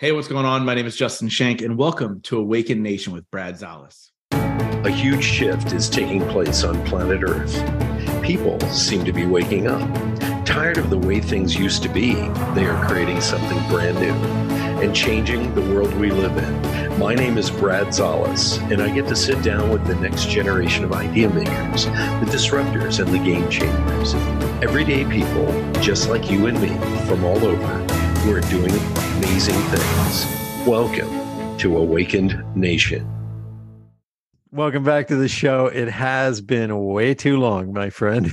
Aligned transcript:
Hey, 0.00 0.12
what's 0.12 0.28
going 0.28 0.46
on? 0.46 0.64
My 0.64 0.74
name 0.74 0.86
is 0.86 0.96
Justin 0.96 1.28
Schenck, 1.28 1.60
and 1.60 1.76
welcome 1.76 2.22
to 2.22 2.38
Awakened 2.38 2.82
Nation 2.82 3.12
with 3.12 3.30
Brad 3.30 3.56
Szollose. 3.56 4.12
A 4.32 4.90
huge 4.90 5.22
shift 5.22 5.74
is 5.74 5.90
taking 5.90 6.26
place 6.28 6.64
on 6.64 6.82
planet 6.86 7.22
Earth. 7.22 7.52
People 8.22 8.58
seem 8.70 9.04
to 9.04 9.12
be 9.12 9.26
waking 9.26 9.66
up. 9.66 9.86
Tired 10.46 10.78
of 10.78 10.88
the 10.88 10.96
way 10.96 11.20
things 11.20 11.54
used 11.54 11.82
to 11.82 11.90
be, 11.90 12.14
they 12.54 12.64
are 12.64 12.88
creating 12.88 13.20
something 13.20 13.58
brand 13.68 14.00
new 14.00 14.14
and 14.82 14.96
changing 14.96 15.54
the 15.54 15.60
world 15.60 15.92
we 15.96 16.10
live 16.10 16.34
in. 16.34 16.98
My 16.98 17.14
name 17.14 17.36
is 17.36 17.50
Brad 17.50 17.88
Szollose, 17.88 18.58
and 18.72 18.80
I 18.80 18.88
get 18.88 19.06
to 19.08 19.14
sit 19.14 19.42
down 19.42 19.68
with 19.68 19.86
the 19.86 19.96
next 19.96 20.30
generation 20.30 20.82
of 20.82 20.94
idea 20.94 21.28
makers, 21.28 21.84
the 21.84 22.26
disruptors, 22.30 23.04
and 23.04 23.12
the 23.12 23.18
game 23.18 23.50
changers. 23.50 24.14
Everyday 24.64 25.04
people, 25.04 25.72
just 25.82 26.08
like 26.08 26.30
you 26.30 26.46
and 26.46 26.58
me, 26.58 26.70
from 27.06 27.22
all 27.22 27.44
over 27.44 27.99
who 28.20 28.34
are 28.34 28.40
doing 28.42 28.70
amazing 29.16 29.54
things. 29.54 30.66
Welcome 30.66 31.56
to 31.56 31.78
Awakened 31.78 32.44
Nation. 32.54 33.08
Welcome 34.52 34.84
back 34.84 35.06
to 35.08 35.16
the 35.16 35.28
show. 35.28 35.66
It 35.66 35.88
has 35.88 36.42
been 36.42 36.86
way 36.86 37.14
too 37.14 37.38
long, 37.38 37.72
my 37.72 37.88
friend. 37.88 38.32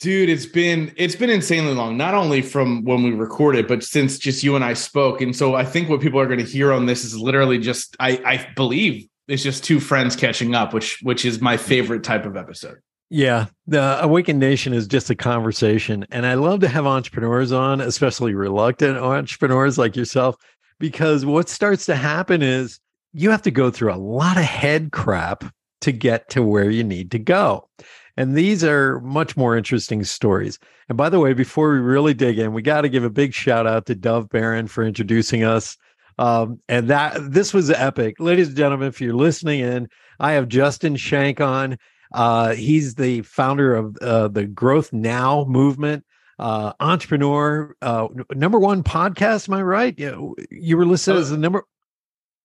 Dude, 0.00 0.30
it's 0.30 0.46
been 0.46 0.94
it's 0.96 1.16
been 1.16 1.28
insanely 1.28 1.74
long. 1.74 1.98
Not 1.98 2.14
only 2.14 2.40
from 2.40 2.84
when 2.84 3.02
we 3.02 3.10
recorded, 3.10 3.66
but 3.66 3.82
since 3.82 4.18
just 4.18 4.42
you 4.42 4.56
and 4.56 4.64
I 4.64 4.72
spoke. 4.72 5.20
And 5.20 5.36
so 5.36 5.54
I 5.54 5.64
think 5.64 5.90
what 5.90 6.00
people 6.00 6.18
are 6.18 6.26
going 6.26 6.38
to 6.38 6.44
hear 6.44 6.72
on 6.72 6.86
this 6.86 7.04
is 7.04 7.18
literally 7.18 7.58
just 7.58 7.96
I 8.00 8.12
I 8.24 8.48
believe 8.56 9.08
it's 9.28 9.42
just 9.42 9.62
two 9.62 9.80
friends 9.80 10.16
catching 10.16 10.54
up, 10.54 10.72
which 10.72 11.00
which 11.02 11.24
is 11.24 11.40
my 11.40 11.58
favorite 11.58 12.02
type 12.02 12.24
of 12.24 12.36
episode. 12.36 12.78
Yeah, 13.08 13.46
the 13.68 14.02
Awakened 14.02 14.40
Nation 14.40 14.72
is 14.72 14.88
just 14.88 15.10
a 15.10 15.14
conversation. 15.14 16.04
And 16.10 16.26
I 16.26 16.34
love 16.34 16.60
to 16.60 16.68
have 16.68 16.86
entrepreneurs 16.86 17.52
on, 17.52 17.80
especially 17.80 18.34
reluctant 18.34 18.98
entrepreneurs 18.98 19.78
like 19.78 19.94
yourself, 19.94 20.36
because 20.80 21.24
what 21.24 21.48
starts 21.48 21.86
to 21.86 21.94
happen 21.94 22.42
is 22.42 22.80
you 23.12 23.30
have 23.30 23.42
to 23.42 23.50
go 23.50 23.70
through 23.70 23.92
a 23.92 23.96
lot 23.96 24.36
of 24.36 24.42
head 24.42 24.90
crap 24.90 25.44
to 25.82 25.92
get 25.92 26.28
to 26.30 26.42
where 26.42 26.68
you 26.68 26.82
need 26.82 27.12
to 27.12 27.18
go. 27.18 27.68
And 28.16 28.34
these 28.34 28.64
are 28.64 29.00
much 29.00 29.36
more 29.36 29.56
interesting 29.56 30.02
stories. 30.02 30.58
And 30.88 30.98
by 30.98 31.08
the 31.08 31.20
way, 31.20 31.32
before 31.32 31.72
we 31.72 31.78
really 31.78 32.14
dig 32.14 32.38
in, 32.38 32.52
we 32.52 32.62
got 32.62 32.80
to 32.80 32.88
give 32.88 33.04
a 33.04 33.10
big 33.10 33.34
shout 33.34 33.66
out 33.66 33.86
to 33.86 33.94
Dov 33.94 34.30
Baron 34.30 34.66
for 34.66 34.82
introducing 34.82 35.44
us. 35.44 35.76
Um, 36.18 36.60
and 36.68 36.88
that 36.88 37.18
this 37.30 37.52
was 37.52 37.70
epic. 37.70 38.16
Ladies 38.18 38.48
and 38.48 38.56
gentlemen, 38.56 38.88
if 38.88 39.00
you're 39.00 39.14
listening 39.14 39.60
in, 39.60 39.88
I 40.18 40.32
have 40.32 40.48
Justin 40.48 40.96
Schenck 40.96 41.40
on. 41.40 41.78
Uh, 42.12 42.54
he's 42.54 42.94
the 42.94 43.22
founder 43.22 43.74
of 43.74 43.96
uh, 43.98 44.28
the 44.28 44.46
Growth 44.46 44.92
Now 44.92 45.44
movement, 45.44 46.04
uh, 46.38 46.72
entrepreneur, 46.80 47.74
uh, 47.82 48.08
number 48.34 48.58
one 48.58 48.82
podcast. 48.82 49.48
Am 49.48 49.54
I 49.54 49.62
right? 49.62 49.98
You, 49.98 50.36
you 50.50 50.76
were 50.76 50.86
listed 50.86 51.16
as 51.16 51.30
the 51.30 51.38
number. 51.38 51.64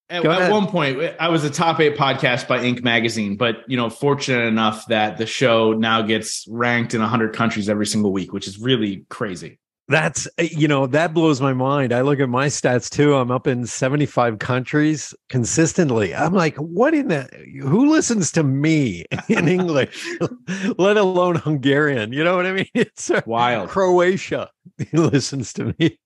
At, 0.10 0.26
at, 0.26 0.52
one 0.52 0.68
point, 0.68 1.00
I 1.22 1.30
was 1.30 1.46
a 1.46 1.50
top 1.50 1.80
eight 1.80 1.96
podcast 1.96 2.46
by 2.46 2.60
Inc. 2.60 2.84
magazine, 2.84 3.38
but 3.38 3.64
you 3.68 3.78
know, 3.78 3.90
fortunate 3.90 4.46
enough 4.46 4.88
that 4.88 5.18
the 5.18 5.26
show 5.26 5.72
now 5.72 6.02
gets 6.02 6.46
ranked 6.50 6.94
in 6.94 7.00
100 7.00 7.34
countries 7.34 7.70
every 7.70 7.86
single 7.86 8.12
week, 8.12 8.34
which 8.34 8.46
is 8.46 8.60
really 8.60 9.06
crazy. 9.10 9.58
That's 9.92 10.26
eh, 10.38 10.48
you 10.52 10.70
know 10.70 10.88
that 10.88 11.14
blows 11.14 11.42
my 11.42 11.52
mind. 11.52 11.92
I 11.92 12.00
look 12.00 12.22
at 12.22 12.30
my 12.30 12.48
stats 12.48 12.90
too. 12.90 13.14
I'm 13.14 13.30
up 13.30 13.46
in 13.46 13.66
75 13.66 14.40
countries 14.40 15.14
consistently. 15.28 16.16
I'm 16.16 16.34
like, 16.34 16.56
what 16.56 16.94
in 16.94 17.10
the 17.10 17.24
who 17.62 17.92
listens 17.92 18.32
to 18.34 18.44
me 18.44 19.06
in 19.28 19.50
English, 19.50 20.08
let 20.78 20.96
alone 20.96 21.36
Hungarian? 21.36 22.14
You 22.14 22.24
know 22.24 22.38
what 22.38 22.46
I 22.46 22.54
mean? 22.54 22.68
It's 22.74 23.12
wild. 23.26 23.70
Croatia 23.70 24.50
listens 24.94 25.52
to 25.54 25.76
me. 25.78 26.00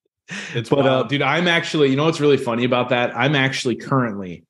It's 0.56 0.70
but, 0.70 0.80
wild, 0.80 1.06
uh, 1.06 1.08
dude. 1.08 1.22
I'm 1.22 1.48
actually, 1.48 1.92
you 1.92 1.96
know 1.96 2.06
what's 2.06 2.20
really 2.20 2.38
funny 2.38 2.64
about 2.64 2.90
that? 2.90 3.16
I'm 3.16 3.36
actually 3.36 3.76
currently, 3.76 4.46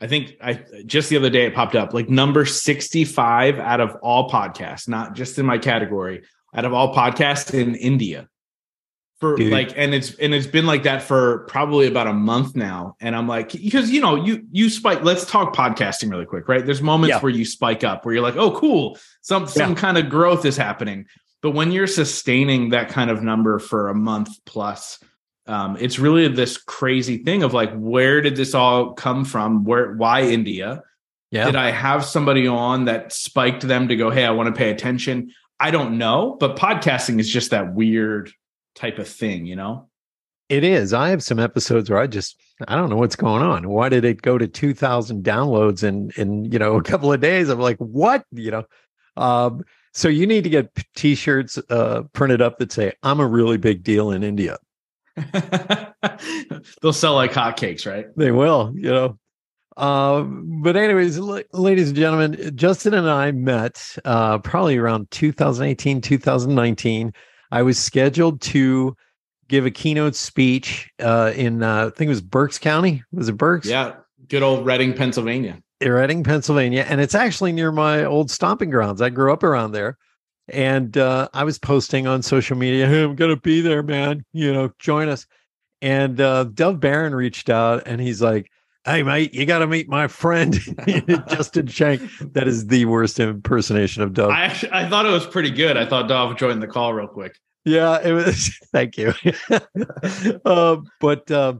I 0.00 0.08
think 0.08 0.34
I 0.42 0.64
just 0.84 1.10
the 1.10 1.16
other 1.16 1.30
day 1.30 1.46
it 1.46 1.54
popped 1.54 1.76
up 1.76 1.94
like 1.94 2.08
number 2.08 2.44
65 2.44 3.60
out 3.60 3.80
of 3.80 3.94
all 4.02 4.28
podcasts, 4.28 4.88
not 4.88 5.14
just 5.14 5.38
in 5.38 5.46
my 5.46 5.58
category, 5.58 6.22
out 6.56 6.64
of 6.64 6.74
all 6.74 6.92
podcasts 6.92 7.54
in 7.54 7.76
India 7.76 8.26
for 9.20 9.36
Dude. 9.36 9.52
like 9.52 9.72
and 9.76 9.94
it's 9.94 10.14
and 10.14 10.34
it's 10.34 10.46
been 10.46 10.66
like 10.66 10.82
that 10.84 11.02
for 11.02 11.40
probably 11.40 11.86
about 11.86 12.06
a 12.06 12.12
month 12.12 12.56
now 12.56 12.96
and 13.00 13.14
i'm 13.14 13.28
like 13.28 13.52
because 13.52 13.90
you 13.90 14.00
know 14.00 14.16
you 14.16 14.46
you 14.50 14.70
spike 14.70 15.04
let's 15.04 15.30
talk 15.30 15.54
podcasting 15.54 16.10
really 16.10 16.24
quick 16.24 16.48
right 16.48 16.64
there's 16.64 16.80
moments 16.80 17.10
yeah. 17.10 17.20
where 17.20 17.30
you 17.30 17.44
spike 17.44 17.84
up 17.84 18.04
where 18.04 18.14
you're 18.14 18.22
like 18.22 18.36
oh 18.36 18.50
cool 18.58 18.98
some 19.20 19.46
some 19.46 19.72
yeah. 19.72 19.76
kind 19.76 19.98
of 19.98 20.08
growth 20.08 20.44
is 20.46 20.56
happening 20.56 21.06
but 21.42 21.50
when 21.50 21.70
you're 21.70 21.86
sustaining 21.86 22.70
that 22.70 22.88
kind 22.88 23.10
of 23.10 23.22
number 23.22 23.58
for 23.58 23.88
a 23.88 23.94
month 23.94 24.30
plus 24.46 24.98
um, 25.46 25.76
it's 25.80 25.98
really 25.98 26.28
this 26.28 26.58
crazy 26.58 27.18
thing 27.18 27.42
of 27.42 27.52
like 27.52 27.74
where 27.74 28.20
did 28.20 28.36
this 28.36 28.54
all 28.54 28.92
come 28.94 29.26
from 29.26 29.64
where 29.64 29.94
why 29.94 30.22
india 30.22 30.82
yeah. 31.30 31.44
did 31.44 31.56
i 31.56 31.70
have 31.70 32.06
somebody 32.06 32.46
on 32.46 32.86
that 32.86 33.12
spiked 33.12 33.68
them 33.68 33.88
to 33.88 33.96
go 33.96 34.08
hey 34.08 34.24
i 34.24 34.30
want 34.30 34.46
to 34.46 34.58
pay 34.58 34.70
attention 34.70 35.30
i 35.58 35.70
don't 35.70 35.98
know 35.98 36.38
but 36.40 36.56
podcasting 36.56 37.20
is 37.20 37.28
just 37.28 37.50
that 37.50 37.74
weird 37.74 38.32
type 38.74 38.98
of 38.98 39.08
thing, 39.08 39.46
you 39.46 39.56
know? 39.56 39.88
It 40.48 40.64
is. 40.64 40.92
I 40.92 41.10
have 41.10 41.22
some 41.22 41.38
episodes 41.38 41.88
where 41.88 42.00
I 42.00 42.08
just 42.08 42.36
I 42.66 42.74
don't 42.76 42.90
know 42.90 42.96
what's 42.96 43.16
going 43.16 43.42
on. 43.42 43.68
Why 43.68 43.88
did 43.88 44.04
it 44.04 44.20
go 44.20 44.36
to 44.36 44.48
2000 44.48 45.24
downloads 45.24 45.84
in 45.84 46.10
in, 46.16 46.44
you 46.46 46.58
know, 46.58 46.76
a 46.76 46.82
couple 46.82 47.12
of 47.12 47.20
days? 47.20 47.48
I'm 47.48 47.60
like, 47.60 47.78
"What?" 47.78 48.24
you 48.32 48.50
know. 48.50 48.64
Um 49.16 49.62
so 49.92 50.08
you 50.08 50.26
need 50.26 50.44
to 50.44 50.50
get 50.50 50.70
t-shirts 50.96 51.58
uh 51.70 52.02
printed 52.12 52.42
up 52.42 52.58
that 52.58 52.72
say 52.72 52.92
I'm 53.02 53.20
a 53.20 53.26
really 53.26 53.58
big 53.58 53.84
deal 53.84 54.10
in 54.10 54.24
India. 54.24 54.58
They'll 56.82 56.92
sell 56.92 57.14
like 57.14 57.32
hotcakes, 57.32 57.86
right? 57.86 58.06
They 58.16 58.32
will, 58.32 58.72
you 58.74 58.90
know. 58.90 59.18
Uh, 59.76 60.22
but 60.22 60.76
anyways, 60.76 61.18
l- 61.18 61.42
ladies 61.52 61.88
and 61.88 61.96
gentlemen, 61.96 62.56
Justin 62.56 62.92
and 62.94 63.08
I 63.08 63.30
met 63.32 63.96
uh, 64.04 64.38
probably 64.38 64.76
around 64.76 65.10
2018, 65.10 66.00
2019 66.00 67.12
I 67.50 67.62
was 67.62 67.78
scheduled 67.78 68.40
to 68.42 68.96
give 69.48 69.66
a 69.66 69.70
keynote 69.70 70.14
speech 70.14 70.88
uh, 71.00 71.32
in 71.34 71.62
uh, 71.62 71.86
I 71.86 71.90
think 71.90 72.06
it 72.06 72.10
was 72.10 72.20
Berks 72.20 72.58
County. 72.58 73.02
Was 73.12 73.28
it 73.28 73.36
Berks? 73.36 73.66
Yeah, 73.66 73.94
good 74.28 74.42
old 74.42 74.64
Reading, 74.64 74.94
Pennsylvania. 74.94 75.60
Reading, 75.82 76.22
Pennsylvania, 76.22 76.84
and 76.88 77.00
it's 77.00 77.14
actually 77.14 77.52
near 77.52 77.72
my 77.72 78.04
old 78.04 78.30
stomping 78.30 78.70
grounds. 78.70 79.00
I 79.00 79.08
grew 79.08 79.32
up 79.32 79.42
around 79.42 79.72
there, 79.72 79.96
and 80.48 80.96
uh, 80.96 81.28
I 81.32 81.44
was 81.44 81.58
posting 81.58 82.06
on 82.06 82.22
social 82.22 82.56
media, 82.56 82.86
"Hey, 82.86 83.02
I'm 83.02 83.16
gonna 83.16 83.36
be 83.36 83.60
there, 83.60 83.82
man. 83.82 84.24
You 84.32 84.52
know, 84.52 84.70
join 84.78 85.08
us." 85.08 85.26
And 85.82 86.20
uh, 86.20 86.44
Dov 86.44 86.80
Baron 86.80 87.14
reached 87.14 87.48
out, 87.48 87.84
and 87.86 88.00
he's 88.00 88.20
like, 88.20 88.49
hey 88.84 89.02
mate 89.02 89.34
you 89.34 89.44
got 89.44 89.58
to 89.58 89.66
meet 89.66 89.88
my 89.88 90.06
friend 90.06 90.54
Justin 91.28 91.66
Schenck 91.66 92.02
that 92.32 92.48
is 92.48 92.66
the 92.68 92.86
worst 92.86 93.20
impersonation 93.20 94.02
of 94.02 94.14
Dov. 94.14 94.30
I 94.30 94.44
actually 94.44 94.72
i 94.72 94.88
thought 94.88 95.06
it 95.06 95.10
was 95.10 95.26
pretty 95.26 95.50
good. 95.50 95.76
I 95.76 95.84
thought 95.86 96.08
Dov 96.08 96.36
joined 96.36 96.62
the 96.62 96.66
call 96.66 96.94
real 96.94 97.06
quick. 97.06 97.38
Yeah 97.64 98.00
it 98.02 98.12
was 98.12 98.56
thank 98.72 98.96
you. 98.96 99.12
Uh, 100.44 100.76
but 101.00 101.30
uh, 101.30 101.54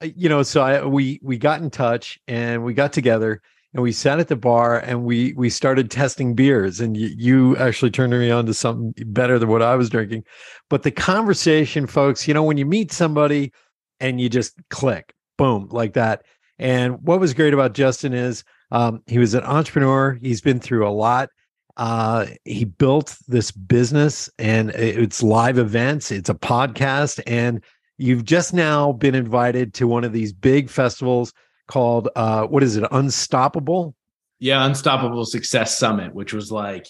you 0.00 0.28
know 0.28 0.42
so 0.42 0.62
i 0.62 0.84
we 0.84 1.20
we 1.22 1.36
got 1.36 1.60
in 1.60 1.70
touch 1.70 2.18
and 2.28 2.64
we 2.64 2.74
got 2.74 2.92
together 2.92 3.40
and 3.74 3.82
we 3.82 3.92
sat 3.92 4.20
at 4.20 4.28
the 4.28 4.36
bar 4.36 4.78
and 4.80 5.04
we 5.04 5.32
we 5.34 5.50
started 5.50 5.90
testing 5.90 6.34
beers. 6.34 6.80
And 6.80 6.96
you, 6.96 7.08
you 7.16 7.56
actually 7.56 7.90
turned 7.90 8.12
me 8.12 8.30
on 8.30 8.46
to 8.46 8.54
something 8.54 8.94
better 9.06 9.38
than 9.38 9.48
what 9.48 9.62
i 9.62 9.74
was 9.74 9.90
drinking. 9.90 10.24
But 10.70 10.84
the 10.84 10.90
conversation 10.90 11.86
folks 11.86 12.28
you 12.28 12.34
know 12.34 12.44
when 12.44 12.56
you 12.56 12.66
meet 12.66 12.92
somebody 12.92 13.52
and 14.00 14.20
you 14.20 14.28
just 14.28 14.54
click 14.70 15.14
boom 15.38 15.68
like 15.70 15.94
that 15.94 16.22
and 16.62 17.02
what 17.02 17.18
was 17.18 17.34
great 17.34 17.52
about 17.52 17.74
Justin 17.74 18.14
is 18.14 18.44
um, 18.70 19.02
he 19.06 19.18
was 19.18 19.34
an 19.34 19.42
entrepreneur. 19.42 20.16
He's 20.22 20.40
been 20.40 20.60
through 20.60 20.86
a 20.86 20.90
lot. 20.90 21.28
Uh, 21.76 22.26
he 22.44 22.64
built 22.64 23.16
this 23.26 23.50
business 23.50 24.30
and 24.38 24.70
it's 24.70 25.22
live 25.24 25.58
events, 25.58 26.12
it's 26.12 26.28
a 26.28 26.34
podcast, 26.34 27.20
and 27.26 27.64
you've 27.98 28.24
just 28.24 28.54
now 28.54 28.92
been 28.92 29.14
invited 29.16 29.74
to 29.74 29.88
one 29.88 30.04
of 30.04 30.12
these 30.12 30.32
big 30.32 30.70
festivals 30.70 31.32
called 31.66 32.08
uh, 32.14 32.46
what 32.46 32.62
is 32.62 32.76
it, 32.76 32.84
Unstoppable? 32.92 33.96
Yeah, 34.38 34.64
Unstoppable 34.64 35.24
Success 35.24 35.76
Summit, 35.76 36.14
which 36.14 36.32
was 36.32 36.52
like, 36.52 36.86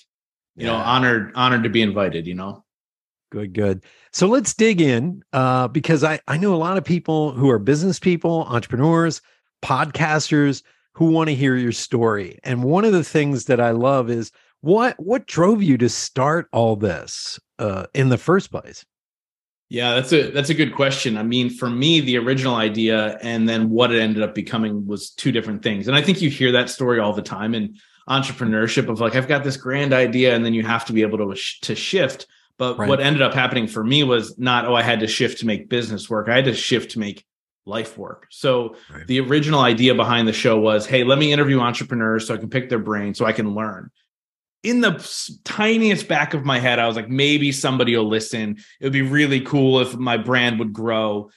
you 0.55 0.67
yeah. 0.67 0.73
know, 0.73 0.79
honored 0.79 1.32
honored 1.35 1.62
to 1.62 1.70
be 1.70 1.81
invited. 1.81 2.26
You 2.26 2.35
know. 2.35 2.64
Good, 3.31 3.55
good. 3.55 3.85
So 4.12 4.26
let's 4.26 4.52
dig 4.52 4.82
in 4.82 5.23
uh, 5.32 5.69
because 5.69 6.05
I, 6.05 6.20
I 6.29 6.37
know 6.37 6.55
a 6.55 6.56
lot 6.56 6.76
of 6.76 6.85
people 6.85 7.32
who 7.32 7.49
are 7.49 7.58
business 7.58 7.99
people, 7.99 8.43
entrepreneurs, 8.43 9.23
podcasters 9.62 10.62
who 10.94 11.06
want 11.06 11.29
to 11.29 11.35
hear 11.35 11.56
your 11.56 11.73
story. 11.73 12.38
And 12.44 12.62
one 12.64 12.85
of 12.85 12.93
the 12.93 13.05
things 13.05 13.47
that 13.47 13.61
I 13.61 13.70
love 13.70 14.11
is 14.11 14.31
what 14.61 14.99
what 14.99 15.26
drove 15.26 15.62
you 15.62 15.76
to 15.79 15.88
start 15.88 16.49
all 16.53 16.76
this 16.76 17.38
uh, 17.59 17.87
in 17.94 18.09
the 18.09 18.19
first 18.19 18.50
place? 18.50 18.85
Yeah, 19.69 19.94
that's 19.94 20.12
a 20.12 20.31
that's 20.31 20.50
a 20.50 20.55
good 20.55 20.75
question. 20.75 21.17
I 21.17 21.23
mean, 21.23 21.49
for 21.49 21.70
me, 21.70 22.00
the 22.00 22.19
original 22.19 22.56
idea 22.56 23.19
and 23.23 23.49
then 23.49 23.70
what 23.70 23.91
it 23.91 24.00
ended 24.00 24.23
up 24.23 24.35
becoming 24.35 24.87
was 24.87 25.11
two 25.11 25.32
different 25.32 25.62
things. 25.62 25.88
And 25.88 25.97
I 25.97 26.03
think 26.03 26.20
you 26.20 26.29
hear 26.29 26.53
that 26.53 26.69
story 26.69 27.00
all 27.00 27.15
the 27.15 27.23
time 27.23 27.55
in 27.55 27.76
entrepreneurship 28.08 28.88
of 28.88 29.00
like 29.00 29.17
I've 29.17 29.29
got 29.29 29.44
this 29.44 29.56
grand 29.56 29.93
idea 29.94 30.35
and 30.35 30.44
then 30.44 30.55
you 30.55 30.62
have 30.62 30.85
to 30.87 30.93
be 30.93 31.03
able 31.03 31.19
to 31.19 31.41
to 31.62 31.75
shift. 31.75 32.26
But 32.58 32.79
right. 32.79 32.88
what 32.88 33.00
ended 33.00 33.23
up 33.23 33.32
happening 33.32 33.67
for 33.67 33.82
me 33.82 34.05
was 34.05 34.38
not 34.38 34.67
oh 34.67 34.75
I 34.75 34.82
had 34.82 35.00
to 35.00 35.06
shift 35.06 35.38
to 35.38 35.47
make 35.47 35.70
business 35.70 36.11
work. 36.11 36.29
I 36.29 36.37
had 36.37 36.44
to 36.44 36.55
shift 36.55 36.91
to 36.93 36.99
make 36.99 37.25
life 37.64 37.97
work. 37.97 38.26
So 38.31 38.76
right. 38.93 39.06
the 39.06 39.20
original 39.20 39.61
idea 39.61 39.94
behind 39.94 40.26
the 40.26 40.32
show 40.32 40.59
was, 40.59 40.87
hey, 40.87 41.05
let 41.05 41.19
me 41.19 41.32
interview 41.32 41.61
entrepreneurs 41.61 42.26
so 42.26 42.35
I 42.35 42.38
can 42.38 42.50
pick 42.50 42.69
their 42.69 42.79
brain 42.79 43.14
so 43.14 43.25
I 43.25 43.32
can 43.32 43.55
learn. 43.55 43.91
In 44.62 44.81
the 44.81 45.38
tiniest 45.44 46.06
back 46.06 46.35
of 46.35 46.44
my 46.44 46.59
head, 46.59 46.79
I 46.79 46.87
was 46.87 46.94
like, 46.94 47.09
maybe 47.09 47.50
somebody 47.50 47.97
will 47.97 48.09
listen. 48.09 48.59
It 48.81 48.85
would 48.85 48.93
be 48.93 49.03
really 49.03 49.41
cool 49.41 49.81
if 49.81 49.97
my 49.97 50.17
brand 50.17 50.59
would 50.61 50.73
grow, 50.73 51.31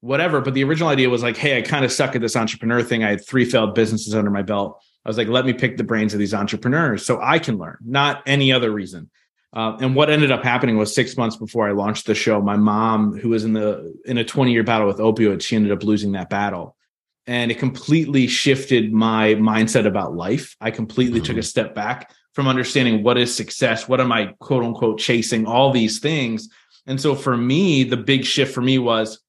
whatever. 0.00 0.40
But 0.40 0.54
the 0.54 0.64
original 0.64 0.88
idea 0.88 1.10
was 1.10 1.22
like, 1.22 1.36
hey, 1.36 1.58
I 1.58 1.62
kind 1.62 1.84
of 1.84 1.92
suck 1.92 2.14
at 2.14 2.22
this 2.22 2.36
entrepreneur 2.36 2.82
thing. 2.82 3.04
I 3.04 3.10
had 3.10 3.26
three 3.26 3.44
failed 3.44 3.74
businesses 3.74 4.14
under 4.14 4.30
my 4.30 4.42
belt. 4.42 4.82
I 5.04 5.08
was 5.08 5.18
like, 5.18 5.28
let 5.28 5.44
me 5.44 5.52
pick 5.52 5.76
the 5.76 5.84
brains 5.84 6.14
of 6.14 6.18
these 6.18 6.32
entrepreneurs 6.32 7.04
so 7.04 7.20
I 7.20 7.38
can 7.38 7.58
learn, 7.58 7.78
not 7.84 8.22
any 8.24 8.52
other 8.52 8.70
reason. 8.70 9.10
Uh, 9.54 9.76
and 9.80 9.94
what 9.94 10.08
ended 10.08 10.30
up 10.30 10.42
happening 10.42 10.78
was 10.78 10.94
six 10.94 11.16
months 11.16 11.36
before 11.36 11.68
I 11.68 11.72
launched 11.72 12.06
the 12.06 12.14
show, 12.14 12.40
my 12.40 12.56
mom, 12.56 13.18
who 13.18 13.30
was 13.30 13.44
in 13.44 13.52
the 13.52 13.94
in 14.06 14.16
a 14.16 14.24
20 14.24 14.50
year 14.52 14.62
battle 14.62 14.86
with 14.86 14.98
opioids, 14.98 15.42
she 15.42 15.56
ended 15.56 15.72
up 15.72 15.84
losing 15.84 16.12
that 16.12 16.30
battle. 16.30 16.76
And 17.26 17.50
it 17.50 17.58
completely 17.58 18.26
shifted 18.26 18.92
my 18.92 19.34
mindset 19.34 19.86
about 19.86 20.16
life. 20.16 20.56
I 20.60 20.70
completely 20.70 21.20
mm-hmm. 21.20 21.26
took 21.26 21.36
a 21.36 21.42
step 21.42 21.74
back 21.74 22.12
from 22.32 22.48
understanding 22.48 23.02
what 23.02 23.18
is 23.18 23.34
success, 23.34 23.86
what 23.86 24.00
am 24.00 24.10
I 24.10 24.34
quote 24.38 24.64
unquote 24.64 24.98
chasing, 24.98 25.46
all 25.46 25.70
these 25.70 25.98
things. 25.98 26.48
And 26.86 27.00
so 27.00 27.14
for 27.14 27.36
me, 27.36 27.84
the 27.84 27.98
big 27.98 28.24
shift 28.24 28.54
for 28.54 28.62
me 28.62 28.78
was 28.78 29.20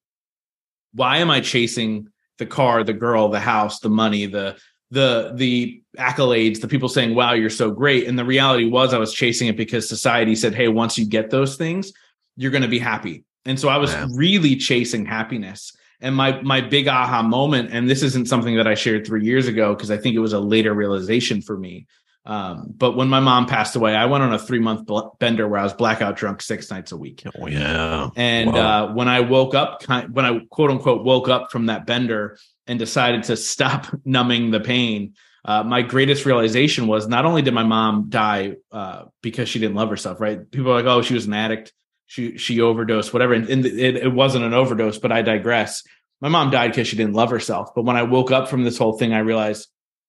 why 0.94 1.18
am 1.18 1.30
I 1.30 1.40
chasing 1.40 2.08
the 2.38 2.46
car, 2.46 2.82
the 2.82 2.92
girl, 2.94 3.28
the 3.28 3.40
house, 3.40 3.80
the 3.80 3.90
money, 3.90 4.26
the 4.26 4.56
the 4.94 5.32
the 5.34 5.82
accolades, 5.98 6.60
the 6.60 6.68
people 6.68 6.88
saying, 6.88 7.14
"Wow, 7.14 7.32
you're 7.32 7.50
so 7.50 7.70
great." 7.70 8.06
And 8.06 8.18
the 8.18 8.24
reality 8.24 8.64
was, 8.66 8.94
I 8.94 8.98
was 8.98 9.12
chasing 9.12 9.48
it 9.48 9.56
because 9.56 9.88
society 9.88 10.34
said, 10.34 10.54
"Hey, 10.54 10.68
once 10.68 10.96
you 10.96 11.04
get 11.06 11.30
those 11.30 11.56
things, 11.56 11.92
you're 12.36 12.50
going 12.50 12.62
to 12.62 12.68
be 12.68 12.78
happy." 12.78 13.24
And 13.44 13.58
so 13.58 13.68
I 13.68 13.76
was 13.76 13.92
wow. 13.92 14.08
really 14.14 14.56
chasing 14.56 15.04
happiness. 15.04 15.76
And 16.00 16.14
my 16.14 16.40
my 16.42 16.60
big 16.60 16.88
aha 16.88 17.22
moment, 17.22 17.70
and 17.72 17.88
this 17.88 18.02
isn't 18.02 18.28
something 18.28 18.56
that 18.56 18.66
I 18.66 18.74
shared 18.74 19.06
three 19.06 19.24
years 19.24 19.46
ago 19.46 19.74
because 19.74 19.90
I 19.90 19.96
think 19.96 20.14
it 20.14 20.20
was 20.20 20.32
a 20.32 20.40
later 20.40 20.74
realization 20.74 21.42
for 21.42 21.56
me. 21.56 21.86
Um, 22.26 22.72
but 22.74 22.96
when 22.96 23.08
my 23.08 23.20
mom 23.20 23.46
passed 23.46 23.76
away, 23.76 23.94
I 23.94 24.06
went 24.06 24.24
on 24.24 24.32
a 24.32 24.38
three 24.38 24.58
month 24.58 24.86
bl- 24.86 25.08
bender 25.18 25.46
where 25.46 25.60
I 25.60 25.62
was 25.62 25.74
blackout 25.74 26.16
drunk 26.16 26.40
six 26.40 26.70
nights 26.70 26.92
a 26.92 26.96
week. 26.96 27.22
Oh 27.38 27.46
yeah. 27.46 28.08
And 28.16 28.56
uh, 28.56 28.92
when 28.92 29.08
I 29.08 29.20
woke 29.20 29.54
up, 29.54 29.82
when 29.86 30.24
I 30.24 30.40
quote 30.50 30.70
unquote 30.70 31.04
woke 31.04 31.28
up 31.28 31.52
from 31.52 31.66
that 31.66 31.86
bender 31.86 32.38
and 32.66 32.78
decided 32.78 33.24
to 33.24 33.36
stop 33.36 33.94
numbing 34.06 34.50
the 34.50 34.60
pain, 34.60 35.14
uh, 35.44 35.62
my 35.62 35.82
greatest 35.82 36.24
realization 36.24 36.86
was 36.86 37.06
not 37.06 37.26
only 37.26 37.42
did 37.42 37.52
my 37.52 37.62
mom 37.62 38.06
die 38.08 38.56
uh, 38.72 39.04
because 39.22 39.48
she 39.48 39.58
didn't 39.58 39.76
love 39.76 39.90
herself, 39.90 40.18
right? 40.18 40.50
People 40.50 40.72
are 40.72 40.76
like, 40.76 40.86
oh, 40.86 41.02
she 41.02 41.12
was 41.12 41.26
an 41.26 41.34
addict, 41.34 41.74
she 42.06 42.38
she 42.38 42.62
overdosed, 42.62 43.12
whatever. 43.12 43.34
And, 43.34 43.50
and 43.50 43.66
it, 43.66 43.96
it 43.96 44.12
wasn't 44.12 44.46
an 44.46 44.54
overdose, 44.54 44.96
but 44.98 45.12
I 45.12 45.20
digress. 45.20 45.82
My 46.22 46.30
mom 46.30 46.50
died 46.50 46.70
because 46.70 46.88
she 46.88 46.96
didn't 46.96 47.12
love 47.12 47.28
herself. 47.28 47.74
But 47.74 47.84
when 47.84 47.96
I 47.96 48.04
woke 48.04 48.30
up 48.30 48.48
from 48.48 48.64
this 48.64 48.78
whole 48.78 48.96
thing, 48.96 49.12
I 49.12 49.18
realized, 49.18 49.68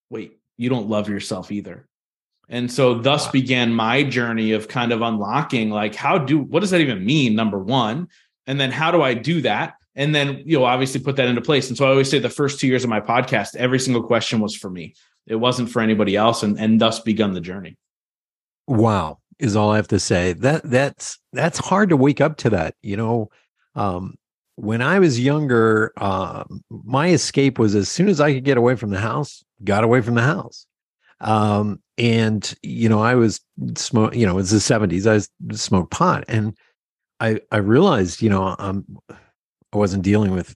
wait, 0.09 0.39
you 0.55 0.69
don't 0.69 0.87
love 0.87 1.09
yourself 1.09 1.51
either 1.51 1.89
and 2.49 2.71
so 2.71 2.95
thus 2.95 3.27
began 3.29 3.73
my 3.73 4.03
journey 4.03 4.51
of 4.51 4.67
kind 4.67 4.91
of 4.91 5.01
unlocking 5.01 5.69
like 5.69 5.95
how 5.95 6.17
do 6.17 6.39
what 6.39 6.59
does 6.59 6.71
that 6.71 6.81
even 6.81 7.05
mean 7.05 7.35
number 7.35 7.59
1 7.59 8.07
and 8.47 8.59
then 8.59 8.71
how 8.71 8.91
do 8.91 9.01
I 9.01 9.13
do 9.13 9.41
that? 9.41 9.75
And 9.95 10.13
then 10.13 10.43
you 10.45 10.59
know 10.59 10.65
obviously 10.65 11.01
put 11.01 11.15
that 11.15 11.27
into 11.27 11.41
place. 11.41 11.69
And 11.69 11.77
so 11.77 11.85
I 11.85 11.89
always 11.89 12.09
say 12.09 12.19
the 12.19 12.29
first 12.29 12.59
2 12.59 12.67
years 12.67 12.83
of 12.83 12.89
my 12.89 13.01
podcast 13.01 13.55
every 13.55 13.79
single 13.79 14.03
question 14.03 14.39
was 14.39 14.55
for 14.55 14.69
me. 14.69 14.93
It 15.27 15.35
wasn't 15.35 15.69
for 15.69 15.81
anybody 15.81 16.15
else 16.15 16.43
and 16.43 16.59
and 16.59 16.79
thus 16.79 16.99
begun 16.99 17.33
the 17.33 17.41
journey. 17.41 17.77
Wow 18.67 19.19
is 19.37 19.55
all 19.55 19.71
I 19.71 19.75
have 19.75 19.89
to 19.89 19.99
say. 19.99 20.33
That 20.33 20.63
that's 20.63 21.19
that's 21.33 21.59
hard 21.59 21.89
to 21.89 21.97
wake 21.97 22.21
up 22.21 22.37
to 22.37 22.49
that 22.51 22.75
you 22.81 22.97
know? 22.97 23.29
Um 23.75 24.15
when 24.57 24.81
I 24.81 24.99
was 24.99 25.19
younger, 25.19 25.91
uh, 25.97 26.45
my 26.69 27.09
escape 27.09 27.59
was 27.59 27.75
as 27.75 27.89
soon 27.89 28.07
as 28.07 28.21
I 28.21 28.33
could 28.33 28.45
get 28.45 28.57
away 28.57 28.77
from 28.77 28.89
the 28.89 28.99
house, 29.01 29.43
got 29.65 29.83
away 29.83 29.99
from 29.99 30.15
the 30.15 30.21
house. 30.21 30.65
Um, 31.21 31.81
and 31.97 32.53
you 32.61 32.89
know, 32.89 33.01
I 33.01 33.15
was 33.15 33.39
smoke. 33.75 34.15
You 34.15 34.25
know, 34.25 34.33
it 34.33 34.35
was 34.35 34.51
the 34.51 34.59
seventies. 34.59 35.07
I 35.07 35.21
smoked 35.53 35.91
pot, 35.91 36.25
and 36.27 36.57
I 37.19 37.39
I 37.51 37.57
realized, 37.57 38.21
you 38.21 38.29
know, 38.29 38.55
um, 38.59 38.85
I 39.09 39.77
wasn't 39.77 40.03
dealing 40.03 40.31
with 40.31 40.55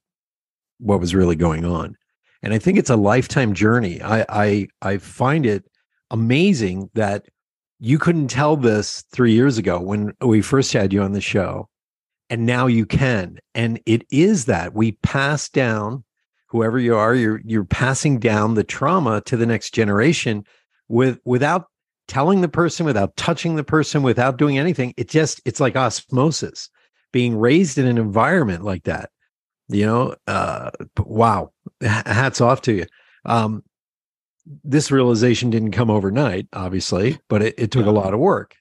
what 0.80 1.00
was 1.00 1.16
really 1.16 1.36
going 1.36 1.66
on, 1.66 1.96
and 2.44 2.54
I 2.54 2.60
think 2.60 2.78
it's 2.78 2.90
a 2.90 2.98
lifetime 2.98 3.54
journey. 3.54 4.02
I 4.02 4.26
I 4.30 4.68
I 4.82 4.98
find 4.98 5.46
it 5.46 5.66
amazing 6.12 6.90
that 6.94 7.26
you 7.80 7.98
couldn't 7.98 8.28
tell 8.28 8.58
this 8.58 9.04
three 9.14 9.34
years 9.34 9.58
ago 9.58 9.80
when 9.80 10.14
we 10.22 10.42
first 10.42 10.74
had 10.74 10.92
you 10.92 11.02
on 11.02 11.14
the 11.14 11.22
show, 11.22 11.70
and 12.30 12.46
now 12.46 12.68
you 12.68 12.86
can. 12.86 13.40
And 13.56 13.80
it 13.86 14.06
is 14.12 14.46
that 14.46 14.74
we 14.74 14.94
pass 15.04 15.48
down 15.48 16.04
whoever 16.50 16.80
you 16.80 16.96
are, 16.96 17.16
you're 17.16 17.42
you're 17.46 17.64
passing 17.64 18.20
down 18.20 18.54
the 18.54 18.64
trauma 18.64 19.22
to 19.22 19.38
the 19.38 19.46
next 19.46 19.74
generation 19.74 20.46
with 20.88 21.20
without 21.26 21.68
telling 22.08 22.42
the 22.42 22.50
person, 22.50 22.86
without 22.86 23.16
touching 23.16 23.56
the 23.56 23.64
person, 23.64 24.04
without 24.04 24.38
doing 24.38 24.58
anything. 24.58 24.94
It 24.98 25.08
just 25.10 25.42
it's 25.46 25.60
like 25.60 25.76
osmosis. 25.76 26.70
Being 27.12 27.38
raised 27.38 27.80
in 27.80 27.88
an 27.88 27.98
environment 27.98 28.64
like 28.64 28.84
that, 28.84 29.10
you 29.68 29.84
know, 29.84 30.16
uh, 30.28 30.70
wow, 31.00 31.52
hats 31.82 32.40
off 32.40 32.62
to 32.64 32.74
you. 32.74 32.86
Um, 33.26 33.64
this 34.64 34.92
realization 34.92 35.50
didn't 35.50 35.72
come 35.72 35.90
overnight, 35.90 36.48
obviously, 36.54 37.20
but 37.28 37.42
it, 37.42 37.56
it 37.58 37.72
took 37.72 37.88
a 37.88 37.92
lot 37.92 38.14
of 38.14 38.20
work. 38.20 38.56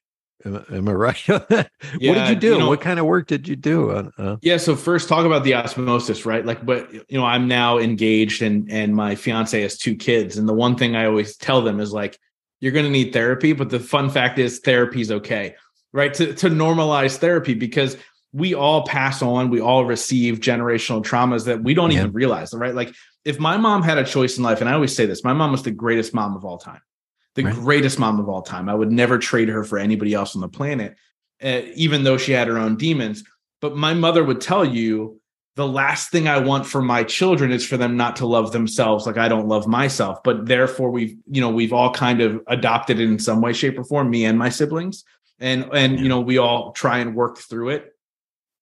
Am, 0.44 0.64
am 0.70 0.88
I 0.88 0.92
right? 0.94 1.28
yeah, 1.28 1.38
what 1.48 1.66
did 2.00 2.28
you 2.28 2.36
do? 2.36 2.52
You 2.52 2.58
know, 2.58 2.68
what 2.68 2.80
kind 2.80 2.98
of 2.98 3.06
work 3.06 3.26
did 3.26 3.48
you 3.48 3.56
do? 3.56 3.90
Uh, 3.90 4.36
yeah. 4.42 4.56
So 4.56 4.76
first, 4.76 5.08
talk 5.08 5.26
about 5.26 5.44
the 5.44 5.54
osmosis, 5.54 6.24
right? 6.24 6.44
Like, 6.44 6.64
but 6.64 6.92
you 6.92 7.18
know, 7.18 7.24
I'm 7.24 7.48
now 7.48 7.78
engaged, 7.78 8.42
and 8.42 8.70
and 8.70 8.94
my 8.94 9.14
fiance 9.14 9.60
has 9.60 9.76
two 9.76 9.96
kids, 9.96 10.38
and 10.38 10.48
the 10.48 10.54
one 10.54 10.76
thing 10.76 10.96
I 10.96 11.06
always 11.06 11.36
tell 11.36 11.62
them 11.62 11.80
is 11.80 11.92
like, 11.92 12.18
you're 12.60 12.72
going 12.72 12.86
to 12.86 12.90
need 12.90 13.12
therapy, 13.12 13.52
but 13.52 13.70
the 13.70 13.80
fun 13.80 14.10
fact 14.10 14.38
is, 14.38 14.60
therapy 14.60 15.00
is 15.00 15.10
okay, 15.10 15.56
right? 15.92 16.14
To 16.14 16.34
to 16.34 16.48
normalize 16.48 17.16
therapy 17.16 17.54
because 17.54 17.96
we 18.32 18.54
all 18.54 18.86
pass 18.86 19.22
on, 19.22 19.50
we 19.50 19.60
all 19.60 19.86
receive 19.86 20.38
generational 20.38 21.02
traumas 21.02 21.46
that 21.46 21.62
we 21.62 21.74
don't 21.74 21.90
yeah. 21.90 22.00
even 22.00 22.12
realize, 22.12 22.52
right? 22.54 22.74
Like, 22.74 22.94
if 23.24 23.40
my 23.40 23.56
mom 23.56 23.82
had 23.82 23.98
a 23.98 24.04
choice 24.04 24.36
in 24.36 24.44
life, 24.44 24.60
and 24.60 24.68
I 24.68 24.74
always 24.74 24.94
say 24.94 25.06
this, 25.06 25.24
my 25.24 25.32
mom 25.32 25.50
was 25.50 25.62
the 25.62 25.70
greatest 25.70 26.14
mom 26.14 26.36
of 26.36 26.44
all 26.44 26.58
time 26.58 26.80
the 27.38 27.44
right. 27.44 27.54
greatest 27.54 28.00
mom 28.00 28.18
of 28.18 28.28
all 28.28 28.42
time. 28.42 28.68
I 28.68 28.74
would 28.74 28.90
never 28.90 29.16
trade 29.16 29.48
her 29.48 29.62
for 29.62 29.78
anybody 29.78 30.12
else 30.12 30.34
on 30.34 30.40
the 30.40 30.48
planet, 30.48 30.96
uh, 31.40 31.60
even 31.74 32.02
though 32.02 32.18
she 32.18 32.32
had 32.32 32.48
her 32.48 32.58
own 32.58 32.76
demons. 32.76 33.22
But 33.60 33.76
my 33.76 33.94
mother 33.94 34.24
would 34.24 34.40
tell 34.40 34.64
you 34.64 35.20
the 35.54 35.66
last 35.66 36.10
thing 36.10 36.26
I 36.26 36.38
want 36.38 36.66
for 36.66 36.82
my 36.82 37.04
children 37.04 37.52
is 37.52 37.64
for 37.64 37.76
them 37.76 37.96
not 37.96 38.16
to 38.16 38.26
love 38.26 38.50
themselves 38.50 39.06
like 39.06 39.18
I 39.18 39.28
don't 39.28 39.46
love 39.46 39.68
myself. 39.68 40.18
But 40.24 40.46
therefore, 40.46 40.90
we've 40.90 41.16
you 41.30 41.40
know 41.40 41.48
we've 41.48 41.72
all 41.72 41.92
kind 41.92 42.20
of 42.20 42.42
adopted 42.48 42.98
it 42.98 43.04
in 43.04 43.20
some 43.20 43.40
way, 43.40 43.52
shape, 43.52 43.78
or 43.78 43.84
form. 43.84 44.10
Me 44.10 44.24
and 44.24 44.36
my 44.36 44.48
siblings, 44.48 45.04
and 45.38 45.68
and 45.72 45.94
yeah. 45.94 46.02
you 46.02 46.08
know 46.08 46.20
we 46.20 46.38
all 46.38 46.72
try 46.72 46.98
and 46.98 47.14
work 47.14 47.38
through 47.38 47.68
it. 47.68 47.94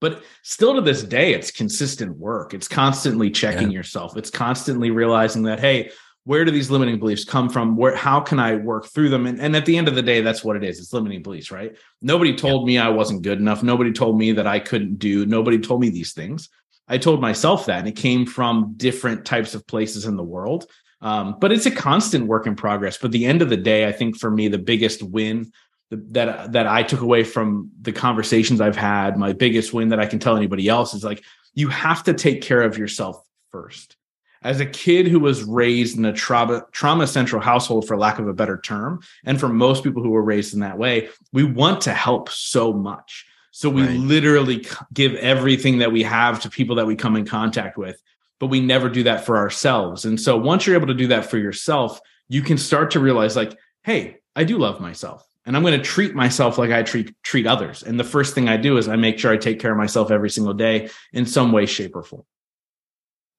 But 0.03 0.23
still 0.43 0.75
to 0.75 0.83
this 0.83 1.03
day, 1.03 1.33
it's 1.33 1.51
consistent 1.51 2.19
work. 2.19 2.53
It's 2.53 2.69
constantly 2.69 3.31
checking 3.31 3.71
yeah. 3.71 3.79
yourself. 3.79 4.19
It's 4.19 4.29
constantly 4.29 4.91
realizing 4.91 5.45
that 5.45 5.61
hey, 5.61 5.93
where 6.27 6.45
do 6.45 6.51
these 6.51 6.73
limiting 6.73 6.99
beliefs 6.99 7.25
come 7.25 7.49
from? 7.49 7.77
Where 7.77 7.95
how 7.95 8.21
can 8.21 8.41
i 8.41 8.57
work 8.57 8.87
through 8.87 9.11
them? 9.11 9.27
And, 9.27 9.41
and 9.41 9.55
at 9.55 9.65
the 9.65 9.79
end 9.79 9.89
of 9.89 9.95
the 9.95 10.03
day 10.03 10.21
that's 10.21 10.45
what 10.45 10.57
it 10.57 10.65
is. 10.65 10.79
It's 10.79 10.93
limiting 10.93 11.23
beliefs 11.23 11.51
right? 11.51 11.77
Nobody 12.03 12.37
told 12.37 12.67
me 12.67 12.79
i 12.79 12.89
wasn't 12.89 13.23
good 13.23 13.39
enough. 13.39 13.63
Nobody 13.63 13.93
told 13.93 14.19
me 14.19 14.33
that 14.33 14.47
i 14.47 14.59
couldn't 14.59 14.99
do. 14.99 15.25
Nobody 15.25 15.59
told 15.59 15.81
me 15.81 15.89
these 15.89 16.13
things. 16.13 16.49
I 16.89 16.99
told 16.99 17.21
myself 17.21 17.67
that 17.67 17.79
and 17.79 17.89
it 17.89 17.97
came 17.97 18.27
from 18.27 18.75
different 18.77 19.25
types 19.25 19.55
of 19.55 19.67
places 19.67 20.05
in 20.05 20.17
the 20.17 20.23
world. 20.23 20.67
Um, 21.01 21.37
but 21.41 21.53
it's 21.53 21.67
a 21.67 21.71
constant 21.71 22.27
work 22.27 22.47
in 22.47 22.57
progress. 22.57 22.97
But 22.99 23.13
the 23.13 23.27
end 23.27 23.41
of 23.41 23.49
the 23.49 23.57
day 23.57 23.87
i 23.87 23.93
think 23.93 24.19
for 24.19 24.31
me 24.31 24.49
the 24.49 24.59
biggest 24.59 25.03
win 25.03 25.53
that 25.91 26.53
that 26.53 26.67
i 26.67 26.83
took 26.83 27.01
away 27.01 27.23
from 27.23 27.71
the 27.81 27.93
conversations 27.93 28.61
i've 28.61 28.77
had 28.77 29.17
my 29.17 29.33
biggest 29.33 29.73
win 29.73 29.91
that 29.91 30.01
i 30.01 30.07
can 30.07 30.19
tell 30.19 30.37
anybody 30.37 30.69
else 30.69 30.95
is 30.95 31.05
like 31.05 31.23
you 31.55 31.69
have 31.69 32.03
to 32.03 32.13
take 32.13 32.43
care 32.43 32.63
of 32.63 32.77
yourself 32.77 33.23
first 33.53 33.96
as 34.43 34.61
a 34.61 34.67
kid 34.67 35.07
who 35.07 35.21
was 35.21 35.45
raised 35.45 35.97
in 35.97 36.05
a 36.05 36.13
trauma 36.13 36.65
trauma 36.73 37.07
central 37.07 37.43
household 37.43 37.87
for 37.87 37.97
lack 37.97 38.19
of 38.19 38.29
a 38.29 38.35
better 38.35 38.59
term 38.59 39.01
and 39.25 39.41
for 39.41 39.49
most 39.49 39.83
people 39.83 40.03
who 40.03 40.11
were 40.11 40.23
raised 40.23 40.55
in 40.55 40.61
that 40.61 40.79
way 40.79 41.09
we 41.33 41.45
want 41.45 41.81
to 41.83 41.93
help 41.93 42.29
so 42.29 42.73
much. 42.73 43.27
So 43.51 43.71
we 43.71 43.83
right. 43.83 43.99
literally 43.99 44.67
give 44.93 45.15
everything 45.15 45.79
that 45.79 45.91
we 45.91 46.03
have 46.03 46.41
to 46.41 46.51
people 46.51 46.77
that 46.77 46.87
we 46.87 46.95
come 46.95 47.17
in 47.17 47.27
contact 47.27 47.79
with 47.79 48.01
but 48.39 48.49
we 48.49 48.61
never 48.61 48.91
do 48.91 49.05
that 49.05 49.25
for 49.25 49.39
ourselves. 49.39 50.05
And 50.05 50.21
so 50.21 50.37
once 50.37 50.67
you're 50.67 50.77
able 50.77 50.89
to 50.89 50.95
do 50.95 51.07
that 51.09 51.27
for 51.27 51.39
yourself 51.39 52.01
you 52.29 52.43
can 52.43 52.59
start 52.59 52.91
to 52.93 53.01
realize 53.01 53.37
like 53.37 53.57
hey 53.85 54.19
i 54.35 54.45
do 54.45 54.59
love 54.59 54.81
myself 54.81 55.25
and 55.45 55.57
i'm 55.57 55.63
going 55.63 55.79
to 55.79 55.85
treat 55.85 56.15
myself 56.15 56.59
like 56.59 56.71
i 56.71 56.83
treat 56.83 57.15
treat 57.23 57.47
others. 57.47 57.83
And 57.83 57.99
the 57.99 58.05
first 58.05 58.35
thing 58.35 58.49
i 58.49 58.57
do 58.57 58.77
is 58.77 58.89
i 58.89 58.97
make 58.97 59.19
sure 59.19 59.33
i 59.33 59.37
take 59.37 59.61
care 59.61 59.73
of 59.73 59.79
myself 59.79 60.11
every 60.11 60.31
single 60.31 60.55
day 60.55 60.91
in 61.13 61.27
some 61.27 61.53
way 61.53 61.67
shape 61.67 61.97
or 61.97 62.03
form 62.03 62.25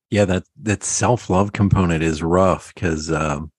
yeah 0.09 0.25
that 0.25 0.43
that 0.61 0.83
self-love 0.83 1.53
component 1.53 2.03
is 2.03 2.23
rough 2.23 2.73
because 2.73 3.11
um, 3.11 3.51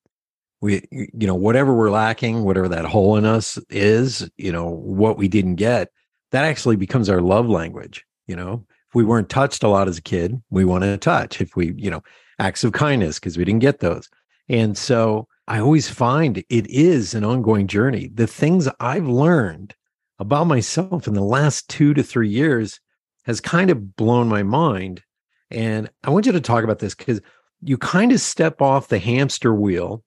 we 0.61 0.83
you 0.91 1.27
know 1.27 1.35
whatever 1.35 1.75
we're 1.75 1.91
lacking 1.91 2.45
whatever 2.45 2.69
that 2.69 2.85
hole 2.85 3.17
in 3.17 3.25
us 3.25 3.59
is 3.71 4.29
you 4.37 4.53
know 4.53 4.67
what 4.67 5.17
we 5.17 5.29
didn't 5.29 5.57
get 5.57 5.91
that 6.31 6.45
actually 6.45 6.77
becomes 6.77 7.09
our 7.09 7.21
love 7.21 7.49
language 7.49 8.05
you 8.27 8.37
know 8.37 8.65
if 8.89 8.95
we 8.95 9.05
weren't 9.05 9.29
touched 9.29 9.63
a 9.63 9.69
lot 9.69 9.87
as 9.87 9.99
a 9.99 10.03
kid, 10.03 10.41
we 10.49 10.65
want 10.65 10.83
to 10.83 10.97
touch. 10.97 11.43
If 11.43 11.55
we, 11.57 11.75
you 11.77 11.91
know, 11.91 12.03
acts 12.39 12.65
of 12.65 12.73
kindness 12.73 13.19
because 13.19 13.37
we 13.37 13.45
didn't 13.45 13.61
get 13.61 13.81
those. 13.81 14.09
And 14.49 14.79
so 14.79 15.29
I 15.47 15.61
always 15.61 15.91
find 15.91 16.39
it 16.39 16.67
is 16.71 17.13
an 17.13 17.23
ongoing 17.23 17.67
journey. 17.67 18.11
The 18.15 18.27
things 18.27 18.67
I've 18.81 19.07
learned 19.07 19.75
about 20.19 20.47
myself 20.47 21.07
in 21.07 21.13
the 21.13 21.23
last 21.23 21.69
two 21.69 21.93
to 21.95 22.03
three 22.03 22.31
years 22.31 22.81
has 23.25 23.41
kind 23.41 23.71
of 23.71 23.95
blown 23.95 24.27
my 24.27 24.43
mind. 24.43 25.03
And 25.51 25.89
I 26.05 26.11
want 26.11 26.27
you 26.27 26.33
to 26.33 26.41
talk 26.41 26.65
about 26.65 26.79
this 26.79 26.95
because 26.95 27.21
you 27.63 27.79
kind 27.79 28.13
of 28.13 28.21
step 28.21 28.61
off 28.61 28.89
the 28.89 28.99
hamster 28.99 29.55
wheel 29.55 30.05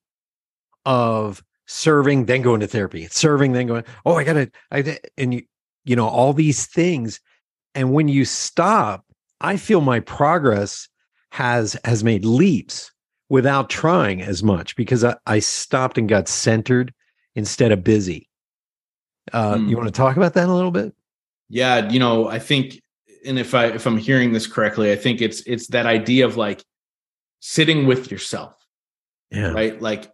of 0.85 1.43
serving, 1.67 2.25
then 2.25 2.41
going 2.41 2.59
to 2.59 2.67
therapy, 2.67 3.07
serving, 3.07 3.53
then 3.53 3.67
going, 3.67 3.83
oh, 4.05 4.15
I 4.15 4.23
gotta, 4.23 4.51
I 4.71 4.99
and 5.17 5.33
you, 5.33 5.43
you 5.83 5.95
know, 5.95 6.07
all 6.07 6.33
these 6.33 6.65
things. 6.67 7.19
And 7.73 7.93
when 7.93 8.07
you 8.07 8.25
stop, 8.25 9.05
I 9.39 9.57
feel 9.57 9.81
my 9.81 9.99
progress 9.99 10.87
has 11.31 11.77
has 11.85 12.03
made 12.03 12.25
leaps 12.25 12.91
without 13.29 13.69
trying 13.69 14.21
as 14.21 14.43
much 14.43 14.75
because 14.75 15.03
I, 15.03 15.15
I 15.25 15.39
stopped 15.39 15.97
and 15.97 16.09
got 16.09 16.27
centered 16.27 16.93
instead 17.35 17.71
of 17.71 17.83
busy. 17.83 18.29
Uh, 19.31 19.55
mm. 19.55 19.69
You 19.69 19.77
want 19.77 19.87
to 19.87 19.93
talk 19.93 20.17
about 20.17 20.33
that 20.33 20.49
a 20.49 20.53
little 20.53 20.71
bit? 20.71 20.93
Yeah, 21.47 21.89
you 21.89 21.99
know, 21.99 22.27
I 22.27 22.39
think, 22.39 22.80
and 23.25 23.39
if 23.39 23.53
I 23.53 23.67
if 23.67 23.85
I'm 23.85 23.97
hearing 23.97 24.33
this 24.33 24.47
correctly, 24.47 24.91
I 24.91 24.95
think 24.95 25.21
it's 25.21 25.41
it's 25.41 25.67
that 25.67 25.85
idea 25.85 26.25
of 26.25 26.37
like 26.37 26.63
sitting 27.39 27.85
with 27.85 28.11
yourself. 28.11 28.53
Yeah. 29.29 29.51
Right. 29.51 29.81
Like 29.81 30.11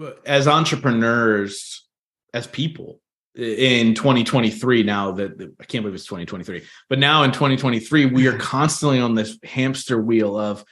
uh, 0.00 0.12
as 0.26 0.48
entrepreneurs, 0.48 1.86
as 2.34 2.46
people, 2.46 3.00
in 3.38 3.94
2023 3.94 4.82
now 4.82 5.12
that 5.12 5.54
I 5.60 5.64
can't 5.64 5.84
believe 5.84 5.94
it's 5.94 6.04
2023 6.06 6.64
but 6.88 6.98
now 6.98 7.22
in 7.22 7.30
2023 7.30 8.06
we 8.06 8.26
are 8.26 8.36
constantly 8.38 8.98
on 8.98 9.14
this 9.14 9.38
hamster 9.44 10.00
wheel 10.00 10.36
of 10.36 10.64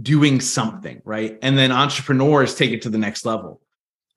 doing 0.00 0.40
something 0.40 1.02
right 1.04 1.38
and 1.42 1.58
then 1.58 1.72
entrepreneurs 1.72 2.54
take 2.54 2.70
it 2.70 2.82
to 2.82 2.88
the 2.88 2.96
next 2.96 3.26
level 3.26 3.60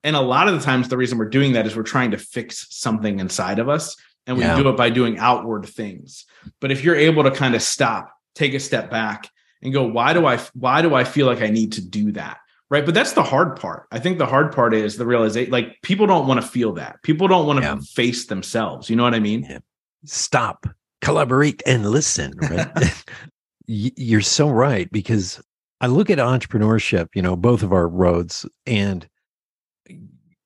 and 0.02 0.16
a 0.16 0.20
lot 0.20 0.48
of 0.48 0.54
the 0.54 0.64
times 0.64 0.88
the 0.88 0.96
reason 0.96 1.18
we're 1.18 1.28
doing 1.28 1.52
that 1.52 1.66
is 1.66 1.76
we're 1.76 1.82
trying 1.82 2.12
to 2.12 2.16
fix 2.16 2.68
something 2.70 3.20
inside 3.20 3.58
of 3.58 3.68
us 3.68 3.96
and 4.26 4.36
we 4.36 4.44
yeah. 4.44 4.56
do 4.56 4.68
it 4.68 4.76
by 4.76 4.90
doing 4.90 5.18
outward 5.18 5.66
things. 5.66 6.24
But 6.60 6.70
if 6.70 6.84
you're 6.84 6.96
able 6.96 7.24
to 7.24 7.30
kind 7.30 7.54
of 7.54 7.62
stop 7.62 8.12
take 8.34 8.54
a 8.54 8.60
step 8.60 8.90
back 8.90 9.28
and 9.62 9.72
go 9.72 9.82
why 9.82 10.12
do 10.12 10.24
i 10.24 10.36
why 10.54 10.82
do 10.82 10.94
i 10.94 11.02
feel 11.04 11.26
like 11.26 11.42
i 11.42 11.48
need 11.48 11.72
to 11.72 11.84
do 11.84 12.12
that? 12.12 12.38
Right? 12.70 12.86
But 12.86 12.94
that's 12.94 13.14
the 13.14 13.24
hard 13.24 13.56
part. 13.56 13.88
I 13.90 13.98
think 13.98 14.18
the 14.18 14.26
hard 14.26 14.52
part 14.52 14.74
is 14.74 14.96
the 14.96 15.04
realization 15.04 15.50
like 15.50 15.82
people 15.82 16.06
don't 16.06 16.28
want 16.28 16.40
to 16.40 16.46
feel 16.46 16.72
that. 16.74 17.02
People 17.02 17.26
don't 17.26 17.44
want 17.44 17.58
to 17.58 17.64
yeah. 17.64 17.78
face 17.94 18.26
themselves. 18.26 18.88
You 18.88 18.94
know 18.94 19.02
what 19.02 19.14
i 19.14 19.20
mean? 19.20 19.44
Yeah. 19.48 19.58
stop. 20.04 20.66
Collaborate 21.00 21.62
and 21.66 21.90
listen 21.90 22.34
right? 22.42 23.04
You're 23.66 24.20
so 24.20 24.50
right 24.50 24.90
because 24.92 25.40
i 25.80 25.86
look 25.86 26.10
at 26.10 26.18
entrepreneurship 26.18 27.08
you 27.14 27.22
know 27.22 27.36
both 27.36 27.62
of 27.62 27.72
our 27.72 27.88
roads 27.88 28.44
and 28.66 29.08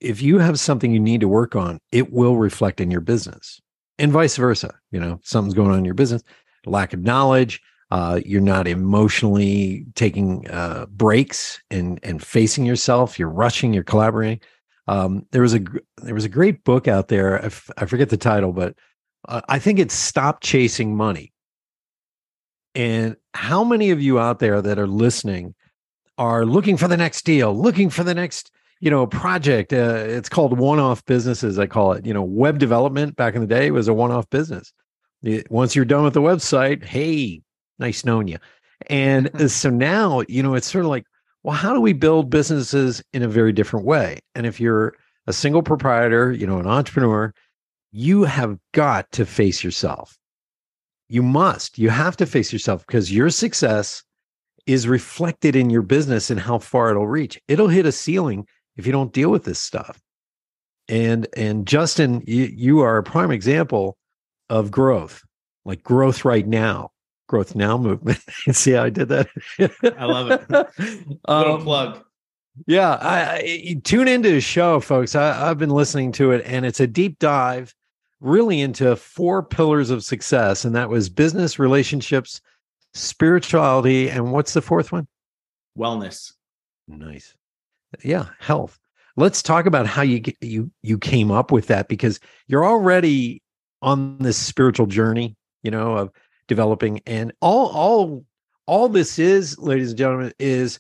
if 0.01 0.23
you 0.23 0.39
have 0.39 0.61
something 0.61 0.93
you 0.93 1.01
need 1.01 1.21
to 1.21 1.29
work 1.29 1.57
on 1.57 1.81
it 1.91 2.13
will 2.13 2.37
reflect 2.37 2.81
in 2.81 2.91
your 2.91 3.01
business 3.01 3.61
and 3.99 4.13
vice 4.13 4.37
versa 4.37 4.75
you 4.91 5.01
know 5.01 5.21
something's 5.23 5.55
going 5.55 5.71
on 5.71 5.79
in 5.79 5.85
your 5.85 5.95
business 5.95 6.23
lack 6.67 6.93
of 6.93 7.01
knowledge 7.01 7.61
uh, 7.95 8.21
you're 8.25 8.41
not 8.41 8.67
emotionally 8.67 9.87
taking 9.95 10.51
uh, 10.51 10.87
breaks 10.87 11.63
and 11.71 12.01
and 12.03 12.21
facing 12.23 12.65
yourself. 12.65 13.21
You're 13.21 13.29
rushing. 13.29 13.73
You're 13.73 13.85
collaborating. 13.85 14.41
Um, 14.89 15.27
there 15.31 15.43
was 15.43 15.55
a 15.55 15.61
there 15.99 16.15
was 16.15 16.25
a 16.25 16.31
great 16.31 16.65
book 16.65 16.89
out 16.89 17.07
there. 17.07 17.41
I, 17.41 17.47
f- 17.47 17.71
I 17.79 17.87
forget 17.87 18.09
the 18.09 18.17
title, 18.17 18.53
but 18.53 18.75
uh, 19.29 19.43
I 19.49 19.61
think 19.61 19.79
it's 19.79 19.95
"Stop 19.95 20.41
Chasing 20.41 20.97
Money." 20.97 21.33
And 22.75 23.17
how 23.33 23.63
many 23.63 23.91
of 23.91 24.03
you 24.03 24.19
out 24.19 24.41
there 24.41 24.61
that 24.61 24.79
are 24.79 24.89
listening 24.89 25.55
are 26.19 26.45
looking 26.45 26.77
for 26.77 26.89
the 26.89 26.97
next 26.97 27.25
deal, 27.25 27.57
looking 27.57 27.91
for 27.91 28.03
the 28.03 28.15
next 28.15 28.51
you 28.81 28.91
know 28.91 29.03
a 29.03 29.07
project? 29.07 29.73
Uh, 29.73 30.05
it's 30.07 30.29
called 30.29 30.59
one-off 30.59 31.05
businesses. 31.05 31.59
I 31.59 31.67
call 31.67 31.93
it. 31.93 32.07
You 32.07 32.15
know, 32.15 32.23
web 32.23 32.59
development 32.59 33.17
back 33.17 33.35
in 33.35 33.41
the 33.41 33.47
day 33.47 33.71
was 33.71 33.89
a 33.89 33.95
one-off 33.95 34.29
business. 34.31 34.73
Once 35.49 35.75
you're 35.75 35.85
done 35.85 36.05
with 36.05 36.15
the 36.15 36.21
website, 36.21 36.85
hey, 36.85 37.41
nice 37.79 38.05
knowing 38.05 38.29
you. 38.29 38.39
And 38.89 39.35
uh, 39.41 39.49
so 39.49 39.71
now, 39.71 40.23
you 40.29 40.43
know, 40.43 40.55
it's 40.55 40.71
sort 40.71 40.85
of 40.85 40.91
like, 40.91 41.07
well, 41.43 41.57
how 41.57 41.73
do 41.73 41.81
we 41.81 41.93
build 41.93 42.31
businesses 42.31 43.03
in 43.13 43.23
a 43.23 43.29
very 43.29 43.53
different 43.53 43.87
way? 43.87 44.19
And 44.35 44.47
if 44.47 44.61
you're 44.61 44.95
a 45.27 45.33
single 45.33 45.63
proprietor, 45.63 46.33
you 46.33 46.47
know, 46.47 46.59
an 46.59 46.67
entrepreneur, 46.67 47.33
you 47.93 48.25
have 48.25 48.59
got 48.73 49.11
to 49.13 49.25
face 49.25 49.65
yourself. 49.65 50.19
You 51.09 51.23
must. 51.23 51.79
You 51.79 51.91
have 51.91 52.17
to 52.19 52.27
face 52.27 52.53
yourself 52.53 52.87
because 52.87 53.13
your 53.13 53.31
success 53.31 54.03
is 54.67 54.89
reflected 54.89 55.55
in 55.55 55.71
your 55.71 55.83
business 55.83 56.31
and 56.31 56.41
how 56.41 56.59
far 56.59 56.91
it'll 56.91 57.07
reach. 57.07 57.41
It'll 57.49 57.69
hit 57.69 57.87
a 57.87 57.93
ceiling 57.93 58.47
if 58.77 58.87
you 58.87 58.93
don't 58.93 59.13
deal 59.13 59.31
with 59.31 59.45
this 59.45 59.61
stuff. 59.61 60.01
And 60.89 61.27
and 61.37 61.67
Justin, 61.67 62.23
you, 62.27 62.45
you 62.45 62.81
are 62.81 62.99
a 62.99 63.03
prime 63.03 63.31
example 63.31 63.97
of 64.51 64.71
growth, 64.71 65.23
like 65.65 65.83
growth 65.83 66.25
right 66.25 66.47
now 66.47 66.91
growth 67.27 67.55
now 67.55 67.77
movement. 67.77 68.19
See 68.53 68.73
how 68.73 68.85
I 68.85 68.91
did 68.91 69.09
that? 69.09 69.29
I 69.99 70.05
love 70.05 70.31
it. 70.31 70.49
Little 71.29 71.55
um, 71.55 71.63
plug. 71.63 72.05
Yeah, 72.67 72.93
I, 73.01 73.37
I, 73.37 73.81
tune 73.83 74.07
into 74.07 74.31
the 74.31 74.41
show, 74.41 74.79
folks. 74.79 75.17
I, 75.17 75.51
I've 75.51 75.59
been 75.59 75.71
listening 75.71 76.13
to 76.13 76.31
it, 76.31 76.45
and 76.47 76.65
it's 76.65 76.79
a 76.79 76.87
deep 76.87 77.19
dive, 77.19 77.75
really 78.21 78.61
into 78.61 78.95
four 78.95 79.43
pillars 79.43 79.91
of 79.91 80.05
success, 80.05 80.65
and 80.65 80.75
that 80.77 80.89
was 80.89 81.09
business, 81.09 81.59
relationships, 81.59 82.41
spirituality, 82.93 84.09
and 84.09 84.31
what's 84.31 84.55
the 84.55 84.63
fourth 84.63 84.93
one? 84.93 85.09
Wellness. 85.77 86.33
Nice. 86.87 87.35
Yeah, 88.03 88.29
health. 88.39 88.79
Let's 89.17 89.43
talk 89.43 89.67
about 89.67 89.87
how 89.87 90.03
you 90.03 90.23
you 90.41 90.71
you 90.83 90.99
came 90.99 91.31
up 91.31 91.53
with 91.53 91.69
that 91.69 91.89
because 91.89 92.19
you're 92.49 92.65
already 92.65 93.43
on 93.83 94.19
this 94.19 94.37
spiritual 94.37 94.87
journey, 94.87 95.37
you 95.63 95.71
know, 95.71 95.97
of 95.97 96.11
developing 96.49 97.01
and 97.07 97.33
all 97.41 97.69
all 97.69 98.25
all 98.67 98.89
this 98.89 99.19
is 99.19 99.59
ladies 99.59 99.91
and 99.91 99.99
gentlemen 99.99 100.33
is 100.39 100.79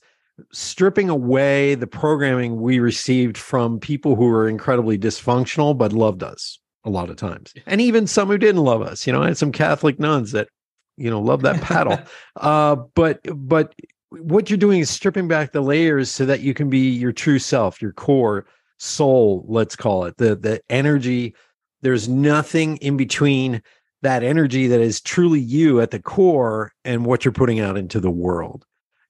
stripping 0.52 1.09
away 1.09 1.75
the 1.75 1.87
programming 1.87 2.61
we 2.61 2.78
received 2.78 3.38
from 3.38 3.78
people 3.78 4.16
who 4.16 4.26
were 4.26 4.49
incredibly 4.49 4.99
dysfunctional 4.99 5.76
but 5.76 5.92
loved 5.92 6.23
us 6.23 6.59
a 6.85 6.90
lot 6.90 7.09
of 7.09 7.16
times. 7.16 7.54
And 7.66 7.80
even 7.80 8.06
some 8.06 8.28
who 8.28 8.38
didn't 8.38 8.62
love 8.62 8.83
us 8.83 9.06
you 9.06 9.12
know 9.12 9.23
i 9.23 9.28
had 9.28 9.38
some 9.38 9.52
catholic 9.52 9.99
nuns 9.99 10.33
that 10.33 10.49
you 10.97 11.11
know 11.11 11.21
love 11.21 11.42
that 11.42 11.61
paddle. 11.61 11.99
Uh 12.37 12.76
but 12.94 13.21
but 13.33 13.75
what 14.23 14.50
you're 14.50 14.56
doing 14.56 14.80
is 14.80 14.90
stripping 14.90 15.28
back 15.28 15.52
the 15.52 15.61
layers 15.61 16.11
so 16.11 16.26
that 16.26 16.40
you 16.40 16.54
can 16.54 16.71
be 16.71 16.90
your 16.90 17.12
true 17.12 17.38
self 17.38 17.80
your 17.80 17.92
core 17.92 18.47
soul 18.78 19.44
let's 19.49 19.76
call 19.76 20.04
it 20.04 20.16
the 20.16 20.35
the 20.35 20.61
energy 20.68 21.35
there's 21.85 22.09
nothing 22.09 22.78
in 22.78 22.97
between 22.97 23.62
that 24.04 24.23
energy 24.23 24.66
that 24.68 24.80
is 24.80 25.00
truly 25.00 25.40
you 25.40 25.80
at 25.80 25.90
the 25.90 25.99
core 25.99 26.73
and 26.85 27.04
what 27.04 27.25
you're 27.25 27.33
putting 27.33 27.59
out 27.59 27.76
into 27.76 27.99
the 28.00 28.11
world. 28.11 28.64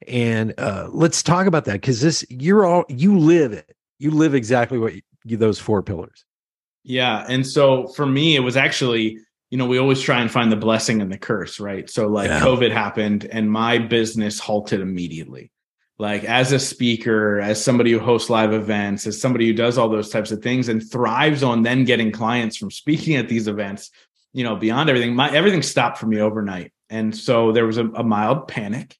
And 0.08 0.54
uh, 0.58 0.88
let's 0.90 1.22
talk 1.22 1.46
about 1.46 1.66
that 1.66 1.74
because 1.74 2.00
this 2.00 2.24
you're 2.30 2.64
all 2.64 2.84
you 2.88 3.18
live 3.18 3.52
it. 3.52 3.76
You 3.98 4.10
live 4.10 4.34
exactly 4.34 4.78
what 4.78 4.94
you, 5.24 5.36
those 5.36 5.58
four 5.58 5.82
pillars. 5.82 6.24
Yeah, 6.82 7.24
and 7.28 7.46
so 7.46 7.86
for 7.88 8.06
me, 8.06 8.36
it 8.36 8.40
was 8.40 8.56
actually 8.56 9.18
you 9.54 9.58
know 9.58 9.66
we 9.66 9.78
always 9.78 10.00
try 10.00 10.20
and 10.20 10.28
find 10.28 10.50
the 10.50 10.56
blessing 10.56 11.00
and 11.00 11.12
the 11.12 11.16
curse, 11.16 11.60
right? 11.60 11.88
So 11.88 12.08
like 12.08 12.26
yeah. 12.26 12.40
COVID 12.40 12.72
happened, 12.72 13.24
and 13.30 13.48
my 13.48 13.78
business 13.78 14.40
halted 14.40 14.80
immediately. 14.80 15.52
Like 15.96 16.24
as 16.24 16.50
a 16.50 16.58
speaker, 16.58 17.38
as 17.38 17.62
somebody 17.62 17.92
who 17.92 18.00
hosts 18.00 18.28
live 18.28 18.52
events, 18.52 19.06
as 19.06 19.20
somebody 19.20 19.46
who 19.46 19.52
does 19.52 19.78
all 19.78 19.88
those 19.88 20.10
types 20.10 20.32
of 20.32 20.42
things 20.42 20.68
and 20.68 20.82
thrives 20.82 21.44
on 21.44 21.62
then 21.62 21.84
getting 21.84 22.10
clients 22.10 22.56
from 22.56 22.68
speaking 22.82 23.14
at 23.14 23.28
these 23.28 23.46
events, 23.46 23.92
you 24.32 24.42
know, 24.42 24.56
beyond 24.56 24.90
everything, 24.90 25.14
my 25.14 25.30
everything 25.30 25.62
stopped 25.62 25.98
for 25.98 26.06
me 26.06 26.18
overnight. 26.18 26.72
And 26.90 27.16
so 27.16 27.52
there 27.52 27.64
was 27.64 27.78
a, 27.78 27.86
a 27.90 28.02
mild 28.02 28.48
panic. 28.48 28.96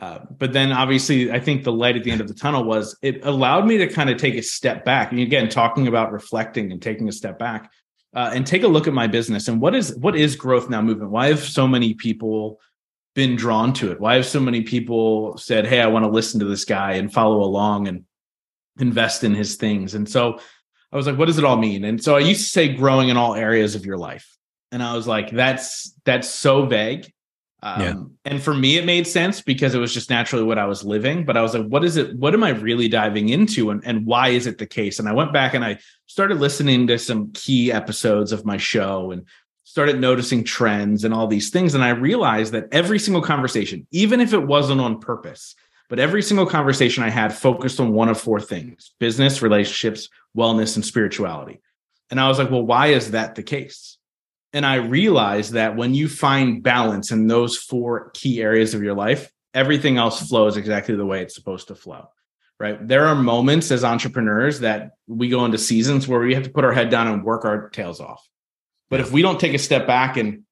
Uh, 0.00 0.18
but 0.36 0.52
then 0.52 0.72
obviously, 0.72 1.30
I 1.30 1.38
think 1.38 1.62
the 1.62 1.70
light 1.70 1.96
at 1.96 2.02
the 2.02 2.10
end 2.10 2.20
of 2.20 2.26
the 2.26 2.34
tunnel 2.34 2.64
was 2.64 2.98
it 3.02 3.24
allowed 3.24 3.66
me 3.66 3.78
to 3.78 3.86
kind 3.86 4.10
of 4.10 4.18
take 4.18 4.34
a 4.34 4.42
step 4.42 4.84
back. 4.84 5.12
And 5.12 5.20
again, 5.20 5.48
talking 5.48 5.86
about 5.86 6.10
reflecting 6.10 6.72
and 6.72 6.82
taking 6.82 7.08
a 7.08 7.12
step 7.12 7.38
back 7.38 7.70
uh, 8.14 8.30
and 8.34 8.46
take 8.46 8.62
a 8.62 8.68
look 8.68 8.86
at 8.86 8.92
my 8.92 9.06
business 9.06 9.48
and 9.48 9.60
what 9.60 9.74
is 9.74 9.94
what 9.96 10.16
is 10.16 10.36
growth 10.36 10.68
now 10.70 10.82
movement? 10.82 11.10
Why 11.10 11.28
have 11.28 11.40
so 11.40 11.66
many 11.66 11.94
people 11.94 12.60
been 13.14 13.36
drawn 13.36 13.72
to 13.74 13.90
it? 13.92 14.00
Why 14.00 14.14
have 14.14 14.26
so 14.26 14.40
many 14.40 14.62
people 14.62 15.36
said, 15.38 15.66
"Hey, 15.66 15.80
I 15.80 15.86
want 15.86 16.04
to 16.04 16.10
listen 16.10 16.40
to 16.40 16.46
this 16.46 16.64
guy 16.64 16.94
and 16.94 17.12
follow 17.12 17.42
along 17.42 17.88
and 17.88 18.04
invest 18.78 19.24
in 19.24 19.34
his 19.34 19.56
things"? 19.56 19.94
And 19.94 20.08
so 20.08 20.38
I 20.92 20.96
was 20.96 21.06
like, 21.06 21.18
"What 21.18 21.26
does 21.26 21.38
it 21.38 21.44
all 21.44 21.56
mean?" 21.56 21.84
And 21.84 22.02
so 22.02 22.16
I 22.16 22.20
used 22.20 22.42
to 22.44 22.50
say, 22.50 22.74
"Growing 22.74 23.08
in 23.08 23.16
all 23.16 23.34
areas 23.34 23.74
of 23.74 23.86
your 23.86 23.98
life." 23.98 24.26
and 24.72 24.82
I 24.82 24.96
was 24.96 25.06
like, 25.06 25.30
that's 25.30 25.92
that's 26.04 26.28
so 26.28 26.64
vague. 26.64 27.12
Um, 27.62 27.80
yeah. 27.80 28.32
And 28.32 28.42
for 28.42 28.52
me, 28.52 28.76
it 28.76 28.84
made 28.84 29.06
sense 29.06 29.40
because 29.40 29.74
it 29.74 29.78
was 29.78 29.94
just 29.94 30.10
naturally 30.10 30.44
what 30.44 30.58
I 30.58 30.66
was 30.66 30.84
living. 30.84 31.24
But 31.24 31.36
I 31.36 31.42
was 31.42 31.54
like, 31.54 31.66
what 31.66 31.84
is 31.84 31.96
it? 31.96 32.16
What 32.16 32.34
am 32.34 32.42
I 32.42 32.50
really 32.50 32.88
diving 32.88 33.28
into? 33.28 33.70
And, 33.70 33.84
and 33.86 34.04
why 34.04 34.28
is 34.28 34.46
it 34.46 34.58
the 34.58 34.66
case? 34.66 34.98
And 34.98 35.08
I 35.08 35.12
went 35.12 35.32
back 35.32 35.54
and 35.54 35.64
I 35.64 35.78
started 36.06 36.40
listening 36.40 36.88
to 36.88 36.98
some 36.98 37.30
key 37.32 37.70
episodes 37.70 38.32
of 38.32 38.44
my 38.44 38.56
show 38.56 39.12
and 39.12 39.26
started 39.64 40.00
noticing 40.00 40.42
trends 40.42 41.04
and 41.04 41.14
all 41.14 41.28
these 41.28 41.50
things. 41.50 41.74
And 41.74 41.84
I 41.84 41.90
realized 41.90 42.52
that 42.52 42.68
every 42.72 42.98
single 42.98 43.22
conversation, 43.22 43.86
even 43.92 44.20
if 44.20 44.32
it 44.32 44.44
wasn't 44.44 44.80
on 44.80 44.98
purpose, 44.98 45.54
but 45.88 46.00
every 46.00 46.22
single 46.22 46.46
conversation 46.46 47.04
I 47.04 47.10
had 47.10 47.34
focused 47.34 47.78
on 47.78 47.92
one 47.92 48.08
of 48.08 48.20
four 48.20 48.40
things 48.40 48.92
business, 48.98 49.40
relationships, 49.40 50.08
wellness, 50.36 50.74
and 50.74 50.84
spirituality. 50.84 51.60
And 52.10 52.18
I 52.18 52.28
was 52.28 52.38
like, 52.38 52.50
well, 52.50 52.66
why 52.66 52.88
is 52.88 53.12
that 53.12 53.36
the 53.36 53.42
case? 53.42 53.98
And 54.52 54.66
I 54.66 54.76
realized 54.76 55.52
that 55.52 55.76
when 55.76 55.94
you 55.94 56.08
find 56.08 56.62
balance 56.62 57.10
in 57.10 57.26
those 57.26 57.56
four 57.56 58.10
key 58.10 58.42
areas 58.42 58.74
of 58.74 58.82
your 58.82 58.94
life, 58.94 59.30
everything 59.54 59.96
else 59.96 60.28
flows 60.28 60.56
exactly 60.56 60.94
the 60.94 61.06
way 61.06 61.22
it's 61.22 61.34
supposed 61.34 61.68
to 61.68 61.74
flow. 61.74 62.08
Right. 62.60 62.86
There 62.86 63.06
are 63.06 63.16
moments 63.16 63.72
as 63.72 63.82
entrepreneurs 63.82 64.60
that 64.60 64.92
we 65.08 65.28
go 65.28 65.44
into 65.44 65.58
seasons 65.58 66.06
where 66.06 66.20
we 66.20 66.34
have 66.34 66.44
to 66.44 66.50
put 66.50 66.64
our 66.64 66.72
head 66.72 66.90
down 66.90 67.08
and 67.08 67.24
work 67.24 67.44
our 67.44 67.70
tails 67.70 68.00
off. 68.00 68.24
But 68.88 69.00
if 69.00 69.10
we 69.10 69.22
don't 69.22 69.40
take 69.40 69.54
a 69.54 69.58
step 69.58 69.86
back 69.86 70.16
and 70.16 70.44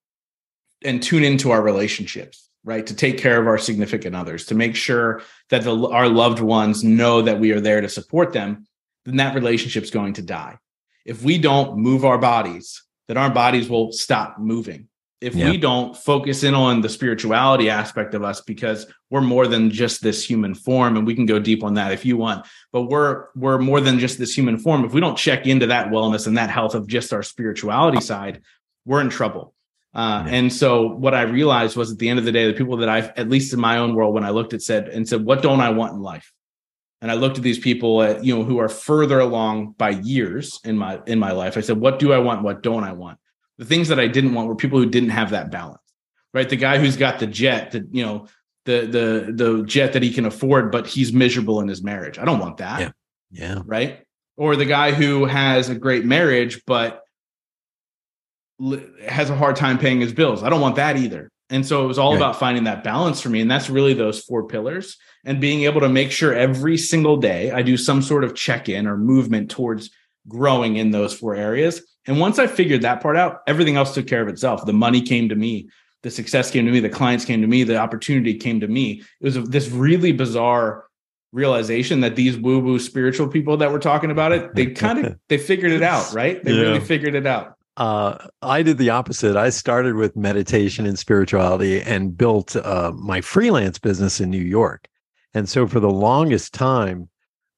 and 0.82 1.02
tune 1.02 1.22
into 1.22 1.50
our 1.50 1.62
relationships, 1.62 2.48
right, 2.64 2.86
to 2.86 2.96
take 2.96 3.18
care 3.18 3.40
of 3.40 3.46
our 3.46 3.58
significant 3.58 4.16
others, 4.16 4.46
to 4.46 4.54
make 4.54 4.74
sure 4.74 5.22
that 5.50 5.62
the, 5.62 5.76
our 5.88 6.08
loved 6.08 6.40
ones 6.40 6.82
know 6.82 7.22
that 7.22 7.38
we 7.38 7.52
are 7.52 7.60
there 7.60 7.80
to 7.80 7.88
support 7.88 8.32
them, 8.32 8.66
then 9.04 9.16
that 9.16 9.34
relationship's 9.34 9.90
going 9.90 10.14
to 10.14 10.22
die. 10.22 10.58
If 11.04 11.22
we 11.22 11.38
don't 11.38 11.78
move 11.78 12.04
our 12.04 12.18
bodies, 12.18 12.82
then 13.10 13.18
our 13.18 13.30
bodies 13.30 13.68
will 13.68 13.90
stop 13.90 14.38
moving 14.38 14.86
if 15.20 15.34
yeah. 15.34 15.50
we 15.50 15.56
don't 15.56 15.96
focus 15.96 16.44
in 16.44 16.54
on 16.54 16.80
the 16.80 16.88
spirituality 16.88 17.68
aspect 17.68 18.14
of 18.14 18.22
us 18.22 18.40
because 18.40 18.86
we're 19.10 19.20
more 19.20 19.48
than 19.48 19.68
just 19.68 20.00
this 20.00 20.24
human 20.24 20.54
form 20.54 20.96
and 20.96 21.04
we 21.04 21.16
can 21.16 21.26
go 21.26 21.40
deep 21.40 21.64
on 21.64 21.74
that 21.74 21.90
if 21.90 22.04
you 22.04 22.16
want 22.16 22.46
but 22.72 22.82
we're 22.82 23.26
we're 23.34 23.58
more 23.58 23.80
than 23.80 23.98
just 23.98 24.16
this 24.16 24.32
human 24.32 24.56
form 24.56 24.84
if 24.84 24.92
we 24.92 25.00
don't 25.00 25.18
check 25.18 25.48
into 25.48 25.66
that 25.66 25.88
wellness 25.88 26.28
and 26.28 26.38
that 26.38 26.50
health 26.50 26.76
of 26.76 26.86
just 26.86 27.12
our 27.12 27.24
spirituality 27.24 28.00
side 28.00 28.40
we're 28.84 29.00
in 29.00 29.10
trouble 29.10 29.54
uh, 29.92 30.22
yeah. 30.24 30.32
and 30.32 30.52
so 30.52 30.86
what 30.86 31.12
i 31.12 31.22
realized 31.22 31.76
was 31.76 31.90
at 31.90 31.98
the 31.98 32.08
end 32.08 32.20
of 32.20 32.24
the 32.24 32.30
day 32.30 32.46
the 32.46 32.52
people 32.52 32.76
that 32.76 32.88
i've 32.88 33.08
at 33.16 33.28
least 33.28 33.52
in 33.52 33.58
my 33.58 33.78
own 33.78 33.92
world 33.96 34.14
when 34.14 34.22
i 34.22 34.30
looked 34.30 34.54
at 34.54 34.62
said 34.62 34.86
and 34.86 35.08
said 35.08 35.24
what 35.24 35.42
don't 35.42 35.60
i 35.60 35.68
want 35.68 35.92
in 35.94 36.00
life 36.00 36.32
and 37.00 37.10
i 37.10 37.14
looked 37.14 37.36
at 37.36 37.42
these 37.42 37.58
people 37.58 38.02
at, 38.02 38.24
you 38.24 38.36
know 38.36 38.44
who 38.44 38.58
are 38.58 38.68
further 38.68 39.20
along 39.20 39.72
by 39.72 39.90
years 39.90 40.60
in 40.64 40.76
my 40.76 41.00
in 41.06 41.18
my 41.18 41.32
life 41.32 41.56
i 41.56 41.60
said 41.60 41.78
what 41.78 41.98
do 41.98 42.12
i 42.12 42.18
want 42.18 42.42
what 42.42 42.62
don't 42.62 42.84
i 42.84 42.92
want 42.92 43.18
the 43.60 43.66
things 43.66 43.88
that 43.88 44.00
I 44.00 44.08
didn't 44.08 44.32
want 44.32 44.48
were 44.48 44.56
people 44.56 44.78
who 44.78 44.86
didn't 44.86 45.10
have 45.10 45.30
that 45.30 45.50
balance, 45.50 45.82
right? 46.32 46.48
The 46.48 46.56
guy 46.56 46.78
who's 46.78 46.96
got 46.96 47.18
the 47.18 47.26
jet, 47.26 47.72
that 47.72 47.94
you 47.94 48.04
know, 48.04 48.26
the 48.64 48.86
the 48.86 49.32
the 49.32 49.62
jet 49.64 49.92
that 49.92 50.02
he 50.02 50.12
can 50.12 50.24
afford, 50.24 50.72
but 50.72 50.86
he's 50.86 51.12
miserable 51.12 51.60
in 51.60 51.68
his 51.68 51.82
marriage. 51.82 52.18
I 52.18 52.24
don't 52.24 52.38
want 52.38 52.56
that. 52.56 52.80
Yeah. 52.80 52.90
Yeah. 53.30 53.62
Right. 53.64 54.02
Or 54.38 54.56
the 54.56 54.64
guy 54.64 54.92
who 54.92 55.26
has 55.26 55.68
a 55.68 55.74
great 55.74 56.06
marriage, 56.06 56.62
but 56.66 57.02
has 59.06 59.28
a 59.28 59.36
hard 59.36 59.56
time 59.56 59.78
paying 59.78 60.00
his 60.00 60.14
bills. 60.14 60.42
I 60.42 60.48
don't 60.48 60.62
want 60.62 60.76
that 60.76 60.96
either. 60.96 61.30
And 61.50 61.66
so 61.66 61.84
it 61.84 61.86
was 61.86 61.98
all 61.98 62.12
right. 62.12 62.16
about 62.16 62.38
finding 62.38 62.64
that 62.64 62.82
balance 62.82 63.20
for 63.20 63.28
me. 63.28 63.42
And 63.42 63.50
that's 63.50 63.68
really 63.68 63.92
those 63.92 64.20
four 64.20 64.46
pillars 64.46 64.96
and 65.24 65.40
being 65.40 65.62
able 65.62 65.80
to 65.80 65.88
make 65.88 66.10
sure 66.10 66.34
every 66.34 66.76
single 66.76 67.16
day 67.16 67.50
I 67.50 67.62
do 67.62 67.76
some 67.76 68.02
sort 68.02 68.24
of 68.24 68.34
check 68.34 68.68
in 68.68 68.86
or 68.86 68.96
movement 68.96 69.50
towards 69.50 69.90
growing 70.28 70.76
in 70.76 70.90
those 70.90 71.12
four 71.12 71.34
areas. 71.34 71.82
And 72.06 72.18
once 72.18 72.38
I 72.38 72.46
figured 72.46 72.82
that 72.82 73.02
part 73.02 73.16
out, 73.16 73.40
everything 73.46 73.76
else 73.76 73.94
took 73.94 74.06
care 74.06 74.22
of 74.22 74.28
itself. 74.28 74.64
The 74.64 74.72
money 74.72 75.02
came 75.02 75.28
to 75.28 75.34
me, 75.34 75.68
the 76.02 76.10
success 76.10 76.50
came 76.50 76.64
to 76.66 76.72
me, 76.72 76.80
the 76.80 76.88
clients 76.88 77.24
came 77.24 77.40
to 77.42 77.46
me, 77.46 77.64
the 77.64 77.76
opportunity 77.76 78.34
came 78.34 78.60
to 78.60 78.68
me. 78.68 79.02
It 79.20 79.24
was 79.24 79.48
this 79.48 79.68
really 79.70 80.12
bizarre 80.12 80.84
realization 81.32 82.00
that 82.00 82.16
these 82.16 82.36
woo 82.36 82.58
woo 82.58 82.78
spiritual 82.78 83.28
people 83.28 83.56
that 83.58 83.70
were 83.70 83.78
talking 83.78 84.10
about 84.10 84.32
it, 84.32 84.54
they 84.54 84.66
kind 84.72 85.04
of 85.04 85.18
they 85.28 85.38
figured 85.38 85.72
it 85.72 85.82
out, 85.82 86.12
right? 86.12 86.42
They 86.42 86.52
yeah. 86.52 86.62
really 86.62 86.80
figured 86.80 87.14
it 87.14 87.26
out. 87.26 87.54
Uh, 87.76 88.26
I 88.42 88.62
did 88.62 88.78
the 88.78 88.90
opposite. 88.90 89.36
I 89.36 89.48
started 89.48 89.94
with 89.94 90.16
meditation 90.16 90.86
and 90.86 90.98
spirituality 90.98 91.80
and 91.80 92.16
built 92.16 92.56
uh, 92.56 92.92
my 92.94 93.20
freelance 93.20 93.78
business 93.78 94.20
in 94.20 94.30
New 94.30 94.42
York. 94.42 94.86
And 95.34 95.48
so 95.48 95.66
for 95.66 95.80
the 95.80 95.90
longest 95.90 96.54
time, 96.54 97.08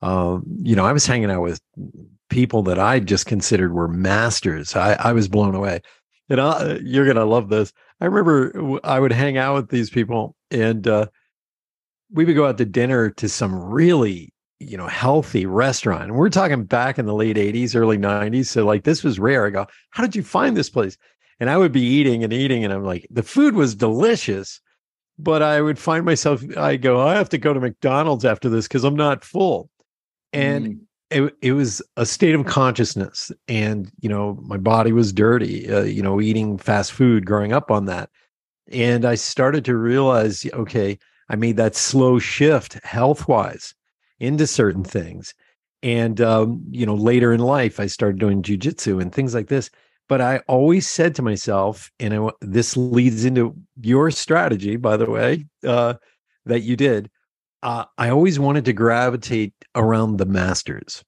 um, 0.02 0.45
you 0.62 0.76
know, 0.76 0.85
I 0.85 0.93
was 0.93 1.07
hanging 1.07 1.31
out 1.31 1.43
with 1.43 1.61
people 2.29 2.62
that 2.64 2.79
I 2.79 2.99
just 2.99 3.27
considered 3.27 3.73
were 3.73 3.88
masters. 3.88 4.75
I, 4.75 4.94
I 4.94 5.12
was 5.12 5.29
blown 5.29 5.55
away. 5.55 5.81
And 6.29 6.40
I, 6.40 6.79
you're 6.83 7.05
going 7.05 7.16
to 7.16 7.25
love 7.25 7.49
this. 7.49 7.73
I 8.01 8.07
remember 8.07 8.81
I 8.85 8.99
would 8.99 9.12
hang 9.12 9.37
out 9.37 9.55
with 9.55 9.68
these 9.68 9.90
people 9.90 10.35
and 10.51 10.87
uh, 10.88 11.07
we 12.12 12.25
would 12.25 12.35
go 12.35 12.46
out 12.46 12.59
to 12.59 12.64
dinner 12.64 13.11
to 13.11 13.29
some 13.29 13.55
really, 13.55 14.33
you 14.59 14.77
know, 14.77 14.87
healthy 14.87 15.46
restaurant. 15.46 16.05
And 16.05 16.14
we're 16.14 16.31
talking 16.31 16.64
back 16.64 16.99
in 16.99 17.07
the 17.07 17.14
late 17.14 17.37
80s, 17.37 17.75
early 17.75 17.99
90s. 17.99 18.46
So, 18.46 18.64
like, 18.64 18.85
this 18.85 19.03
was 19.03 19.18
rare. 19.18 19.46
I 19.46 19.51
go, 19.51 19.66
How 19.90 20.03
did 20.03 20.16
you 20.16 20.23
find 20.23 20.57
this 20.57 20.70
place? 20.70 20.96
And 21.40 21.51
I 21.51 21.57
would 21.57 21.73
be 21.73 21.83
eating 21.83 22.23
and 22.23 22.33
eating. 22.33 22.64
And 22.64 22.73
I'm 22.73 22.85
like, 22.85 23.07
The 23.11 23.23
food 23.23 23.55
was 23.55 23.75
delicious. 23.75 24.61
But 25.22 25.42
I 25.42 25.61
would 25.61 25.78
find 25.78 26.04
myself, 26.04 26.42
I 26.56 26.76
go, 26.76 27.00
I 27.00 27.14
have 27.14 27.28
to 27.28 27.38
go 27.38 27.52
to 27.52 27.61
McDonald's 27.61 28.24
after 28.24 28.48
this 28.48 28.66
because 28.66 28.82
I'm 28.82 28.96
not 28.96 29.24
full. 29.24 29.70
And 30.32 30.66
mm. 30.66 30.78
it, 31.11 31.37
it 31.42 31.52
was 31.52 31.80
a 31.96 32.04
state 32.04 32.35
of 32.35 32.46
consciousness 32.46 33.30
and 33.46 33.90
you 34.00 34.08
know 34.08 34.38
my 34.42 34.56
body 34.56 34.92
was 34.92 35.12
dirty 35.12 35.70
uh, 35.70 35.82
you 35.82 36.02
know 36.02 36.20
eating 36.20 36.56
fast 36.58 36.92
food 36.92 37.26
growing 37.26 37.52
up 37.52 37.70
on 37.70 37.85
that. 37.87 38.11
And 38.70 39.04
i 39.04 39.14
started 39.14 39.64
to 39.66 39.76
realize 39.76 40.46
okay 40.52 40.98
i 41.28 41.37
made 41.37 41.56
that 41.58 41.76
slow 41.76 42.18
shift 42.18 42.82
health 42.85 43.28
wise 43.28 43.74
into 44.18 44.46
certain 44.46 44.85
things. 44.85 45.35
And 45.82 46.20
um, 46.20 46.62
you 46.70 46.87
know 46.87 46.94
later 46.94 47.32
in 47.32 47.40
life 47.40 47.78
i 47.78 47.87
started 47.87 48.18
doing 48.18 48.42
jujitsu 48.42 49.00
and 49.00 49.12
things 49.12 49.35
like 49.35 49.48
this 49.48 49.70
but 50.12 50.20
i 50.20 50.38
always 50.46 50.87
said 50.88 51.14
to 51.14 51.22
myself 51.22 51.90
and 51.98 52.14
I, 52.14 52.31
this 52.40 52.77
leads 52.77 53.25
into 53.25 53.55
your 53.81 54.11
strategy 54.11 54.77
by 54.77 54.96
the 54.96 55.11
way 55.11 55.46
uh, 55.66 55.94
that 56.46 56.61
you 56.61 56.77
did 56.77 57.11
uh, 57.62 57.85
I 57.96 58.11
always 58.11 58.38
wanted 58.38 58.64
to 58.66 58.72
gravitate 58.72 59.55
around 59.75 60.16
the 60.16 60.27
masters, 60.27 61.05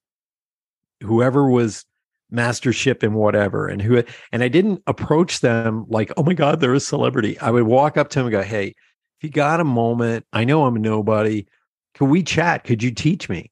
whoever 1.03 1.51
was 1.51 1.85
mastership 2.31 3.03
and 3.03 3.15
whatever, 3.15 3.67
and 3.67 3.83
who 3.83 4.03
and 4.33 4.43
I 4.43 4.49
didn't 4.49 4.83
approach 4.87 5.41
them 5.41 5.85
like, 5.89 6.13
oh 6.17 6.23
my 6.23 6.35
god, 6.35 6.61
they're 6.61 6.75
a 6.75 6.81
celebrity. 6.81 7.39
I 7.41 7.51
would 7.51 7.65
walk 7.65 7.97
up 7.97 8.09
to 8.11 8.19
them 8.19 8.27
and 8.27 8.33
go, 8.33 8.43
hey, 8.43 8.69
if 8.69 9.25
you 9.25 9.31
got 9.31 9.61
a 9.61 9.65
moment, 9.65 10.27
I 10.33 10.45
know 10.45 10.65
I'm 10.65 10.77
nobody. 10.77 11.47
Could 11.95 12.07
we 12.07 12.23
chat? 12.23 12.65
Could 12.65 12.83
you 12.83 12.93
teach 12.93 13.29
me? 13.29 13.51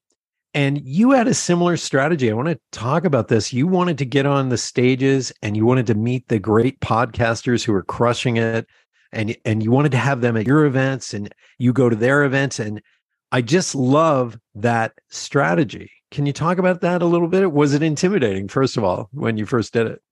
And 0.55 0.83
you 0.85 1.13
had 1.13 1.29
a 1.29 1.35
similar 1.35 1.77
strategy. 1.79 2.31
I 2.31 2.35
want 2.35 2.49
to 2.49 2.61
talk 2.73 3.05
about 3.05 3.29
this. 3.29 3.53
You 3.53 3.67
wanted 3.67 3.97
to 3.99 4.05
get 4.05 4.27
on 4.27 4.51
the 4.51 4.59
stages 4.59 5.33
and 5.43 5.57
you 5.57 5.65
wanted 5.65 5.87
to 5.87 5.95
meet 5.95 6.29
the 6.29 6.39
great 6.39 6.79
podcasters 6.81 7.65
who 7.65 7.73
are 7.73 7.83
crushing 7.83 8.37
it 8.37 8.67
and 9.13 9.37
and 9.45 9.63
you 9.63 9.71
wanted 9.71 9.93
to 9.93 9.99
have 9.99 10.21
them 10.21 10.37
at 10.37 10.47
your 10.47 10.65
events 10.65 11.15
and 11.15 11.35
you 11.59 11.73
go 11.73 11.89
to 11.89 11.97
their 11.97 12.25
events 12.25 12.59
and 12.59 12.83
I 13.31 13.41
just 13.41 13.75
love 13.75 14.39
that 14.55 14.93
strategy. 15.09 15.91
Can 16.11 16.27
you 16.27 16.35
talk 16.35 16.59
about 16.59 16.83
that 16.83 17.01
a 17.01 17.07
little 17.07 17.29
bit? 17.29 17.51
Was 17.51 17.73
it 17.73 17.83
intimidating 17.83 18.49
first 18.49 18.77
of 18.77 18.85
all 18.85 19.09
when 19.13 19.39
you 19.39 19.47
first 19.47 19.73
did 19.73 19.87
it? 19.87 20.03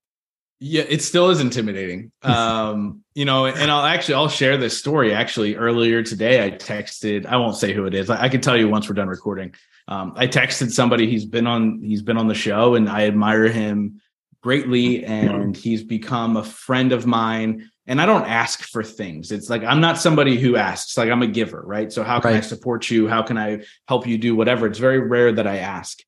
Yeah, 0.63 0.85
it 0.89 1.03
still 1.03 1.31
is 1.31 1.41
intimidating. 1.41 2.13
Um, 2.23 3.03
you 3.15 3.25
know, 3.25 3.47
and 3.47 3.71
I'll 3.71 3.85
actually 3.85 4.15
I'll 4.15 4.29
share 4.29 4.57
this 4.57 4.79
story. 4.79 5.13
Actually, 5.13 5.57
earlier 5.57 6.03
today, 6.03 6.45
I 6.45 6.51
texted. 6.51 7.27
I 7.27 7.37
won't 7.37 7.57
say 7.57 7.73
who 7.73 7.87
it 7.87 7.95
is. 7.95 8.09
I, 8.09 8.25
I 8.25 8.29
can 8.29 8.41
tell 8.41 8.57
you 8.57 8.69
once 8.69 8.89
we're 8.89 8.95
done 8.95 9.09
recording. 9.09 9.55
Um, 9.91 10.15
I 10.17 10.27
texted 10.27 10.71
somebody. 10.71 11.11
He's 11.11 11.27
been 11.27 11.47
on. 11.47 11.83
He's 11.83 12.03
been 12.03 12.17
on 12.17 12.29
the 12.29 12.35
show, 12.35 12.77
and 12.77 12.89
I 12.89 13.07
admire 13.07 13.49
him 13.49 14.01
greatly. 14.43 15.05
And 15.05 15.55
he's 15.55 15.83
become 15.83 16.39
a 16.39 16.45
friend 16.45 16.93
of 16.93 17.07
mine 17.07 17.71
and 17.91 18.01
I 18.01 18.07
don't 18.07 18.25
ask 18.25 18.63
for 18.63 18.85
things. 18.85 19.33
It's 19.33 19.51
like 19.51 19.65
I'm 19.65 19.81
not 19.81 19.99
somebody 19.99 20.39
who 20.39 20.55
asks, 20.55 20.97
like 20.97 21.11
I'm 21.11 21.23
a 21.23 21.27
giver, 21.27 21.61
right? 21.67 21.93
So 21.93 22.05
how 22.05 22.21
can 22.21 22.31
right. 22.31 22.37
I 22.37 22.47
support 22.47 22.89
you? 22.89 23.09
How 23.09 23.21
can 23.21 23.37
I 23.37 23.65
help 23.89 24.07
you 24.07 24.17
do 24.17 24.37
whatever? 24.37 24.69
It's 24.69 24.79
very 24.79 25.01
rare 25.01 25.33
that 25.33 25.49
I 25.49 25.57
ask. 25.57 25.99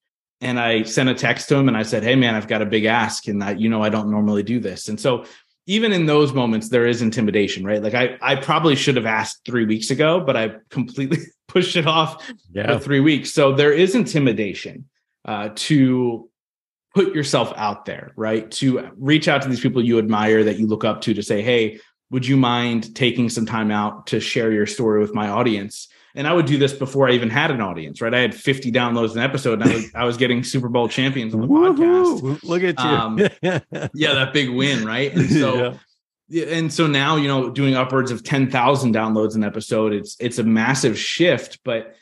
And 0.40 0.61
I 0.61 0.85
sent 0.85 1.09
a 1.09 1.14
text 1.14 1.49
to 1.49 1.57
him 1.57 1.66
and 1.66 1.77
I 1.77 1.83
said, 1.83 2.05
Hey 2.05 2.14
man, 2.14 2.37
I've 2.37 2.47
got 2.47 2.62
a 2.62 2.66
big 2.66 2.85
ask 2.85 3.27
and 3.27 3.42
that, 3.42 3.61
you 3.61 3.68
know, 3.68 3.83
I 3.83 3.88
don't 3.88 4.12
normally 4.12 4.45
do 4.45 4.61
this. 4.61 4.88
And 4.88 5.01
so 5.01 5.25
even 5.66 5.92
in 5.92 6.07
those 6.07 6.33
moments, 6.33 6.68
there 6.68 6.87
is 6.87 7.03
intimidation, 7.03 7.64
right? 7.64 7.83
Like 7.83 7.95
I, 7.95 8.16
I 8.23 8.37
probably 8.37 8.77
should 8.77 8.95
have 8.95 9.07
asked 9.07 9.40
three 9.45 9.64
weeks 9.64 9.90
ago, 9.90 10.21
but 10.21 10.37
I 10.37 10.53
completely 10.71 11.18
pushed 11.53 11.77
it 11.77 11.87
off 11.87 12.33
yeah. 12.53 12.73
for 12.73 12.83
three 12.83 13.01
weeks. 13.01 13.31
So 13.33 13.53
there 13.53 13.73
is 13.73 13.95
intimidation 13.95 14.88
uh, 15.27 15.51
to 15.55 16.29
put 16.95 17.15
yourself 17.15 17.53
out 17.57 17.85
there, 17.85 18.12
right? 18.17 18.51
To 18.53 18.91
reach 18.97 19.29
out 19.29 19.43
to 19.43 19.49
these 19.49 19.61
people 19.61 19.85
you 19.85 19.99
admire 19.99 20.45
that 20.45 20.59
you 20.59 20.67
look 20.67 20.85
up 20.85 21.03
to 21.03 21.15
to 21.15 21.23
say, 21.23 21.43
hey, 21.43 21.79
would 22.11 22.27
you 22.27 22.37
mind 22.37 22.95
taking 22.95 23.29
some 23.29 23.47
time 23.47 23.71
out 23.71 24.07
to 24.09 24.21
share 24.21 24.53
your 24.53 24.67
story 24.67 25.01
with 25.01 25.15
my 25.15 25.29
audience? 25.29 25.88
And 26.15 26.27
I 26.27 26.33
would 26.35 26.45
do 26.45 26.59
this 26.59 26.75
before 26.75 27.09
I 27.09 27.12
even 27.12 27.31
had 27.31 27.51
an 27.51 27.62
audience, 27.62 28.03
right? 28.03 28.12
I 28.12 28.19
had 28.19 28.35
50 28.35 28.71
downloads 28.71 29.12
an 29.12 29.21
episode 29.21 29.62
and 29.62 29.71
I 29.71 29.75
was, 29.75 29.95
I 29.95 30.05
was 30.05 30.17
getting 30.19 30.45
Super 30.45 30.69
Bowl 30.69 30.88
champions 30.88 31.35
on 31.35 31.41
the 31.41 31.47
podcast. 31.47 32.43
Look 32.43 32.62
at 32.62 32.79
you. 32.79 32.85
Um, 32.85 33.19
yeah, 33.95 34.15
that 34.15 34.35
big 34.35 34.51
win, 34.51 34.85
right? 34.85 35.15
And 35.15 35.31
so 35.41 35.55
yeah. 35.57 35.75
And 36.35 36.73
so 36.73 36.87
now, 36.87 37.16
you 37.16 37.29
know, 37.29 37.51
doing 37.51 37.75
upwards 37.75 38.11
of 38.11 38.23
10,000 38.23 38.95
downloads 38.95 39.35
an 39.35 39.45
episode, 39.45 39.92
it's 39.92 40.16
it's 40.21 40.38
a 40.38 40.45
massive 40.45 40.99
shift, 40.99 41.59
but 41.64 41.95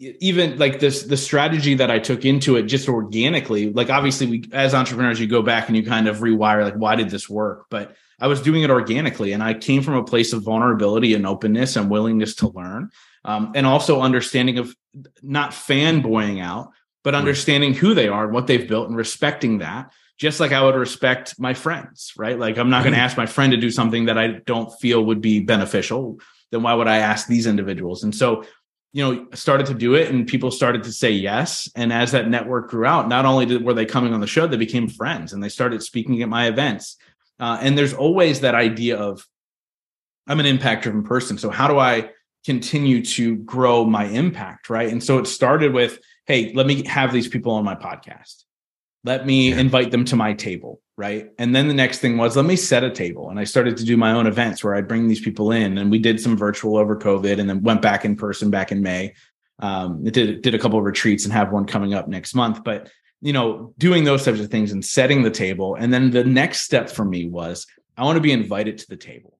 even 0.00 0.58
like 0.58 0.78
this 0.78 1.02
the 1.02 1.16
strategy 1.16 1.74
that 1.74 1.90
i 1.90 1.98
took 1.98 2.24
into 2.24 2.54
it 2.54 2.62
just 2.62 2.88
organically 2.88 3.72
like 3.72 3.90
obviously 3.90 4.28
we 4.28 4.44
as 4.52 4.72
entrepreneurs 4.72 5.18
you 5.18 5.26
go 5.26 5.42
back 5.42 5.66
and 5.66 5.76
you 5.76 5.84
kind 5.84 6.06
of 6.06 6.18
rewire 6.18 6.62
like 6.62 6.76
why 6.76 6.94
did 6.94 7.10
this 7.10 7.28
work 7.28 7.66
but 7.68 7.96
I 8.20 8.26
was 8.26 8.42
doing 8.42 8.62
it 8.62 8.70
organically. 8.70 9.32
And 9.32 9.42
I 9.42 9.54
came 9.54 9.82
from 9.82 9.94
a 9.94 10.04
place 10.04 10.32
of 10.32 10.42
vulnerability 10.42 11.14
and 11.14 11.26
openness 11.26 11.76
and 11.76 11.90
willingness 11.90 12.34
to 12.36 12.48
learn. 12.48 12.90
Um, 13.24 13.52
and 13.54 13.66
also 13.66 14.00
understanding 14.00 14.58
of 14.58 14.74
not 15.22 15.50
fanboying 15.50 16.40
out, 16.40 16.70
but 17.04 17.14
understanding 17.14 17.74
who 17.74 17.94
they 17.94 18.08
are 18.08 18.24
and 18.24 18.32
what 18.32 18.46
they've 18.46 18.68
built 18.68 18.88
and 18.88 18.96
respecting 18.96 19.58
that 19.58 19.92
just 20.18 20.40
like 20.40 20.52
I 20.52 20.62
would 20.62 20.74
respect 20.74 21.38
my 21.38 21.54
friends, 21.54 22.12
right? 22.16 22.38
Like 22.38 22.58
I'm 22.58 22.70
not 22.70 22.82
going 22.82 22.94
to 22.94 23.00
ask 23.00 23.16
my 23.16 23.26
friend 23.26 23.52
to 23.52 23.56
do 23.56 23.70
something 23.70 24.06
that 24.06 24.18
I 24.18 24.40
don't 24.46 24.70
feel 24.80 25.04
would 25.06 25.20
be 25.20 25.40
beneficial. 25.40 26.18
Then 26.50 26.62
why 26.62 26.74
would 26.74 26.88
I 26.88 26.98
ask 26.98 27.28
these 27.28 27.46
individuals? 27.46 28.02
And 28.02 28.14
so, 28.14 28.44
you 28.92 29.04
know, 29.04 29.26
started 29.34 29.66
to 29.66 29.74
do 29.74 29.94
it 29.94 30.10
and 30.10 30.26
people 30.26 30.50
started 30.50 30.82
to 30.84 30.92
say 30.92 31.12
yes. 31.12 31.70
And 31.76 31.92
as 31.92 32.12
that 32.12 32.28
network 32.28 32.70
grew 32.70 32.84
out, 32.84 33.08
not 33.08 33.26
only 33.26 33.46
did, 33.46 33.64
were 33.64 33.74
they 33.74 33.86
coming 33.86 34.12
on 34.12 34.20
the 34.20 34.26
show, 34.26 34.46
they 34.46 34.56
became 34.56 34.88
friends 34.88 35.32
and 35.32 35.42
they 35.42 35.48
started 35.48 35.82
speaking 35.82 36.20
at 36.20 36.28
my 36.28 36.48
events. 36.48 36.96
Uh, 37.38 37.58
and 37.60 37.78
there's 37.78 37.94
always 37.94 38.40
that 38.40 38.56
idea 38.56 38.96
of 38.96 39.24
I'm 40.26 40.40
an 40.40 40.46
impact 40.46 40.82
driven 40.82 41.04
person. 41.04 41.38
So 41.38 41.48
how 41.48 41.68
do 41.68 41.78
I 41.78 42.10
continue 42.44 43.04
to 43.04 43.36
grow 43.36 43.84
my 43.84 44.06
impact? 44.06 44.68
Right. 44.68 44.90
And 44.90 45.04
so 45.04 45.18
it 45.18 45.26
started 45.26 45.72
with, 45.72 46.00
hey, 46.26 46.52
let 46.54 46.66
me 46.66 46.84
have 46.86 47.12
these 47.12 47.28
people 47.28 47.52
on 47.52 47.64
my 47.64 47.76
podcast 47.76 48.44
let 49.08 49.26
me 49.26 49.50
yeah. 49.50 49.58
invite 49.58 49.90
them 49.90 50.04
to 50.04 50.16
my 50.16 50.32
table 50.34 50.80
right? 50.98 51.30
And 51.38 51.54
then 51.54 51.68
the 51.68 51.74
next 51.74 52.00
thing 52.00 52.18
was 52.18 52.36
let 52.36 52.44
me 52.44 52.56
set 52.56 52.82
a 52.82 52.90
table. 52.90 53.30
And 53.30 53.38
i 53.38 53.44
started 53.44 53.76
to 53.78 53.84
do 53.84 53.96
my 53.96 54.12
own 54.12 54.26
events 54.26 54.62
where 54.62 54.74
i'd 54.74 54.88
bring 54.88 55.06
these 55.06 55.20
people 55.20 55.52
in. 55.52 55.78
And 55.78 55.90
we 55.90 55.98
did 55.98 56.20
some 56.20 56.36
virtual 56.36 56.76
over 56.76 56.96
covid 56.96 57.38
and 57.38 57.48
then 57.48 57.62
went 57.62 57.80
back 57.80 58.04
in 58.04 58.16
person 58.16 58.50
back 58.50 58.70
in 58.72 58.82
may. 58.82 59.14
Um, 59.60 60.06
it 60.06 60.12
did 60.12 60.42
did 60.42 60.54
a 60.54 60.58
couple 60.58 60.78
of 60.78 60.84
retreats 60.84 61.24
and 61.24 61.32
have 61.32 61.52
one 61.52 61.64
coming 61.64 61.94
up 61.94 62.08
next 62.08 62.34
month. 62.34 62.62
But 62.64 62.90
you 63.20 63.32
know 63.32 63.72
doing 63.78 64.04
those 64.04 64.24
types 64.24 64.40
of 64.40 64.50
things 64.50 64.72
and 64.72 64.84
setting 64.84 65.22
the 65.22 65.30
table. 65.30 65.76
And 65.76 65.94
then 65.94 66.10
the 66.10 66.24
next 66.24 66.62
step 66.62 66.90
for 66.90 67.04
me 67.04 67.28
was 67.28 67.66
i 67.96 68.02
want 68.04 68.16
to 68.16 68.28
be 68.28 68.32
invited 68.32 68.78
to 68.78 68.88
the 68.88 68.96
table. 68.96 69.38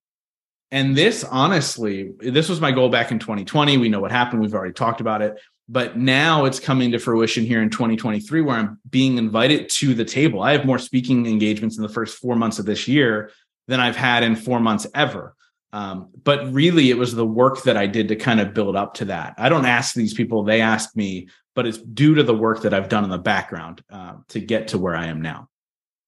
And 0.70 0.96
this 0.96 1.24
honestly 1.24 2.12
this 2.20 2.48
was 2.48 2.60
my 2.60 2.70
goal 2.70 2.88
back 2.88 3.10
in 3.10 3.18
2020 3.18 3.78
we 3.78 3.88
know 3.88 4.00
what 4.00 4.12
happened. 4.12 4.42
We've 4.42 4.54
already 4.54 4.74
talked 4.74 5.00
about 5.00 5.22
it 5.22 5.34
but 5.68 5.98
now 5.98 6.46
it's 6.46 6.58
coming 6.58 6.90
to 6.92 6.98
fruition 6.98 7.44
here 7.44 7.62
in 7.62 7.70
2023 7.70 8.40
where 8.40 8.56
i'm 8.56 8.78
being 8.88 9.18
invited 9.18 9.68
to 9.68 9.94
the 9.94 10.04
table. 10.04 10.42
I 10.42 10.52
have 10.52 10.64
more 10.64 10.78
speaking 10.78 11.26
engagements 11.26 11.76
in 11.76 11.82
the 11.82 11.88
first 11.88 12.18
four 12.18 12.36
months 12.36 12.58
of 12.58 12.66
this 12.66 12.88
year 12.88 13.30
than 13.66 13.80
i've 13.80 13.96
had 13.96 14.22
in 14.22 14.34
four 14.34 14.60
months 14.60 14.86
ever. 14.94 15.34
Um, 15.70 16.08
but 16.24 16.50
really 16.50 16.88
it 16.88 16.96
was 16.96 17.14
the 17.14 17.26
work 17.26 17.62
that 17.64 17.76
i 17.76 17.86
did 17.86 18.08
to 18.08 18.16
kind 18.16 18.40
of 18.40 18.54
build 18.54 18.74
up 18.74 18.94
to 18.94 19.04
that. 19.06 19.34
I 19.36 19.48
don't 19.48 19.66
ask 19.66 19.94
these 19.94 20.14
people 20.14 20.42
they 20.42 20.60
ask 20.60 20.96
me 20.96 21.28
but 21.54 21.66
it's 21.66 21.78
due 21.78 22.14
to 22.14 22.22
the 22.22 22.34
work 22.34 22.62
that 22.62 22.72
i've 22.72 22.88
done 22.88 23.04
in 23.04 23.10
the 23.10 23.18
background 23.18 23.82
uh, 23.90 24.14
to 24.28 24.40
get 24.40 24.68
to 24.68 24.78
where 24.78 24.96
i 24.96 25.06
am 25.06 25.20
now. 25.20 25.48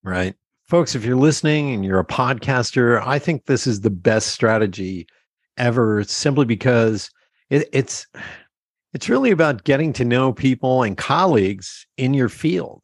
Right. 0.03 0.35
Folks 0.67 0.95
if 0.95 1.05
you're 1.05 1.17
listening 1.17 1.75
and 1.75 1.85
you're 1.85 2.01
a 2.01 2.07
podcaster 2.07 3.03
i 3.07 3.19
think 3.19 3.45
this 3.45 3.67
is 3.67 3.83
the 3.83 3.91
best 3.91 4.29
strategy 4.29 5.07
ever 5.59 6.03
simply 6.05 6.47
because 6.47 7.11
it, 7.51 7.69
it's 7.73 8.07
it's 8.93 9.09
really 9.09 9.31
about 9.31 9.65
getting 9.65 9.93
to 9.95 10.05
know 10.05 10.33
people 10.33 10.83
and 10.83 10.97
colleagues 10.97 11.87
in 11.97 12.15
your 12.15 12.29
field. 12.29 12.83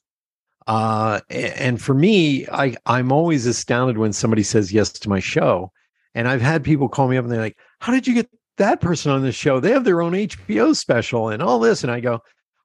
Uh, 0.66 1.20
and 1.30 1.80
for 1.80 1.94
me, 1.94 2.46
I, 2.48 2.74
I'm 2.86 3.12
always 3.12 3.46
astounded 3.46 3.98
when 3.98 4.12
somebody 4.12 4.42
says 4.42 4.72
yes 4.72 4.92
to 4.92 5.08
my 5.08 5.20
show. 5.20 5.70
And 6.14 6.28
I've 6.28 6.40
had 6.40 6.64
people 6.64 6.88
call 6.88 7.08
me 7.08 7.16
up 7.16 7.24
and 7.24 7.32
they're 7.32 7.40
like, 7.40 7.58
How 7.80 7.92
did 7.92 8.06
you 8.06 8.14
get 8.14 8.28
that 8.56 8.80
person 8.80 9.12
on 9.12 9.22
the 9.22 9.32
show? 9.32 9.60
They 9.60 9.70
have 9.70 9.84
their 9.84 10.02
own 10.02 10.12
HBO 10.12 10.74
special 10.74 11.28
and 11.28 11.42
all 11.42 11.58
this. 11.58 11.82
And 11.82 11.92
I 11.92 12.00
go, 12.00 12.20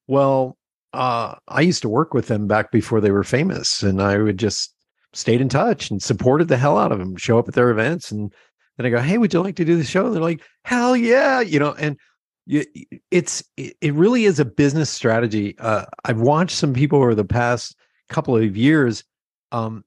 Well, 0.07 0.57
uh, 0.93 1.35
I 1.47 1.61
used 1.61 1.81
to 1.83 1.89
work 1.89 2.13
with 2.13 2.27
them 2.27 2.47
back 2.47 2.71
before 2.71 3.01
they 3.01 3.11
were 3.11 3.23
famous. 3.23 3.83
And 3.83 4.01
I 4.01 4.17
would 4.17 4.37
just 4.37 4.73
stayed 5.13 5.41
in 5.41 5.49
touch 5.49 5.91
and 5.91 6.01
supported 6.01 6.47
the 6.47 6.57
hell 6.57 6.77
out 6.77 6.91
of 6.91 6.99
them, 6.99 7.17
show 7.17 7.37
up 7.37 7.47
at 7.47 7.53
their 7.53 7.69
events. 7.69 8.11
And 8.11 8.33
then 8.77 8.85
I 8.85 8.89
go, 8.89 8.99
Hey, 8.99 9.17
would 9.17 9.33
you 9.33 9.41
like 9.41 9.57
to 9.57 9.65
do 9.65 9.77
the 9.77 9.83
show? 9.83 10.07
And 10.07 10.15
they're 10.15 10.23
like, 10.23 10.41
Hell 10.63 10.95
yeah. 10.95 11.41
You 11.41 11.59
know, 11.59 11.73
and 11.73 11.97
it's 12.47 13.43
it 13.57 13.93
really 13.93 14.25
is 14.25 14.39
a 14.39 14.45
business 14.45 14.89
strategy. 14.89 15.55
Uh, 15.59 15.85
I've 16.05 16.21
watched 16.21 16.57
some 16.57 16.73
people 16.73 16.99
over 16.99 17.15
the 17.15 17.25
past 17.25 17.75
couple 18.09 18.35
of 18.35 18.57
years. 18.57 19.03
Um, 19.51 19.83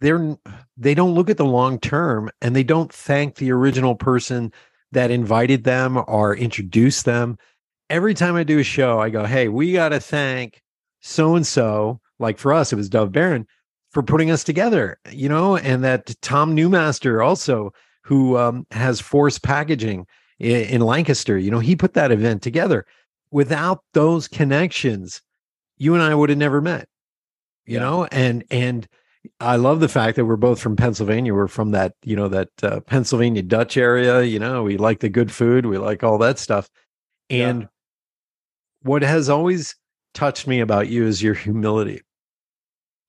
they're 0.00 0.36
they 0.76 0.94
don't 0.94 1.14
look 1.14 1.30
at 1.30 1.36
the 1.36 1.44
long 1.44 1.78
term, 1.78 2.30
and 2.42 2.54
they 2.54 2.64
don't 2.64 2.92
thank 2.92 3.36
the 3.36 3.52
original 3.52 3.94
person 3.94 4.52
that 4.92 5.10
invited 5.10 5.64
them 5.64 6.02
or 6.06 6.36
introduced 6.36 7.04
them. 7.04 7.38
Every 7.88 8.14
time 8.14 8.34
I 8.34 8.42
do 8.42 8.58
a 8.58 8.64
show, 8.64 9.00
I 9.00 9.10
go, 9.10 9.24
"Hey, 9.24 9.48
we 9.48 9.72
got 9.72 9.90
to 9.90 10.00
thank 10.00 10.62
so 11.00 11.36
and 11.36 11.46
so." 11.46 12.00
Like 12.18 12.38
for 12.38 12.52
us, 12.52 12.72
it 12.72 12.76
was 12.76 12.88
Dov 12.88 13.12
Baron 13.12 13.46
for 13.90 14.02
putting 14.02 14.30
us 14.30 14.42
together, 14.42 14.98
you 15.10 15.28
know, 15.28 15.56
and 15.56 15.84
that 15.84 16.14
Tom 16.22 16.56
Newmaster 16.56 17.24
also, 17.24 17.72
who 18.04 18.36
um, 18.36 18.66
has 18.70 19.00
Force 19.00 19.38
Packaging 19.38 20.06
in 20.38 20.80
Lancaster. 20.80 21.38
You 21.38 21.50
know, 21.50 21.58
he 21.58 21.76
put 21.76 21.94
that 21.94 22.12
event 22.12 22.42
together. 22.42 22.86
Without 23.30 23.82
those 23.92 24.28
connections, 24.28 25.20
you 25.78 25.94
and 25.94 26.02
I 26.02 26.14
would 26.14 26.30
have 26.30 26.38
never 26.38 26.60
met. 26.60 26.88
You 27.66 27.74
yeah. 27.74 27.80
know, 27.80 28.04
and 28.06 28.44
and 28.50 28.86
I 29.40 29.56
love 29.56 29.80
the 29.80 29.88
fact 29.88 30.16
that 30.16 30.24
we're 30.24 30.36
both 30.36 30.60
from 30.60 30.76
Pennsylvania. 30.76 31.34
We're 31.34 31.48
from 31.48 31.72
that, 31.72 31.94
you 32.04 32.14
know, 32.14 32.28
that 32.28 32.48
uh, 32.62 32.80
Pennsylvania 32.80 33.42
Dutch 33.42 33.76
area. 33.76 34.22
You 34.22 34.38
know, 34.38 34.62
we 34.62 34.76
like 34.76 35.00
the 35.00 35.08
good 35.08 35.32
food. 35.32 35.66
We 35.66 35.78
like 35.78 36.04
all 36.04 36.18
that 36.18 36.38
stuff. 36.38 36.70
And 37.28 37.62
yeah. 37.62 37.68
what 38.82 39.02
has 39.02 39.28
always 39.28 39.74
touched 40.14 40.46
me 40.46 40.60
about 40.60 40.88
you 40.88 41.04
is 41.04 41.22
your 41.22 41.34
humility. 41.34 42.02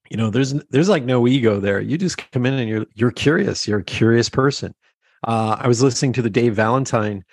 You 0.10 0.18
know, 0.18 0.30
there's 0.30 0.54
there's 0.70 0.90
like 0.90 1.04
no 1.04 1.28
ego 1.28 1.60
there. 1.60 1.82
You 1.82 1.98
just 1.98 2.18
come 2.32 2.46
in 2.46 2.54
and 2.54 2.70
you're 2.70 2.86
you're 2.96 3.12
curious. 3.12 3.68
You're 3.68 3.80
a 3.80 3.84
curious 3.84 4.30
person. 4.30 4.74
Uh, 5.28 5.58
I 5.60 5.68
was 5.68 5.84
listening 5.84 6.14
to 6.14 6.22
the 6.22 6.30
Dave 6.30 6.56
Valentine 6.56 7.26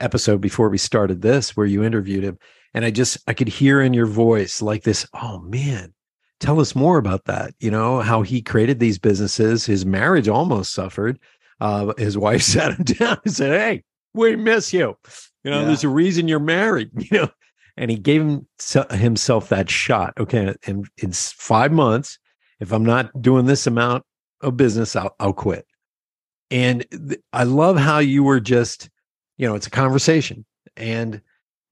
episode 0.00 0.40
before 0.40 0.70
we 0.70 0.78
started 0.78 1.20
this, 1.20 1.54
where 1.54 1.66
you 1.66 1.84
interviewed 1.84 2.24
him, 2.24 2.38
and 2.72 2.82
I 2.82 2.90
just 2.90 3.18
I 3.28 3.34
could 3.34 3.48
hear 3.48 3.82
in 3.82 3.92
your 3.92 4.06
voice 4.06 4.62
like 4.62 4.84
this. 4.84 5.06
Oh 5.12 5.38
man, 5.40 5.92
tell 6.40 6.60
us 6.60 6.74
more 6.74 6.96
about 6.96 7.26
that. 7.26 7.54
You 7.60 7.70
know 7.70 8.00
how 8.00 8.22
he 8.22 8.40
created 8.40 8.80
these 8.80 8.98
businesses. 8.98 9.66
His 9.66 9.84
marriage 9.84 10.28
almost 10.28 10.72
suffered. 10.72 11.18
Uh, 11.60 11.92
his 11.98 12.16
wife 12.26 12.40
sat 12.40 12.72
him 12.72 12.84
down 12.84 13.18
and 13.22 13.34
said, 13.34 13.52
"Hey, 13.52 13.84
we 14.14 14.34
miss 14.34 14.72
you. 14.72 14.96
You 15.44 15.50
know, 15.50 15.60
yeah. 15.60 15.66
there's 15.66 15.84
a 15.84 15.90
reason 15.90 16.28
you're 16.28 16.40
married. 16.40 16.90
You 17.10 17.18
know." 17.18 17.28
And 17.74 17.90
he 17.90 17.96
gave 17.96 18.20
him, 18.20 18.46
himself 18.90 19.48
that 19.48 19.70
shot. 19.70 20.12
Okay, 20.18 20.54
in, 20.66 20.84
in 20.98 21.12
five 21.12 21.72
months, 21.72 22.18
if 22.60 22.70
I'm 22.70 22.84
not 22.84 23.10
doing 23.22 23.46
this 23.46 23.66
amount 23.66 24.04
of 24.42 24.58
business, 24.58 24.94
I'll, 24.94 25.16
I'll 25.18 25.32
quit. 25.32 25.66
And 26.52 26.84
th- 26.90 27.20
I 27.32 27.44
love 27.44 27.78
how 27.78 27.98
you 27.98 28.22
were 28.22 28.38
just, 28.38 28.90
you 29.38 29.48
know, 29.48 29.54
it's 29.54 29.66
a 29.66 29.70
conversation 29.70 30.44
and 30.76 31.22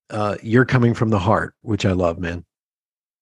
uh, 0.08 0.36
you're 0.42 0.64
coming 0.64 0.94
from 0.94 1.10
the 1.10 1.18
heart, 1.18 1.54
which 1.60 1.84
I 1.84 1.92
love, 1.92 2.18
man. 2.18 2.44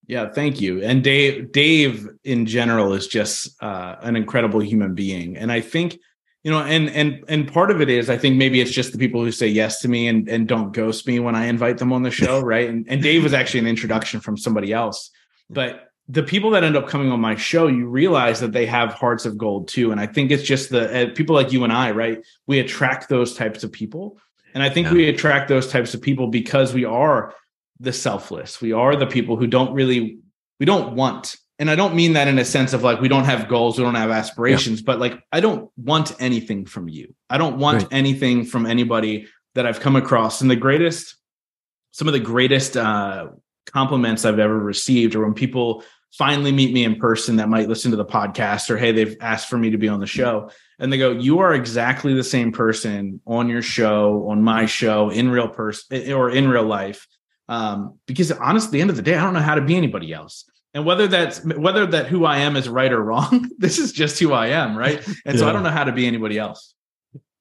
Yeah, 0.07 0.31
thank 0.31 0.61
you. 0.61 0.83
And 0.83 1.05
Dave, 1.05 1.53
Dave 1.53 2.09
in 2.25 2.47
general 2.47 2.95
is 2.95 3.09
just 3.09 3.63
uh, 3.63 3.97
an 4.01 4.17
incredible 4.17 4.63
human 4.63 4.95
being, 4.95 5.37
and 5.37 5.53
I 5.53 5.61
think 5.61 5.99
you 6.45 6.51
know, 6.51 6.61
and 6.61 6.89
and 6.91 7.23
and 7.29 7.53
part 7.53 7.71
of 7.71 7.83
it 7.83 7.91
is 7.91 8.09
I 8.09 8.17
think 8.17 8.37
maybe 8.37 8.63
it's 8.63 8.71
just 8.71 8.93
the 8.93 8.99
people 8.99 9.23
who 9.23 9.31
say 9.31 9.49
yes 9.49 9.81
to 9.83 9.89
me 9.89 10.09
and 10.09 10.27
and 10.27 10.49
don't 10.49 10.73
ghost 10.73 11.07
me 11.07 11.19
when 11.19 11.35
I 11.35 11.45
invite 11.45 11.77
them 11.77 11.93
on 11.93 12.05
the 12.05 12.11
show, 12.11 12.41
right? 12.55 12.71
And 12.71 12.87
and 12.89 13.03
Dave 13.03 13.23
was 13.23 13.35
actually 13.35 13.61
an 13.61 13.67
introduction 13.67 14.21
from 14.21 14.39
somebody 14.39 14.73
else, 14.73 15.11
but 15.51 15.88
the 16.09 16.23
people 16.23 16.51
that 16.51 16.65
end 16.65 16.77
up 16.77 16.89
coming 16.89 17.13
on 17.13 17.21
my 17.21 17.37
show, 17.37 17.67
you 17.67 17.87
realize 17.87 18.41
that 18.41 18.53
they 18.53 18.65
have 18.65 18.95
hearts 18.95 19.27
of 19.27 19.37
gold 19.37 19.69
too. 19.69 19.93
And 19.93 20.01
I 20.01 20.07
think 20.07 20.31
it's 20.31 20.43
just 20.43 20.71
the 20.71 21.11
uh, 21.11 21.15
people 21.15 21.35
like 21.35 21.53
you 21.53 21.65
and 21.65 21.73
I, 21.73 21.91
right? 21.91 22.25
We 22.47 22.61
attract 22.61 23.09
those 23.09 23.35
types 23.35 23.63
of 23.63 23.71
people. 23.71 24.19
And 24.55 24.63
I 24.63 24.71
think 24.71 24.87
yeah. 24.87 24.95
we 24.95 25.09
attract 25.09 25.49
those 25.49 25.71
types 25.71 25.93
of 25.93 26.01
people 26.01 26.29
because 26.29 26.73
we 26.73 26.87
are 26.87 27.35
the 27.79 27.93
selfless. 27.93 28.61
We 28.61 28.73
are 28.73 28.97
the 28.97 29.07
people 29.07 29.37
who 29.37 29.47
don't 29.47 29.75
really, 29.75 30.19
we 30.59 30.65
don't 30.65 30.95
want. 30.95 31.37
And 31.59 31.71
I 31.71 31.75
don't 31.75 31.95
mean 31.95 32.15
that 32.15 32.27
in 32.27 32.39
a 32.39 32.45
sense 32.45 32.73
of 32.73 32.83
like 32.83 33.01
we 33.01 33.09
don't 33.09 33.25
have 33.25 33.47
goals, 33.47 33.77
we 33.77 33.85
don't 33.85 33.95
have 33.95 34.11
aspirations, 34.11 34.81
yeah. 34.81 34.85
but 34.87 35.01
like 35.01 35.23
I 35.31 35.41
don't 35.41 35.71
want 35.77 36.15
anything 36.21 36.65
from 36.65 36.89
you. 36.89 37.15
I 37.29 37.37
don't 37.37 37.59
want 37.59 37.83
right. 37.83 37.93
anything 37.93 38.47
from 38.47 38.65
anybody 38.65 39.27
that 39.55 39.67
I've 39.67 39.81
come 39.81 39.97
across. 39.97 40.41
And 40.41 40.51
the 40.51 40.57
greatest, 40.57 41.17
some 41.91 42.09
of 42.09 42.15
the 42.15 42.21
greatest 42.21 42.77
uh, 42.77 43.29
compliments 43.67 44.25
I've 44.25 44.39
ever 44.39 44.59
received 44.59 45.15
are 45.15 45.25
when 45.25 45.35
people 45.35 45.85
finally 46.13 46.53
meet 46.53 46.73
me 46.73 46.85
in 46.85 46.97
person 46.97 47.37
that 47.37 47.49
might 47.49 47.69
listen 47.69 47.91
to 47.91 47.97
the 47.97 48.05
podcast 48.05 48.71
or 48.71 48.77
hey 48.77 48.93
they've 48.93 49.17
asked 49.21 49.49
for 49.49 49.59
me 49.59 49.71
to 49.71 49.79
be 49.79 49.89
on 49.89 50.01
the 50.01 50.07
show. 50.07 50.51
And 50.79 50.93
they 50.93 50.99
go 50.99 51.13
you 51.13 51.41
are 51.41 51.55
exactly 51.55 52.15
the 52.15 52.25
same 52.25 52.53
person 52.53 53.21
on 53.27 53.49
your 53.49 53.63
show 53.63 54.29
on 54.29 54.43
my 54.43 54.67
show 54.67 55.11
in 55.11 55.29
real 55.29 55.49
person 55.49 56.13
or 56.13 56.31
in 56.31 56.49
real 56.49 56.65
life. 56.65 57.07
Um, 57.49 57.99
because 58.07 58.31
honestly 58.33 58.69
at 58.69 58.73
the 58.73 58.81
end 58.83 58.91
of 58.91 58.97
the 58.97 59.03
day 59.03 59.17
i 59.17 59.23
don't 59.23 59.35
know 59.35 59.41
how 59.41 59.55
to 59.55 59.63
be 59.63 59.77
anybody 59.77 60.13
else. 60.13 60.45
And 60.75 60.85
whether 60.85 61.09
that's 61.09 61.45
whether 61.45 61.87
that 61.87 62.07
who 62.07 62.25
i 62.25 62.39
am 62.39 62.57
is 62.57 62.69
right 62.69 62.93
or 62.93 63.03
wrong 63.03 63.51
this 63.59 63.79
is 63.79 63.93
just 63.93 64.19
who 64.19 64.33
i 64.33 64.49
am 64.49 64.77
right? 64.77 65.05
And 65.07 65.35
yeah. 65.35 65.41
so 65.41 65.49
i 65.49 65.53
don't 65.53 65.63
know 65.63 65.71
how 65.71 65.85
to 65.85 65.93
be 65.93 66.07
anybody 66.07 66.39
else. 66.39 66.75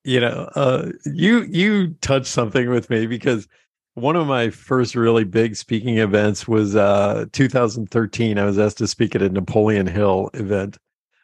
You 0.04 0.22
know 0.22 0.50
uh, 0.56 0.92
you 1.06 1.44
you 1.44 1.96
touched 2.02 2.28
something 2.28 2.70
with 2.70 2.90
me 2.90 3.08
because 3.08 3.48
one 3.98 4.16
of 4.16 4.28
my 4.28 4.52
first 4.52 4.94
really 4.94 5.24
big 5.24 5.56
speaking 5.56 5.98
events 5.98 6.48
was 6.48 6.76
uh, 6.76 7.26
2013. 7.32 8.38
I 8.38 8.44
was 8.44 8.60
asked 8.60 8.78
to 8.78 8.88
speak 8.88 9.16
at 9.16 9.24
a 9.24 9.30
Napoleon 9.30 9.88
Hill 9.88 10.30
event 10.36 10.78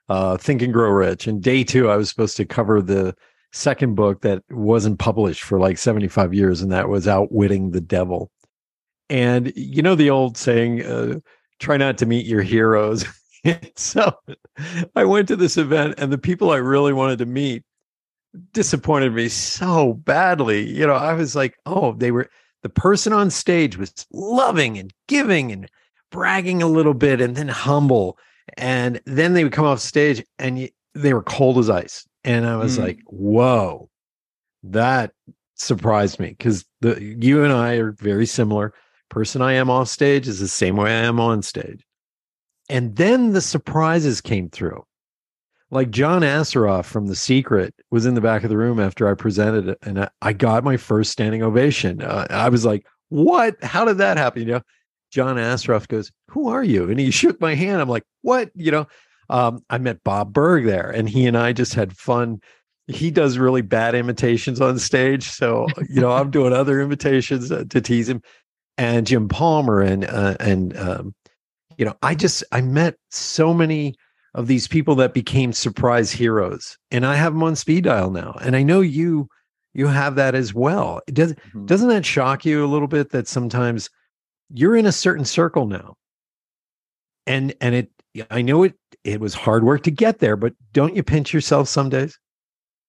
uh, 0.09 0.37
Think 0.37 0.63
and 0.63 0.73
Grow 0.73 0.89
Rich. 0.89 1.27
And 1.27 1.41
day 1.41 1.63
two, 1.63 1.87
I 1.91 1.97
was 1.97 2.09
supposed 2.09 2.35
to 2.37 2.45
cover 2.45 2.81
the 2.81 3.15
second 3.51 3.93
book 3.93 4.21
that 4.21 4.41
wasn't 4.49 4.97
published 4.97 5.43
for 5.43 5.59
like 5.59 5.77
75 5.77 6.33
years, 6.33 6.63
and 6.63 6.71
that 6.71 6.89
was 6.89 7.07
Outwitting 7.07 7.71
the 7.71 7.81
Devil. 7.81 8.31
And 9.07 9.53
you 9.55 9.83
know 9.83 9.93
the 9.93 10.09
old 10.09 10.35
saying, 10.35 10.83
uh, 10.83 11.19
try 11.59 11.77
not 11.77 11.99
to 11.99 12.07
meet 12.07 12.25
your 12.25 12.41
heroes. 12.41 13.05
so 13.75 14.11
I 14.95 15.03
went 15.03 15.27
to 15.27 15.35
this 15.35 15.57
event, 15.57 15.93
and 15.99 16.11
the 16.11 16.17
people 16.17 16.49
I 16.49 16.57
really 16.57 16.93
wanted 16.93 17.19
to 17.19 17.27
meet 17.27 17.61
disappointed 18.51 19.13
me 19.13 19.29
so 19.29 19.93
badly. 19.93 20.67
You 20.67 20.87
know, 20.87 20.95
I 20.95 21.13
was 21.13 21.35
like, 21.35 21.55
oh, 21.67 21.93
they 21.93 22.09
were 22.09 22.31
the 22.63 22.69
person 22.69 23.13
on 23.13 23.29
stage 23.29 23.77
was 23.77 23.93
loving 24.11 24.77
and 24.77 24.91
giving 25.07 25.51
and 25.51 25.69
bragging 26.11 26.63
a 26.63 26.67
little 26.67 26.93
bit 26.93 27.21
and 27.21 27.35
then 27.35 27.49
humble. 27.49 28.17
And 28.57 29.01
then 29.05 29.33
they 29.33 29.43
would 29.43 29.53
come 29.53 29.65
off 29.65 29.79
stage 29.79 30.23
and 30.39 30.69
they 30.95 31.13
were 31.13 31.23
cold 31.23 31.57
as 31.59 31.69
ice. 31.69 32.07
And 32.23 32.45
I 32.45 32.55
was 32.55 32.77
mm. 32.77 32.83
like, 32.83 32.99
whoa, 33.07 33.89
that 34.63 35.11
surprised 35.55 36.19
me 36.19 36.29
because 36.29 36.65
the 36.81 37.01
you 37.01 37.43
and 37.43 37.53
I 37.53 37.75
are 37.75 37.91
very 37.91 38.25
similar. 38.25 38.73
Person 39.09 39.41
I 39.41 39.53
am 39.53 39.69
off 39.69 39.89
stage 39.89 40.27
is 40.27 40.39
the 40.39 40.47
same 40.47 40.77
way 40.77 40.89
I 40.89 41.03
am 41.03 41.19
on 41.19 41.41
stage. 41.41 41.85
And 42.69 42.95
then 42.95 43.33
the 43.33 43.41
surprises 43.41 44.21
came 44.21 44.49
through. 44.49 44.83
Like 45.73 45.89
John 45.89 46.21
Assaraf 46.21 46.85
from 46.85 47.07
The 47.07 47.15
Secret 47.15 47.73
was 47.89 48.05
in 48.05 48.13
the 48.13 48.21
back 48.21 48.43
of 48.43 48.49
the 48.51 48.57
room 48.57 48.79
after 48.79 49.07
I 49.07 49.15
presented 49.15 49.69
it, 49.69 49.79
and 49.81 50.01
I, 50.01 50.09
I 50.21 50.31
got 50.31 50.63
my 50.63 50.77
first 50.77 51.11
standing 51.11 51.41
ovation. 51.41 52.03
Uh, 52.03 52.27
I 52.29 52.49
was 52.49 52.63
like, 52.63 52.85
"What? 53.09 53.61
How 53.63 53.83
did 53.83 53.97
that 53.97 54.17
happen?" 54.17 54.43
You 54.43 54.53
know, 54.53 54.61
John 55.11 55.37
Assaraf 55.37 55.87
goes, 55.87 56.11
"Who 56.29 56.47
are 56.47 56.63
you?" 56.63 56.89
And 56.91 56.99
he 56.99 57.09
shook 57.11 57.41
my 57.41 57.55
hand. 57.55 57.81
I'm 57.81 57.89
like, 57.89 58.03
"What?" 58.21 58.51
You 58.53 58.69
know, 58.69 58.87
um, 59.31 59.63
I 59.71 59.79
met 59.79 60.03
Bob 60.03 60.31
Burg 60.31 60.65
there, 60.65 60.91
and 60.91 61.09
he 61.09 61.25
and 61.25 61.35
I 61.35 61.53
just 61.53 61.73
had 61.73 61.97
fun. 61.97 62.39
He 62.85 63.09
does 63.09 63.39
really 63.39 63.63
bad 63.63 63.95
imitations 63.95 64.61
on 64.61 64.77
stage, 64.77 65.23
so 65.23 65.65
you 65.89 66.01
know, 66.01 66.11
I'm 66.11 66.29
doing 66.29 66.53
other 66.53 66.81
imitations 66.81 67.51
uh, 67.51 67.63
to 67.69 67.81
tease 67.81 68.07
him. 68.07 68.21
And 68.77 69.07
Jim 69.07 69.27
Palmer 69.27 69.81
and 69.81 70.05
uh, 70.05 70.35
and 70.39 70.77
um, 70.77 71.15
you 71.77 71.85
know, 71.85 71.95
I 72.03 72.13
just 72.13 72.43
I 72.51 72.61
met 72.61 72.95
so 73.09 73.55
many 73.55 73.95
of 74.35 74.47
these 74.47 74.67
people 74.67 74.95
that 74.95 75.13
became 75.13 75.53
surprise 75.53 76.11
heroes. 76.11 76.77
And 76.91 77.05
i 77.05 77.15
have 77.15 77.33
them 77.33 77.43
on 77.43 77.55
speed 77.55 77.83
dial 77.85 78.11
now 78.11 78.37
and 78.41 78.55
i 78.55 78.63
know 78.63 78.81
you 78.81 79.29
you 79.73 79.87
have 79.87 80.15
that 80.15 80.35
as 80.35 80.53
well. 80.53 81.01
Does 81.07 81.33
mm-hmm. 81.33 81.65
doesn't 81.65 81.89
that 81.89 82.05
shock 82.05 82.45
you 82.45 82.63
a 82.63 82.67
little 82.67 82.87
bit 82.87 83.09
that 83.11 83.27
sometimes 83.27 83.89
you're 84.53 84.75
in 84.75 84.85
a 84.85 84.91
certain 84.91 85.25
circle 85.25 85.65
now? 85.65 85.95
And 87.25 87.53
and 87.61 87.73
it 87.73 87.89
i 88.29 88.41
know 88.41 88.63
it 88.63 88.75
it 89.03 89.19
was 89.19 89.33
hard 89.33 89.63
work 89.63 89.81
to 89.83 89.91
get 89.91 90.19
there 90.19 90.35
but 90.35 90.53
don't 90.71 90.95
you 90.95 91.03
pinch 91.03 91.33
yourself 91.33 91.67
some 91.67 91.89
days? 91.89 92.17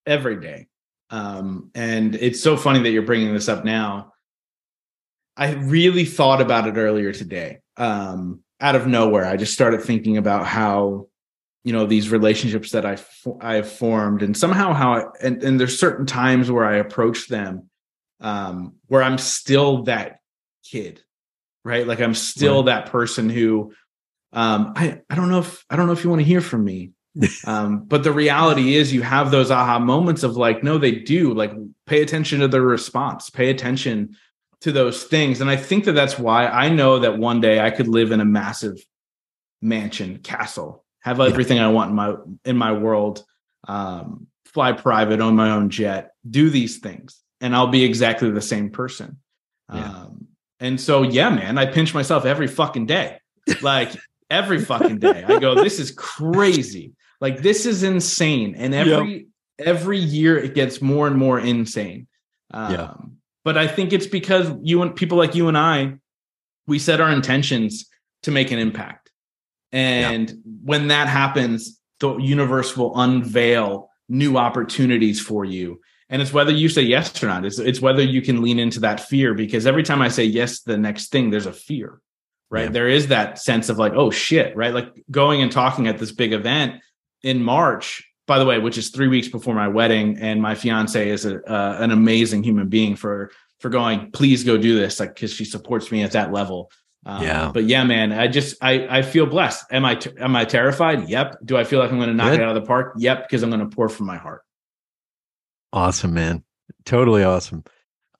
Every 0.06 0.40
day. 0.40 0.66
Um 1.10 1.70
and 1.74 2.14
it's 2.16 2.42
so 2.42 2.56
funny 2.56 2.80
that 2.82 2.90
you're 2.90 3.02
bringing 3.02 3.32
this 3.32 3.48
up 3.48 3.64
now. 3.64 4.12
I 5.36 5.54
really 5.54 6.04
thought 6.04 6.40
about 6.40 6.68
it 6.68 6.76
earlier 6.76 7.12
today. 7.12 7.60
Um 7.76 8.40
out 8.60 8.76
of 8.76 8.86
nowhere 8.86 9.24
i 9.26 9.36
just 9.36 9.52
started 9.52 9.82
thinking 9.82 10.16
about 10.16 10.46
how 10.46 11.06
you 11.64 11.72
know 11.72 11.86
these 11.86 12.10
relationships 12.10 12.70
that 12.72 12.84
I 12.84 12.98
I've 13.40 13.68
formed 13.68 14.22
and 14.22 14.36
somehow 14.36 14.74
how 14.74 14.92
I, 14.92 15.04
and 15.22 15.42
and 15.42 15.58
there's 15.58 15.78
certain 15.78 16.06
times 16.06 16.50
where 16.50 16.64
I 16.64 16.76
approach 16.76 17.26
them 17.26 17.70
um 18.20 18.74
where 18.86 19.02
I'm 19.02 19.18
still 19.18 19.82
that 19.84 20.20
kid 20.62 21.02
right 21.64 21.86
like 21.86 22.00
I'm 22.00 22.14
still 22.14 22.58
right. 22.58 22.66
that 22.66 22.90
person 22.90 23.30
who 23.30 23.72
um 24.32 24.74
I 24.76 25.00
I 25.08 25.14
don't 25.14 25.30
know 25.30 25.40
if 25.40 25.64
I 25.70 25.76
don't 25.76 25.86
know 25.86 25.94
if 25.94 26.04
you 26.04 26.10
want 26.10 26.20
to 26.20 26.26
hear 26.26 26.42
from 26.42 26.64
me 26.64 26.92
um 27.46 27.84
but 27.84 28.04
the 28.04 28.12
reality 28.12 28.76
is 28.76 28.92
you 28.92 29.02
have 29.02 29.30
those 29.30 29.50
aha 29.50 29.78
moments 29.78 30.22
of 30.22 30.36
like 30.36 30.62
no 30.62 30.78
they 30.78 30.92
do 30.92 31.32
like 31.32 31.52
pay 31.86 32.02
attention 32.02 32.40
to 32.40 32.48
their 32.48 32.62
response 32.62 33.30
pay 33.30 33.48
attention 33.50 34.16
to 34.60 34.70
those 34.70 35.04
things 35.04 35.40
and 35.40 35.48
I 35.48 35.56
think 35.56 35.84
that 35.84 35.92
that's 35.92 36.18
why 36.18 36.46
I 36.46 36.68
know 36.68 36.98
that 36.98 37.18
one 37.18 37.40
day 37.40 37.60
I 37.60 37.70
could 37.70 37.88
live 37.88 38.12
in 38.12 38.20
a 38.20 38.24
massive 38.24 38.84
mansion 39.62 40.18
castle 40.18 40.83
have 41.04 41.20
everything 41.20 41.58
I 41.58 41.68
want 41.68 41.90
in 41.90 41.96
my 41.96 42.14
in 42.44 42.56
my 42.56 42.72
world, 42.72 43.24
um, 43.68 44.26
fly 44.46 44.72
private, 44.72 45.20
own 45.20 45.36
my 45.36 45.50
own 45.50 45.68
jet, 45.68 46.12
do 46.28 46.48
these 46.48 46.78
things, 46.78 47.20
and 47.40 47.54
I'll 47.54 47.68
be 47.68 47.84
exactly 47.84 48.30
the 48.30 48.40
same 48.40 48.70
person. 48.70 49.18
Yeah. 49.72 49.84
Um, 49.84 50.28
and 50.60 50.80
so, 50.80 51.02
yeah, 51.02 51.28
man, 51.28 51.58
I 51.58 51.66
pinch 51.66 51.92
myself 51.92 52.24
every 52.24 52.46
fucking 52.46 52.86
day, 52.86 53.18
like 53.60 53.90
every 54.30 54.64
fucking 54.64 54.98
day. 54.98 55.24
I 55.24 55.38
go, 55.38 55.54
this 55.54 55.78
is 55.78 55.90
crazy, 55.90 56.92
like 57.20 57.42
this 57.42 57.66
is 57.66 57.82
insane, 57.82 58.54
and 58.54 58.74
every 58.74 59.12
yep. 59.12 59.26
every 59.58 59.98
year 59.98 60.38
it 60.38 60.54
gets 60.54 60.80
more 60.80 61.06
and 61.06 61.16
more 61.16 61.38
insane. 61.38 62.06
Um, 62.50 62.72
yeah. 62.72 62.94
But 63.44 63.58
I 63.58 63.66
think 63.66 63.92
it's 63.92 64.06
because 64.06 64.50
you 64.62 64.80
and 64.80 64.96
people 64.96 65.18
like 65.18 65.34
you 65.34 65.48
and 65.48 65.58
I, 65.58 65.96
we 66.66 66.78
set 66.78 67.02
our 67.02 67.10
intentions 67.10 67.90
to 68.22 68.30
make 68.30 68.50
an 68.52 68.58
impact 68.58 69.03
and 69.74 70.30
yeah. 70.30 70.36
when 70.62 70.88
that 70.88 71.08
happens, 71.08 71.80
the 71.98 72.16
universe 72.18 72.76
will 72.76 72.96
unveil 72.98 73.90
new 74.08 74.36
opportunities 74.36 75.20
for 75.20 75.44
you. 75.44 75.80
And 76.08 76.22
it's 76.22 76.32
whether 76.32 76.52
you 76.52 76.68
say 76.68 76.82
yes 76.82 77.20
or 77.22 77.26
not. 77.26 77.44
It's, 77.44 77.58
it's 77.58 77.80
whether 77.80 78.02
you 78.02 78.22
can 78.22 78.40
lean 78.40 78.60
into 78.60 78.80
that 78.80 79.00
fear 79.00 79.34
because 79.34 79.66
every 79.66 79.82
time 79.82 80.00
I 80.00 80.08
say 80.08 80.24
yes 80.24 80.60
to 80.60 80.72
the 80.72 80.78
next 80.78 81.10
thing, 81.10 81.30
there's 81.30 81.46
a 81.46 81.52
fear, 81.52 82.00
right? 82.50 82.64
Yeah. 82.64 82.70
There 82.70 82.88
is 82.88 83.08
that 83.08 83.40
sense 83.40 83.68
of 83.68 83.78
like, 83.78 83.94
oh 83.94 84.10
shit, 84.10 84.54
right? 84.56 84.72
Like 84.72 84.94
going 85.10 85.42
and 85.42 85.50
talking 85.50 85.88
at 85.88 85.98
this 85.98 86.12
big 86.12 86.32
event 86.32 86.80
in 87.24 87.42
March, 87.42 88.08
by 88.28 88.38
the 88.38 88.46
way, 88.46 88.60
which 88.60 88.78
is 88.78 88.90
three 88.90 89.08
weeks 89.08 89.26
before 89.26 89.54
my 89.54 89.66
wedding. 89.66 90.18
And 90.18 90.40
my 90.40 90.54
fiance 90.54 91.08
is 91.08 91.24
a, 91.24 91.42
uh, 91.50 91.78
an 91.80 91.90
amazing 91.90 92.44
human 92.44 92.68
being 92.68 92.94
for 92.94 93.32
for 93.58 93.70
going, 93.70 94.10
please 94.12 94.44
go 94.44 94.58
do 94.58 94.78
this, 94.78 95.00
like 95.00 95.14
because 95.14 95.32
she 95.32 95.44
supports 95.44 95.90
me 95.90 96.02
at 96.02 96.12
that 96.12 96.32
level. 96.32 96.70
Um, 97.06 97.22
yeah. 97.22 97.50
But 97.52 97.64
yeah, 97.64 97.84
man, 97.84 98.12
I 98.12 98.28
just 98.28 98.56
I 98.62 98.98
I 98.98 99.02
feel 99.02 99.26
blessed. 99.26 99.66
Am 99.70 99.84
I 99.84 99.98
am 100.18 100.34
I 100.36 100.44
terrified? 100.44 101.08
Yep. 101.08 101.38
Do 101.44 101.56
I 101.56 101.64
feel 101.64 101.78
like 101.78 101.90
I'm 101.90 101.98
going 101.98 102.08
to 102.08 102.14
knock 102.14 102.30
Good. 102.30 102.40
it 102.40 102.42
out 102.42 102.56
of 102.56 102.62
the 102.62 102.66
park? 102.66 102.94
Yep, 102.96 103.28
because 103.28 103.42
I'm 103.42 103.50
going 103.50 103.68
to 103.68 103.74
pour 103.74 103.88
from 103.88 104.06
my 104.06 104.16
heart. 104.16 104.42
Awesome, 105.72 106.14
man. 106.14 106.44
Totally 106.84 107.24
awesome. 107.24 107.64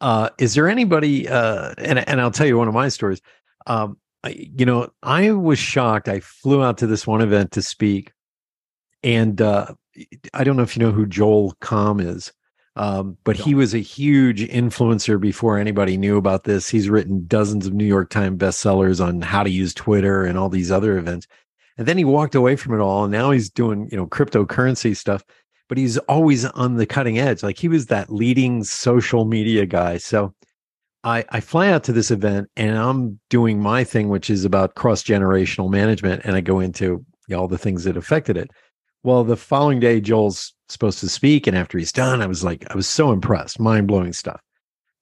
Uh, 0.01 0.29
is 0.39 0.55
there 0.55 0.69
anybody? 0.69 1.29
Uh, 1.29 1.73
and 1.79 2.07
and 2.09 2.21
I'll 2.21 2.31
tell 2.31 2.47
you 2.47 2.59
one 2.59 2.69
of 2.69 2.75
my 2.75 2.89
stories. 2.89 3.23
Um, 3.67 3.97
I, 4.23 4.31
you 4.31 4.67
know, 4.67 4.91
I 5.03 5.33
was 5.33 5.59
shocked. 5.59 6.09
I 6.09 6.21
flew 6.21 6.63
out 6.63 6.79
to 6.79 6.87
this 6.87 7.07
one 7.07 7.23
event 7.23 7.53
to 7.53 7.63
speak, 7.63 8.13
and 9.03 9.41
uh, 9.41 9.75
I 10.35 10.45
don't 10.45 10.57
know 10.57 10.63
if 10.63 10.77
you 10.77 10.85
know 10.85 10.93
who 10.93 11.07
Joel 11.07 11.55
Comm 11.63 12.05
is. 12.05 12.33
Um, 12.77 13.17
but 13.23 13.37
he 13.37 13.55
was 13.55 13.73
a 13.73 13.79
huge 13.79 14.41
influencer 14.41 15.21
before 15.21 15.59
anybody 15.59 15.97
knew 15.97 16.17
about 16.17 16.45
this. 16.45 16.69
He's 16.69 16.89
written 16.89 17.25
dozens 17.27 17.67
of 17.67 17.73
New 17.73 17.85
York 17.85 18.11
Times 18.11 18.39
bestsellers 18.39 19.05
on 19.05 19.21
how 19.21 19.45
to 19.45 19.51
use 19.51 19.73
Twitter 19.73 20.25
and 20.25 20.37
all 20.37 20.49
these 20.49 20.73
other 20.73 20.99
events. 20.99 21.29
And 21.79 21.87
then 21.87 21.99
he 21.99 22.05
walked 22.05 22.35
away 22.35 22.57
from 22.57 22.75
it 22.75 22.83
all. 22.83 23.05
And 23.05 23.13
now 23.13 23.31
he's 23.31 23.49
doing, 23.49 23.89
you 23.91 23.97
know, 23.97 24.07
cryptocurrency 24.07 24.97
stuff, 24.97 25.23
but 25.69 25.79
he's 25.79 25.99
always 25.99 26.45
on 26.45 26.75
the 26.75 26.87
cutting 26.87 27.19
edge. 27.19 27.45
Like 27.45 27.59
he 27.59 27.69
was 27.69 27.87
that 27.87 28.13
leading 28.13 28.65
social 28.65 29.25
media 29.25 29.67
guy. 29.67 29.99
So 29.99 30.35
I, 31.05 31.25
I 31.29 31.41
fly 31.41 31.69
out 31.69 31.85
to 31.85 31.93
this 31.93 32.11
event 32.11 32.49
and 32.57 32.77
I'm 32.77 33.21
doing 33.31 33.61
my 33.61 33.85
thing, 33.85 34.09
which 34.09 34.31
is 34.31 34.45
about 34.45 34.75
cross 34.75 35.03
generational 35.03 35.71
management. 35.71 36.23
And 36.25 36.35
I 36.35 36.41
go 36.41 36.59
into 36.59 36.85
you 36.85 37.05
know, 37.29 37.41
all 37.41 37.49
the 37.49 37.59
things 37.59 37.85
that 37.85 37.97
affected 37.97 38.37
it. 38.37 38.51
Well, 39.05 39.23
the 39.23 39.37
following 39.37 39.81
day, 39.81 40.01
Joel's 40.01 40.54
supposed 40.69 41.01
to 41.01 41.09
speak. 41.09 41.47
And 41.47 41.57
after 41.57 41.79
he's 41.79 41.93
done, 41.93 42.23
I 42.23 42.27
was 42.27 42.45
like, 42.45 42.65
I 42.71 42.75
was 42.75 42.89
so 42.89 43.13
impressed, 43.13 43.61
mind 43.61 43.87
blowing 43.87 44.13
stuff. 44.13 44.41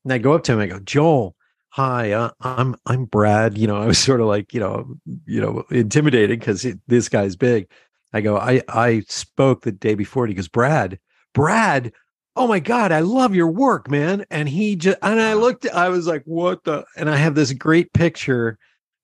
And 0.05 0.12
I 0.12 0.18
go 0.18 0.33
up 0.33 0.42
to 0.44 0.53
him, 0.53 0.59
I 0.59 0.66
go, 0.66 0.81
Joel, 0.81 1.37
hi, 1.70 2.12
uh, 2.12 2.31
I'm 2.40 2.77
I'm 2.87 3.05
Brad. 3.07 3.57
You 3.57 3.66
know, 3.66 3.77
I 3.77 3.87
was 3.87 3.98
sort 3.98 4.20
of 4.20 4.27
like, 4.27 4.53
you 4.53 4.61
know, 4.61 4.94
you 5.27 5.40
know, 5.40 5.64
intimidated 5.70 6.40
because 6.40 6.66
this 6.87 7.09
guy's 7.09 7.37
big. 7.37 7.68
I 8.12 8.20
go, 8.20 8.37
I 8.37 8.62
I 8.68 9.05
spoke 9.09 9.62
the 9.62 9.72
day 9.72 9.94
before. 9.94 10.25
And 10.25 10.31
he 10.31 10.35
goes, 10.35 10.48
Brad, 10.48 10.98
Brad, 11.35 11.92
oh 12.37 12.46
my 12.46 12.61
god, 12.61 12.92
I 12.92 13.01
love 13.01 13.35
your 13.35 13.51
work, 13.51 13.90
man. 13.90 14.25
And 14.31 14.48
he 14.48 14.77
just 14.77 14.98
and 15.03 15.20
I 15.20 15.35
looked, 15.35 15.66
I 15.68 15.88
was 15.88 16.07
like, 16.07 16.22
what 16.25 16.64
the? 16.64 16.85
And 16.96 17.09
I 17.09 17.16
have 17.16 17.35
this 17.35 17.53
great 17.53 17.92
picture 17.92 18.59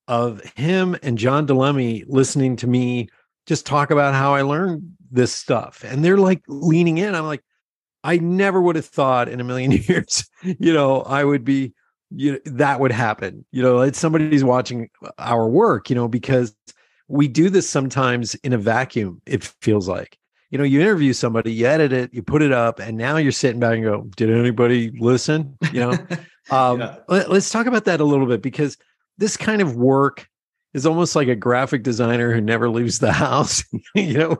of 0.09 0.43
him 0.57 0.97
and 1.03 1.19
John 1.19 1.47
Di 1.47 1.55
Lemme 1.55 2.05
listening 2.07 2.57
to 2.57 2.67
me 2.67 3.09
just 3.47 3.67
talk 3.67 3.91
about 3.91 4.15
how 4.15 4.35
I 4.35 4.43
learned 4.43 4.95
this 5.11 5.33
stuff. 5.33 5.85
And 5.85 6.05
they're 6.05 6.19
like 6.19 6.43
leaning 6.49 6.99
in. 6.99 7.15
I'm 7.15 7.27
like, 7.27 7.43
I 8.05 8.19
never 8.19 8.61
would 8.61 8.77
have 8.77 8.87
thought 8.87 9.29
in 9.29 9.41
a 9.41 9.45
million 9.45 9.73
years, 9.89 10.29
you 10.43 10.73
know, 10.73 11.03
I 11.03 11.25
would 11.25 11.45
be, 11.45 11.75
you 12.11 12.33
know, 12.33 12.39
that 12.47 12.81
would 12.81 12.93
happen. 12.93 13.45
You 13.53 13.63
know, 13.63 13.81
it's 13.81 13.99
somebody's 13.99 14.45
watching 14.45 14.89
our 15.19 15.49
work, 15.49 15.91
you 15.91 15.97
know, 15.97 16.09
because 16.09 16.55
we 17.09 17.29
do 17.29 17.51
this 17.51 17.69
sometimes 17.69 18.35
in 18.37 18.53
a 18.53 18.59
vacuum, 18.59 19.21
it 19.27 19.45
feels 19.61 19.89
like. 19.89 20.17
You 20.51 20.57
know, 20.57 20.65
you 20.65 20.81
interview 20.81 21.13
somebody, 21.13 21.53
you 21.53 21.67
edit 21.67 21.93
it, 21.93 22.15
you 22.15 22.23
put 22.23 22.41
it 22.41 22.53
up, 22.53 22.79
and 22.79 22.97
now 22.97 23.19
you're 23.19 23.33
sitting 23.33 23.61
back 23.61 23.75
and 23.75 23.85
go, 23.85 24.09
Did 24.17 24.31
anybody 24.31 24.91
listen? 24.99 25.59
You 25.73 25.81
know, 25.81 25.91
um, 26.51 26.81
yeah. 26.81 26.97
let, 27.07 27.31
let's 27.31 27.51
talk 27.51 27.67
about 27.67 27.85
that 27.85 28.01
a 28.01 28.05
little 28.05 28.25
bit 28.25 28.41
because 28.41 28.79
this 29.19 29.37
kind 29.37 29.61
of 29.61 29.77
work 29.77 30.27
is 30.75 30.87
almost 30.87 31.17
like 31.17 31.29
a 31.29 31.37
graphic 31.37 31.83
designer 31.83 32.33
who 32.33 32.41
never 32.41 32.69
leaves 32.69 32.99
the 32.99 33.13
house. 33.27 33.65
you 33.95 34.15
know, 34.15 34.39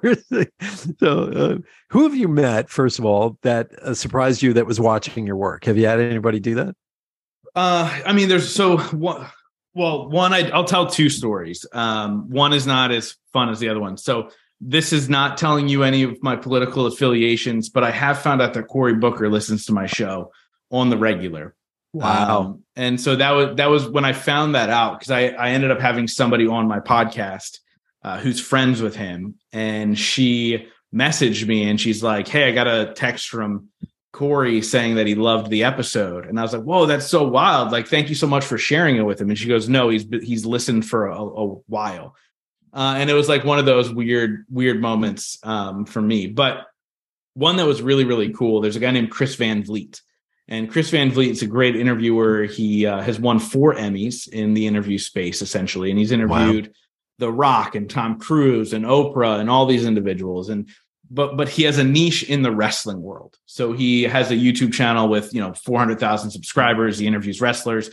so 0.99 1.23
uh, 1.25 1.59
who 1.91 2.03
have 2.03 2.15
you 2.15 2.29
met 2.29 2.69
first 2.69 2.99
of 2.99 3.05
all 3.05 3.39
that 3.43 3.71
uh, 3.83 3.95
surprised 3.95 4.43
you 4.43 4.53
that 4.55 4.67
was 4.67 4.81
watching 4.81 5.27
your 5.27 5.37
work? 5.37 5.65
Have 5.65 5.79
you 5.79 5.87
had 5.87 6.01
anybody 6.01 6.41
do 6.41 6.55
that? 6.57 6.75
Uh, 7.55 8.01
I 8.07 8.13
mean, 8.13 8.29
there's 8.29 8.53
so 8.53 8.79
one. 8.79 9.27
Well, 9.75 10.09
one, 10.09 10.33
I, 10.33 10.57
will 10.57 10.65
tell 10.65 10.87
two 10.87 11.09
stories. 11.09 11.65
Um, 11.73 12.29
one 12.31 12.53
is 12.53 12.67
not 12.67 12.91
as 12.91 13.15
fun 13.33 13.49
as 13.49 13.61
the 13.61 13.69
other 13.69 13.79
one. 13.79 13.97
So 13.97 14.31
this 14.61 14.93
is 14.93 15.09
not 15.09 15.39
telling 15.39 15.69
you 15.69 15.85
any 15.85 16.03
of 16.03 16.21
my 16.21 16.35
political 16.35 16.87
affiliations, 16.87 17.69
but 17.69 17.85
I 17.85 17.93
have 17.93 18.21
found 18.21 18.43
out 18.43 18.55
that 18.55 18.67
Cory 18.67 18.95
Booker 18.95 19.29
listens 19.29 19.67
to 19.67 19.73
my 19.73 19.87
show 19.87 20.33
on 20.71 20.91
the 20.91 20.97
regular. 20.97 21.55
Wow. 21.93 22.41
Um, 22.41 22.65
and 22.77 23.01
so 23.01 23.17
that 23.17 23.31
was 23.33 23.57
that 23.57 23.71
was 23.71 23.89
when 23.89 24.05
I 24.05 24.13
found 24.13 24.55
that 24.55 24.71
out 24.71 24.99
because 24.99 25.11
I, 25.11 25.29
I 25.29 25.51
ended 25.51 25.71
up 25.71 25.81
having 25.81 26.07
somebody 26.07 26.47
on 26.47 26.69
my 26.69 26.81
podcast 26.81 27.59
uh, 28.03 28.19
who's 28.19 28.41
friends 28.41 28.83
with 28.83 28.95
him, 28.95 29.35
and 29.53 29.99
she 29.99 30.69
messaged 30.95 31.47
me 31.47 31.69
and 31.69 31.81
she's 31.81 32.03
like, 32.03 32.29
"Hey, 32.29 32.49
I 32.49 32.53
got 32.53 32.69
a 32.69 32.93
text 32.95 33.29
from 33.29 33.69
Corey 34.13 34.63
saying 34.63 34.97
that 34.97 35.07
he 35.07 35.15
loved 35.15 35.51
the 35.51 35.65
episode," 35.65 36.27
and 36.27 36.39
I 36.39 36.43
was 36.43 36.53
like, 36.53 36.63
"Whoa, 36.63 36.87
that's 36.87 37.07
so 37.07 37.27
wild! 37.27 37.73
Like, 37.73 37.89
thank 37.89 38.09
you 38.09 38.15
so 38.15 38.27
much 38.27 38.45
for 38.45 38.59
sharing 38.59 38.97
it 38.97 39.03
with 39.03 39.21
him." 39.21 39.31
And 39.31 39.39
she 39.39 39.49
goes, 39.49 39.69
"No, 39.69 39.89
he's 39.89 40.07
he's 40.23 40.45
listened 40.45 40.87
for 40.87 41.07
a, 41.07 41.21
a 41.21 41.47
while," 41.69 42.15
uh, 42.75 42.97
and 42.99 43.09
it 43.09 43.15
was 43.15 43.29
like 43.29 43.45
one 43.45 43.59
of 43.59 43.67
those 43.67 43.93
weird 43.93 44.45
weird 44.51 44.81
moments 44.81 45.39
um, 45.43 45.87
for 45.87 46.03
me, 46.03 46.27
but 46.27 46.67
one 47.33 47.57
that 47.57 47.67
was 47.67 47.81
really 47.81 48.05
really 48.05 48.33
cool. 48.33 48.61
There's 48.61 48.77
a 48.77 48.81
guy 48.81 48.91
named 48.91 49.11
Chris 49.11 49.37
Van 49.37 49.63
Vliet 49.63 50.03
and 50.49 50.71
Chris 50.71 50.91
Van 50.91 51.11
Vliet 51.11 51.33
is 51.33 51.43
a 51.43 51.47
great 51.47 51.77
interviewer. 51.77 52.45
He 52.45 52.87
uh, 52.87 53.03
has 53.03 53.21
won 53.21 53.39
four 53.39 53.75
Emmys 53.75 54.29
in 54.29 54.55
the 54.55 54.67
interview 54.67 54.97
space, 54.99 55.43
essentially, 55.43 55.91
and 55.91 55.99
he's 55.99 56.11
interviewed 56.11 56.69
wow. 56.69 56.73
The 57.19 57.33
Rock 57.33 57.75
and 57.75 57.91
Tom 57.91 58.19
Cruise 58.19 58.73
and 58.73 58.85
Oprah 58.85 59.41
and 59.41 59.51
all 59.51 59.67
these 59.67 59.85
individuals. 59.85 60.49
And 60.49 60.69
but 61.11 61.37
but 61.37 61.49
he 61.49 61.65
has 61.65 61.79
a 61.79 61.85
niche 61.85 62.23
in 62.23 62.43
the 62.43 62.51
wrestling 62.51 63.03
world. 63.03 63.37
So 63.45 63.73
he 63.73 64.05
has 64.05 64.31
a 64.31 64.37
YouTube 64.37 64.73
channel 64.73 65.09
with 65.09 65.35
you 65.35 65.41
know 65.41 65.53
400,000 65.53 66.31
subscribers. 66.31 66.99
He 66.99 67.07
interviews 67.07 67.41
wrestlers. 67.41 67.91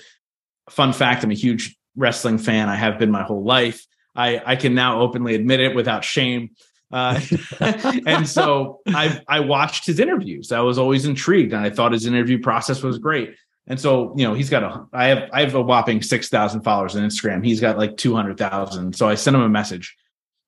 Fun 0.69 0.93
fact: 0.93 1.23
I'm 1.23 1.31
a 1.31 1.35
huge 1.35 1.75
wrestling 1.97 2.37
fan. 2.37 2.69
I 2.69 2.75
have 2.75 2.97
been 2.99 3.11
my 3.11 3.23
whole 3.23 3.43
life. 3.43 3.85
I 4.15 4.41
I 4.45 4.55
can 4.55 4.75
now 4.75 5.01
openly 5.01 5.35
admit 5.35 5.59
it 5.59 5.75
without 5.75 6.05
shame. 6.05 6.51
Uh, 6.95 7.19
and 8.07 8.25
so 8.25 8.79
I 8.87 9.21
I 9.27 9.41
watched 9.41 9.85
his 9.85 9.99
interviews. 9.99 10.53
I 10.53 10.61
was 10.61 10.77
always 10.77 11.05
intrigued, 11.05 11.51
and 11.51 11.61
I 11.61 11.69
thought 11.69 11.91
his 11.91 12.05
interview 12.05 12.39
process 12.39 12.81
was 12.81 12.97
great. 12.97 13.35
And 13.67 13.77
so 13.77 14.13
you 14.15 14.25
know 14.25 14.33
he's 14.33 14.49
got 14.49 14.63
a 14.63 14.85
I 14.93 15.07
have 15.07 15.29
I 15.33 15.41
have 15.41 15.55
a 15.55 15.61
whopping 15.61 16.01
six 16.01 16.29
thousand 16.29 16.61
followers 16.61 16.95
on 16.95 17.03
Instagram. 17.03 17.45
He's 17.45 17.59
got 17.59 17.77
like 17.77 17.97
two 17.97 18.15
hundred 18.15 18.37
thousand. 18.37 18.95
So 18.95 19.09
I 19.09 19.15
sent 19.15 19.35
him 19.35 19.41
a 19.41 19.49
message, 19.49 19.93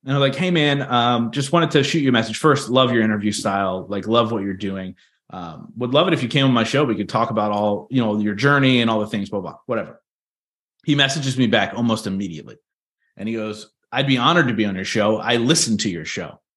and 0.06 0.14
I'm 0.14 0.22
like, 0.22 0.36
hey 0.36 0.50
man, 0.50 0.84
um, 0.84 1.32
just 1.32 1.52
wanted 1.52 1.72
to 1.72 1.84
shoot 1.84 2.00
you 2.00 2.10
a 2.10 2.14
message. 2.14 2.38
First, 2.38 2.70
love 2.70 2.94
your 2.94 3.04
interview 3.04 3.34
style. 3.34 3.86
Like 3.90 4.08
love 4.08 4.32
what 4.32 4.44
you're 4.44 4.54
doing. 4.54 4.96
Um, 5.30 5.74
would 5.76 5.94
love 5.94 6.08
it 6.08 6.14
if 6.14 6.24
you 6.24 6.30
came 6.30 6.46
on 6.46 6.54
my 6.54 6.64
show. 6.64 6.86
We 6.86 6.96
could 6.96 7.10
talk 7.10 7.30
about 7.30 7.52
all 7.52 7.90
you 7.92 8.02
know 8.02 8.18
your 8.20 8.36
journey 8.36 8.80
and 8.80 8.90
all 8.90 9.02
the 9.02 9.08
things. 9.08 9.30
Blah 9.30 9.42
blah 9.42 9.58
whatever. 9.66 10.02
He 10.86 10.96
messages 10.96 11.38
me 11.38 11.48
back 11.48 11.74
almost 11.74 12.08
immediately, 12.08 12.56
and 13.18 13.28
he 13.28 13.36
goes, 13.36 13.70
I'd 13.92 14.08
be 14.08 14.18
honored 14.18 14.48
to 14.48 14.54
be 14.54 14.66
on 14.66 14.76
your 14.76 14.86
show. 14.86 15.18
I 15.18 15.38
listened 15.38 15.80
to 15.82 15.90
your 15.90 16.06
show. 16.06 16.40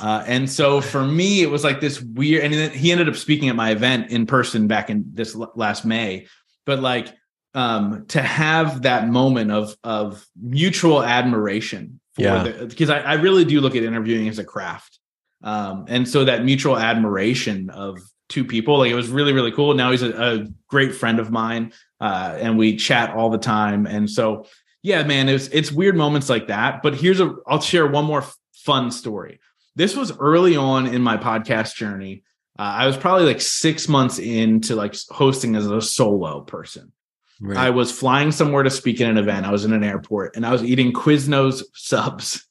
Uh, 0.00 0.24
and 0.26 0.48
so 0.48 0.80
for 0.80 1.04
me, 1.04 1.42
it 1.42 1.50
was 1.50 1.64
like 1.64 1.80
this 1.80 2.00
weird, 2.00 2.44
and 2.44 2.72
he 2.72 2.92
ended 2.92 3.08
up 3.08 3.16
speaking 3.16 3.48
at 3.48 3.56
my 3.56 3.70
event 3.70 4.08
in 4.10 4.24
person 4.24 4.68
back 4.68 4.88
in 4.88 5.04
this 5.12 5.34
last 5.34 5.84
May. 5.84 6.26
But 6.64 6.78
like 6.78 7.12
um, 7.54 8.06
to 8.08 8.22
have 8.22 8.82
that 8.82 9.08
moment 9.08 9.50
of 9.50 9.76
of 9.82 10.24
mutual 10.40 11.02
admiration 11.02 12.00
for 12.14 12.22
yeah. 12.22 12.42
the, 12.44 12.66
because 12.66 12.88
I, 12.88 13.00
I 13.00 13.12
really 13.14 13.44
do 13.44 13.60
look 13.60 13.74
at 13.76 13.82
interviewing 13.82 14.28
as 14.28 14.38
a 14.38 14.44
craft. 14.44 14.98
Um, 15.42 15.84
and 15.88 16.08
so 16.08 16.24
that 16.24 16.44
mutual 16.44 16.78
admiration 16.78 17.68
of 17.70 18.00
two 18.28 18.44
people, 18.44 18.78
like 18.78 18.90
it 18.90 18.94
was 18.94 19.08
really, 19.08 19.32
really 19.32 19.52
cool. 19.52 19.74
Now 19.74 19.90
he's 19.90 20.02
a, 20.02 20.10
a 20.10 20.46
great 20.68 20.94
friend 20.94 21.20
of 21.20 21.30
mine, 21.30 21.72
uh, 22.00 22.36
and 22.40 22.56
we 22.56 22.76
chat 22.76 23.10
all 23.10 23.30
the 23.30 23.38
time. 23.38 23.86
And 23.86 24.08
so 24.08 24.46
yeah, 24.84 25.02
man, 25.02 25.30
it's 25.30 25.48
it's 25.48 25.72
weird 25.72 25.96
moments 25.96 26.28
like 26.28 26.48
that. 26.48 26.82
But 26.82 26.94
here's 26.94 27.18
a 27.18 27.34
I'll 27.46 27.62
share 27.62 27.86
one 27.86 28.04
more 28.04 28.20
f- 28.20 28.36
fun 28.52 28.90
story. 28.90 29.40
This 29.74 29.96
was 29.96 30.16
early 30.18 30.56
on 30.56 30.86
in 30.86 31.00
my 31.00 31.16
podcast 31.16 31.74
journey. 31.74 32.22
Uh, 32.58 32.62
I 32.62 32.86
was 32.86 32.98
probably 32.98 33.24
like 33.24 33.40
six 33.40 33.88
months 33.88 34.18
into 34.18 34.76
like 34.76 34.94
hosting 35.08 35.56
as 35.56 35.66
a 35.66 35.80
solo 35.80 36.42
person. 36.42 36.92
Right. 37.40 37.56
I 37.56 37.70
was 37.70 37.90
flying 37.90 38.30
somewhere 38.30 38.62
to 38.62 38.70
speak 38.70 39.00
at 39.00 39.10
an 39.10 39.16
event. 39.16 39.46
I 39.46 39.52
was 39.52 39.64
in 39.64 39.72
an 39.72 39.82
airport 39.82 40.36
and 40.36 40.44
I 40.44 40.52
was 40.52 40.62
eating 40.62 40.92
Quiznos 40.92 41.62
subs. 41.72 42.46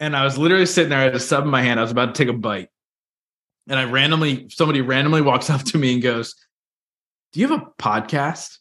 And 0.00 0.16
I 0.16 0.24
was 0.24 0.36
literally 0.36 0.66
sitting 0.66 0.90
there, 0.90 0.98
I 0.98 1.04
had 1.04 1.14
a 1.14 1.20
sub 1.20 1.44
in 1.44 1.50
my 1.50 1.62
hand. 1.62 1.78
I 1.78 1.82
was 1.82 1.92
about 1.92 2.14
to 2.14 2.18
take 2.24 2.34
a 2.34 2.36
bite. 2.36 2.68
And 3.68 3.78
I 3.78 3.84
randomly, 3.84 4.48
somebody 4.50 4.80
randomly 4.80 5.20
walks 5.22 5.48
up 5.50 5.62
to 5.62 5.78
me 5.78 5.94
and 5.94 6.02
goes, 6.02 6.34
Do 7.32 7.40
you 7.40 7.48
have 7.48 7.62
a 7.62 7.66
podcast? 7.80 8.58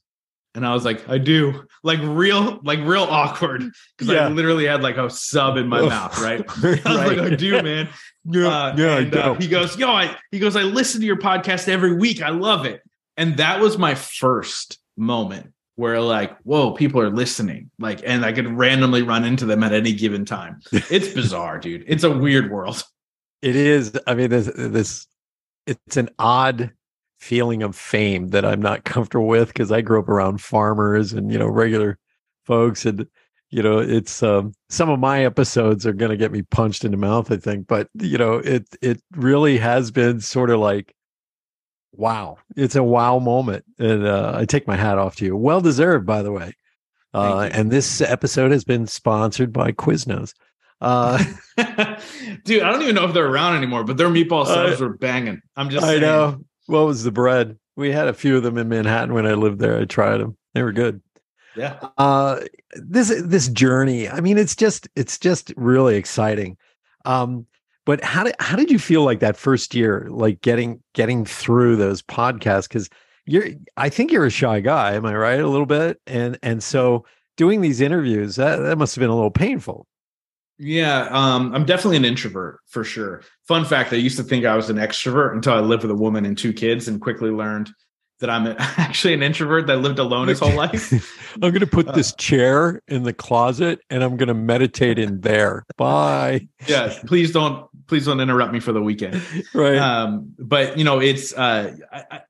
And 0.55 0.65
I 0.65 0.73
was 0.73 0.83
like, 0.83 1.07
I 1.07 1.17
do. 1.17 1.67
Like 1.83 1.99
real, 2.01 2.59
like 2.63 2.79
real 2.79 3.03
awkward. 3.03 3.63
Because 3.97 4.13
yeah. 4.13 4.25
I 4.25 4.29
literally 4.29 4.65
had 4.65 4.81
like 4.81 4.97
a 4.97 5.09
sub 5.09 5.57
in 5.57 5.67
my 5.67 5.81
mouth, 5.81 6.19
right? 6.21 6.43
I 6.49 6.69
was 6.69 6.85
right. 6.85 7.17
like, 7.17 7.19
I 7.19 7.35
do, 7.35 7.61
man. 7.61 7.89
Yeah, 8.25 8.47
uh, 8.47 8.75
yeah. 8.77 8.97
And, 8.97 9.15
uh, 9.15 9.33
he 9.35 9.47
goes, 9.47 9.77
Yo, 9.77 9.89
I 9.89 10.15
he 10.31 10.39
goes, 10.39 10.55
I 10.55 10.63
listen 10.63 11.01
to 11.01 11.07
your 11.07 11.17
podcast 11.17 11.67
every 11.67 11.95
week. 11.95 12.21
I 12.21 12.29
love 12.29 12.65
it. 12.65 12.81
And 13.15 13.37
that 13.37 13.59
was 13.59 13.77
my 13.77 13.95
first 13.95 14.79
moment 14.97 15.53
where 15.75 16.01
like, 16.01 16.37
whoa, 16.41 16.71
people 16.71 16.99
are 16.99 17.09
listening. 17.09 17.71
Like, 17.79 18.01
and 18.05 18.25
I 18.25 18.33
could 18.33 18.47
randomly 18.47 19.01
run 19.01 19.23
into 19.23 19.45
them 19.45 19.63
at 19.63 19.71
any 19.71 19.93
given 19.93 20.25
time. 20.25 20.59
It's 20.71 21.13
bizarre, 21.13 21.59
dude. 21.59 21.85
It's 21.87 22.03
a 22.03 22.11
weird 22.11 22.51
world. 22.51 22.83
It 23.41 23.55
is. 23.55 23.97
I 24.05 24.15
mean, 24.15 24.29
this 24.29 24.51
this 24.53 25.07
it's 25.65 25.97
an 25.97 26.09
odd 26.19 26.71
feeling 27.19 27.63
of 27.63 27.75
fame 27.75 28.29
that 28.29 28.45
I'm 28.45 28.61
not 28.61 28.85
comfortable 28.85 29.27
with 29.27 29.49
because 29.49 29.71
I 29.71 29.81
grew 29.81 29.99
up 29.99 30.09
around 30.09 30.41
farmers 30.41 31.13
and 31.13 31.31
you 31.31 31.37
know 31.37 31.47
regular 31.47 31.97
folks 32.45 32.85
and 32.85 33.05
you 33.49 33.61
know 33.61 33.79
it's 33.79 34.23
um, 34.23 34.53
some 34.69 34.89
of 34.89 34.99
my 34.99 35.25
episodes 35.25 35.85
are 35.85 35.93
going 35.93 36.11
to 36.11 36.17
get 36.17 36.31
me 36.31 36.43
punched 36.43 36.85
in 36.85 36.91
the 36.91 36.97
mouth 36.97 37.31
I 37.31 37.37
think 37.37 37.67
but 37.67 37.89
you 37.99 38.17
know 38.17 38.35
it 38.35 38.65
it 38.81 39.01
really 39.11 39.57
has 39.57 39.91
been 39.91 40.21
sort 40.21 40.49
of 40.49 40.59
like 40.59 40.93
wow 41.91 42.37
it's 42.55 42.75
a 42.75 42.83
wow 42.83 43.19
moment 43.19 43.65
and 43.77 44.07
uh, 44.07 44.33
I 44.35 44.45
take 44.45 44.67
my 44.67 44.77
hat 44.77 44.97
off 44.97 45.17
to 45.17 45.25
you 45.25 45.35
well 45.35 45.61
deserved 45.61 46.05
by 46.05 46.21
the 46.21 46.31
way 46.31 46.53
uh, 47.13 47.49
and 47.51 47.71
this 47.71 48.01
episode 48.01 48.51
has 48.51 48.63
been 48.63 48.85
sponsored 48.85 49.51
by 49.51 49.71
Quiznos. 49.71 50.33
Uh, 50.81 51.17
Dude, 52.45 52.61
I 52.61 52.71
don't 52.71 52.81
even 52.83 52.95
know 52.95 53.05
if 53.05 53.13
they're 53.13 53.27
around 53.27 53.57
anymore, 53.57 53.83
but 53.83 53.97
their 53.97 54.09
meatball 54.09 54.45
subs 54.45 54.79
uh, 54.79 54.85
were 54.85 54.97
banging. 54.97 55.41
I'm 55.55 55.69
just 55.69 55.83
I 55.83 55.89
saying. 55.89 56.01
know. 56.01 56.45
What 56.69 56.85
was 56.85 57.03
the 57.03 57.11
bread? 57.11 57.57
We 57.75 57.91
had 57.91 58.07
a 58.07 58.13
few 58.13 58.37
of 58.37 58.43
them 58.43 58.57
in 58.57 58.69
Manhattan 58.69 59.13
when 59.13 59.25
I 59.25 59.33
lived 59.33 59.59
there. 59.59 59.79
I 59.79 59.85
tried 59.85 60.17
them. 60.17 60.37
They 60.53 60.61
were 60.61 60.71
good. 60.71 61.01
Yeah. 61.55 61.79
Uh, 61.97 62.41
this 62.75 63.11
this 63.23 63.47
journey. 63.47 64.07
I 64.07 64.21
mean, 64.21 64.37
it's 64.37 64.55
just 64.55 64.87
it's 64.95 65.17
just 65.17 65.51
really 65.57 65.95
exciting. 65.95 66.57
Um, 67.05 67.47
but 67.85 68.03
how 68.03 68.23
did 68.23 68.35
how 68.39 68.55
did 68.55 68.69
you 68.69 68.77
feel 68.77 69.03
like 69.03 69.19
that 69.21 69.35
first 69.35 69.73
year, 69.73 70.07
like 70.11 70.41
getting 70.41 70.81
getting 70.93 71.25
through 71.25 71.77
those 71.77 72.03
podcasts? 72.03 72.67
Because 72.67 72.89
you're, 73.25 73.47
I 73.77 73.89
think 73.89 74.11
you're 74.11 74.25
a 74.25 74.31
shy 74.31 74.59
guy. 74.59 74.93
Am 74.93 75.05
I 75.05 75.15
right? 75.15 75.39
A 75.39 75.47
little 75.47 75.65
bit, 75.65 75.99
and 76.05 76.37
and 76.43 76.61
so 76.61 77.05
doing 77.35 77.61
these 77.61 77.81
interviews 77.81 78.35
that 78.35 78.57
that 78.57 78.77
must 78.77 78.93
have 78.93 79.01
been 79.01 79.09
a 79.09 79.15
little 79.15 79.31
painful. 79.31 79.87
Yeah, 80.59 81.07
um, 81.09 81.55
I'm 81.55 81.65
definitely 81.65 81.97
an 81.97 82.05
introvert 82.05 82.59
for 82.67 82.83
sure. 82.83 83.23
Fun 83.49 83.65
fact: 83.65 83.91
I 83.91 83.95
used 83.95 84.15
to 84.17 84.21
think 84.21 84.45
I 84.45 84.55
was 84.55 84.69
an 84.69 84.77
extrovert 84.77 85.33
until 85.33 85.53
I 85.53 85.59
lived 85.59 85.81
with 85.81 85.89
a 85.89 85.95
woman 85.95 86.23
and 86.23 86.37
two 86.37 86.53
kids, 86.53 86.87
and 86.87 87.01
quickly 87.01 87.31
learned 87.31 87.71
that 88.19 88.29
I'm 88.29 88.45
actually 88.59 89.15
an 89.15 89.23
introvert 89.23 89.65
that 89.65 89.77
lived 89.77 89.97
alone 89.97 90.27
his 90.27 90.39
whole 90.39 90.53
life. 90.53 90.93
I'm 91.33 91.49
going 91.49 91.61
to 91.61 91.65
put 91.65 91.87
uh, 91.87 91.93
this 91.93 92.13
chair 92.13 92.79
in 92.87 93.01
the 93.01 93.11
closet 93.11 93.79
and 93.89 94.03
I'm 94.03 94.17
going 94.17 94.27
to 94.27 94.35
meditate 94.35 94.99
in 94.99 95.21
there. 95.21 95.65
Bye. 95.77 96.47
Yeah, 96.67 96.93
please 97.07 97.31
don't 97.31 97.67
please 97.87 98.05
don't 98.05 98.19
interrupt 98.19 98.53
me 98.53 98.59
for 98.59 98.71
the 98.71 98.83
weekend. 98.83 99.19
Right. 99.55 99.77
Um, 99.77 100.35
but 100.37 100.77
you 100.77 100.83
know, 100.83 100.99
it's 100.99 101.33
uh, 101.33 101.75
I, 101.91 102.03
I, 102.11 102.21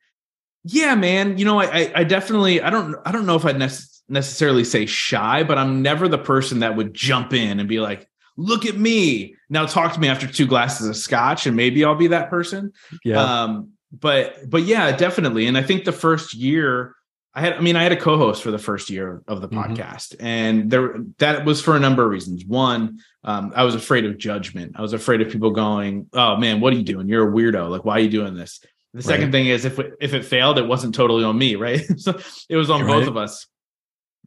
yeah, 0.64 0.96
man. 0.96 1.38
You 1.38 1.44
know, 1.44 1.60
I 1.60 1.92
I 1.96 2.06
definitely 2.06 2.62
I 2.62 2.70
don't 2.70 2.96
I 3.06 3.12
don't 3.12 3.26
know 3.26 3.36
if 3.36 3.44
I'd 3.44 3.58
necessarily 3.58 4.64
say 4.64 4.86
shy, 4.86 5.44
but 5.44 5.58
I'm 5.58 5.82
never 5.82 6.08
the 6.08 6.18
person 6.18 6.60
that 6.60 6.78
would 6.78 6.94
jump 6.94 7.34
in 7.34 7.60
and 7.60 7.68
be 7.68 7.82
like, 7.82 8.08
look 8.38 8.66
at 8.66 8.78
me 8.78 9.36
now 9.50 9.66
talk 9.66 9.94
to 9.94 10.00
me 10.00 10.08
after 10.08 10.28
two 10.28 10.46
glasses 10.48 10.88
of 10.88 10.96
scotch 10.96 11.46
and 11.48 11.56
maybe 11.56 11.84
i'll 11.84 11.96
be 11.96 12.08
that 12.08 12.30
person 12.30 12.72
yeah 13.04 13.22
um 13.22 13.70
but 13.92 14.50
but 14.50 14.64
yeah 14.64 14.96
definitely 14.96 15.48
and 15.48 15.58
i 15.58 15.64
think 15.64 15.84
the 15.86 15.92
first 15.92 16.34
year 16.34 16.96
i 17.34 17.42
had 17.42 17.54
i 17.54 17.60
mean 17.62 17.76
i 17.76 17.84
had 17.84 17.92
a 17.92 17.98
co-host 17.98 18.44
for 18.44 18.52
the 18.52 18.58
first 18.58 18.90
year 18.90 19.22
of 19.28 19.42
the 19.42 19.50
mm-hmm. 19.50 19.74
podcast 19.74 20.16
and 20.20 20.70
there 20.70 20.96
that 21.18 21.46
was 21.46 21.62
for 21.62 21.76
a 21.76 21.80
number 21.80 22.04
of 22.04 22.10
reasons 22.10 22.46
one 22.46 23.00
um, 23.24 23.52
i 23.56 23.64
was 23.64 23.76
afraid 23.76 24.06
of 24.06 24.18
judgment 24.18 24.74
i 24.76 24.82
was 24.82 24.94
afraid 24.94 25.22
of 25.22 25.30
people 25.32 25.52
going 25.52 26.08
oh 26.14 26.38
man 26.38 26.62
what 26.62 26.74
are 26.74 26.78
you 26.78 26.84
doing 26.84 27.08
you're 27.08 27.30
a 27.30 27.32
weirdo 27.32 27.70
like 27.70 27.84
why 27.86 27.94
are 27.94 28.02
you 28.02 28.10
doing 28.10 28.36
this 28.36 28.62
the 28.94 29.04
second 29.04 29.26
right. 29.26 29.32
thing 29.32 29.46
is 29.48 29.66
if 29.66 29.80
if 30.00 30.14
it 30.14 30.26
failed 30.26 30.58
it 30.58 30.68
wasn't 30.68 30.94
totally 30.94 31.24
on 31.24 31.38
me 31.38 31.56
right 31.68 31.82
so 32.00 32.18
it 32.48 32.56
was 32.56 32.70
on 32.70 32.82
right. 32.82 32.88
both 32.88 33.08
of 33.08 33.18
us 33.18 33.48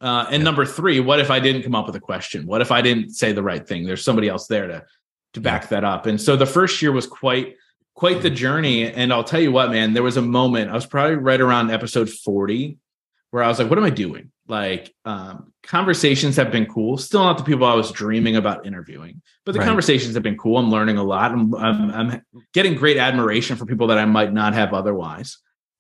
Uh, 0.03 0.27
and 0.33 0.41
Yeah. 0.41 0.51
number 0.51 0.67
three, 0.67 0.99
what 0.99 1.21
if 1.21 1.31
I 1.31 1.39
didn't 1.39 1.63
come 1.63 1.77
up 1.77 1.87
with 1.87 1.95
a 1.95 2.01
question? 2.01 2.45
What 2.45 2.61
if 2.61 2.73
I 2.73 2.83
didn't 2.83 3.11
say 3.11 3.31
the 3.33 3.43
right 3.43 3.65
thing? 3.65 3.87
There's 3.87 4.03
somebody 4.03 4.29
else 4.29 4.49
there 4.49 4.67
to 4.67 4.83
to 5.35 5.41
back 5.41 5.69
that 5.69 5.85
up. 5.85 6.07
And 6.07 6.21
so 6.21 6.37
the 6.37 6.47
first 6.47 6.81
year 6.83 6.93
was 6.93 7.07
quite 7.07 7.57
quite 7.95 8.23
the 8.23 8.31
journey. 8.31 8.91
And 8.91 9.13
I'll 9.13 9.25
tell 9.25 9.41
you 9.41 9.53
what, 9.53 9.71
man, 9.71 9.93
there 9.93 10.03
was 10.03 10.17
a 10.17 10.23
moment. 10.23 10.71
I 10.71 10.75
was 10.75 10.87
probably 10.87 11.17
right 11.17 11.41
around 11.41 11.71
episode 11.71 12.09
40 12.09 12.79
where 13.31 13.43
I 13.43 13.49
was 13.49 13.59
like, 13.59 13.69
what 13.69 13.79
am 13.79 13.85
I 13.85 13.91
doing? 13.91 14.31
Like, 14.49 14.93
um, 15.05 15.53
conversations 15.63 16.37
have 16.37 16.51
been 16.51 16.67
cool. 16.67 16.97
Still 16.99 17.23
not 17.23 17.39
the 17.39 17.45
people 17.45 17.67
I 17.67 17.75
was 17.75 17.93
dreaming 17.93 18.37
about 18.37 18.67
interviewing, 18.67 19.23
but 19.45 19.53
the 19.53 19.59
Right. 19.61 19.67
conversations 19.67 20.15
have 20.15 20.23
been 20.23 20.37
cool. 20.37 20.59
I'm 20.59 20.71
learning 20.71 20.97
a 20.99 21.03
lot. 21.05 21.33
I'm, 21.33 21.55
I'm, 21.55 21.91
I'm 21.91 22.23
getting 22.53 22.75
great 22.75 22.97
admiration 22.97 23.57
for 23.57 23.67
people 23.67 23.87
that 23.89 23.99
I 23.99 24.05
might 24.05 24.33
not 24.33 24.55
have 24.55 24.73
otherwise. 24.75 25.39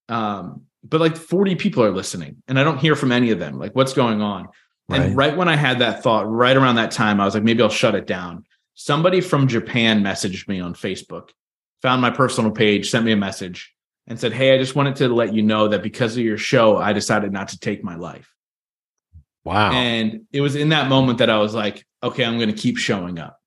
Um, 0.09 0.62
but 0.84 1.00
like 1.00 1.16
40 1.16 1.57
people 1.57 1.82
are 1.82 1.90
listening 1.92 2.42
and 2.48 2.59
I 2.59 2.64
don't 2.64 2.78
hear 2.78 2.94
from 2.96 3.12
any 3.12 3.30
of 3.30 3.38
them. 3.38 3.59
Like, 3.59 3.74
what's 3.74 3.94
going 3.94 4.20
on? 4.20 4.48
And 4.90 5.16
right 5.16 5.34
when 5.36 5.48
I 5.48 5.57
had 5.57 5.78
that 5.78 6.03
thought, 6.03 6.30
right 6.30 6.57
around 6.57 6.74
that 6.74 6.90
time, 6.90 7.20
I 7.20 7.24
was 7.24 7.32
like, 7.34 7.42
maybe 7.44 7.62
I'll 7.62 7.70
shut 7.70 7.94
it 7.94 8.07
down. 8.07 8.44
Somebody 8.75 9.20
from 9.20 9.49
Japan 9.49 10.03
messaged 10.03 10.49
me 10.49 10.61
on 10.61 10.75
Facebook, 10.75 11.31
found 11.83 12.01
my 12.01 12.11
personal 12.11 12.51
page, 12.51 12.91
sent 12.91 13.05
me 13.05 13.12
a 13.12 13.16
message, 13.16 13.75
and 14.07 14.18
said, 14.18 14.33
Hey, 14.33 14.55
I 14.55 14.59
just 14.59 14.75
wanted 14.75 14.97
to 14.97 15.09
let 15.09 15.35
you 15.35 15.43
know 15.43 15.68
that 15.68 15.83
because 15.83 16.16
of 16.16 16.23
your 16.23 16.39
show, 16.39 16.77
I 16.77 16.93
decided 16.93 17.33
not 17.33 17.49
to 17.49 17.59
take 17.59 17.85
my 17.85 17.97
life. 17.97 18.33
Wow. 19.45 19.73
And 19.73 20.27
it 20.33 20.41
was 20.41 20.57
in 20.57 20.70
that 20.70 20.89
moment 20.89 21.18
that 21.18 21.31
I 21.31 21.39
was 21.39 21.55
like, 21.55 21.85
okay, 22.03 22.25
I'm 22.25 22.39
going 22.39 22.51
to 22.51 22.61
keep 22.61 22.79
showing 22.79 23.18
up. 23.18 23.39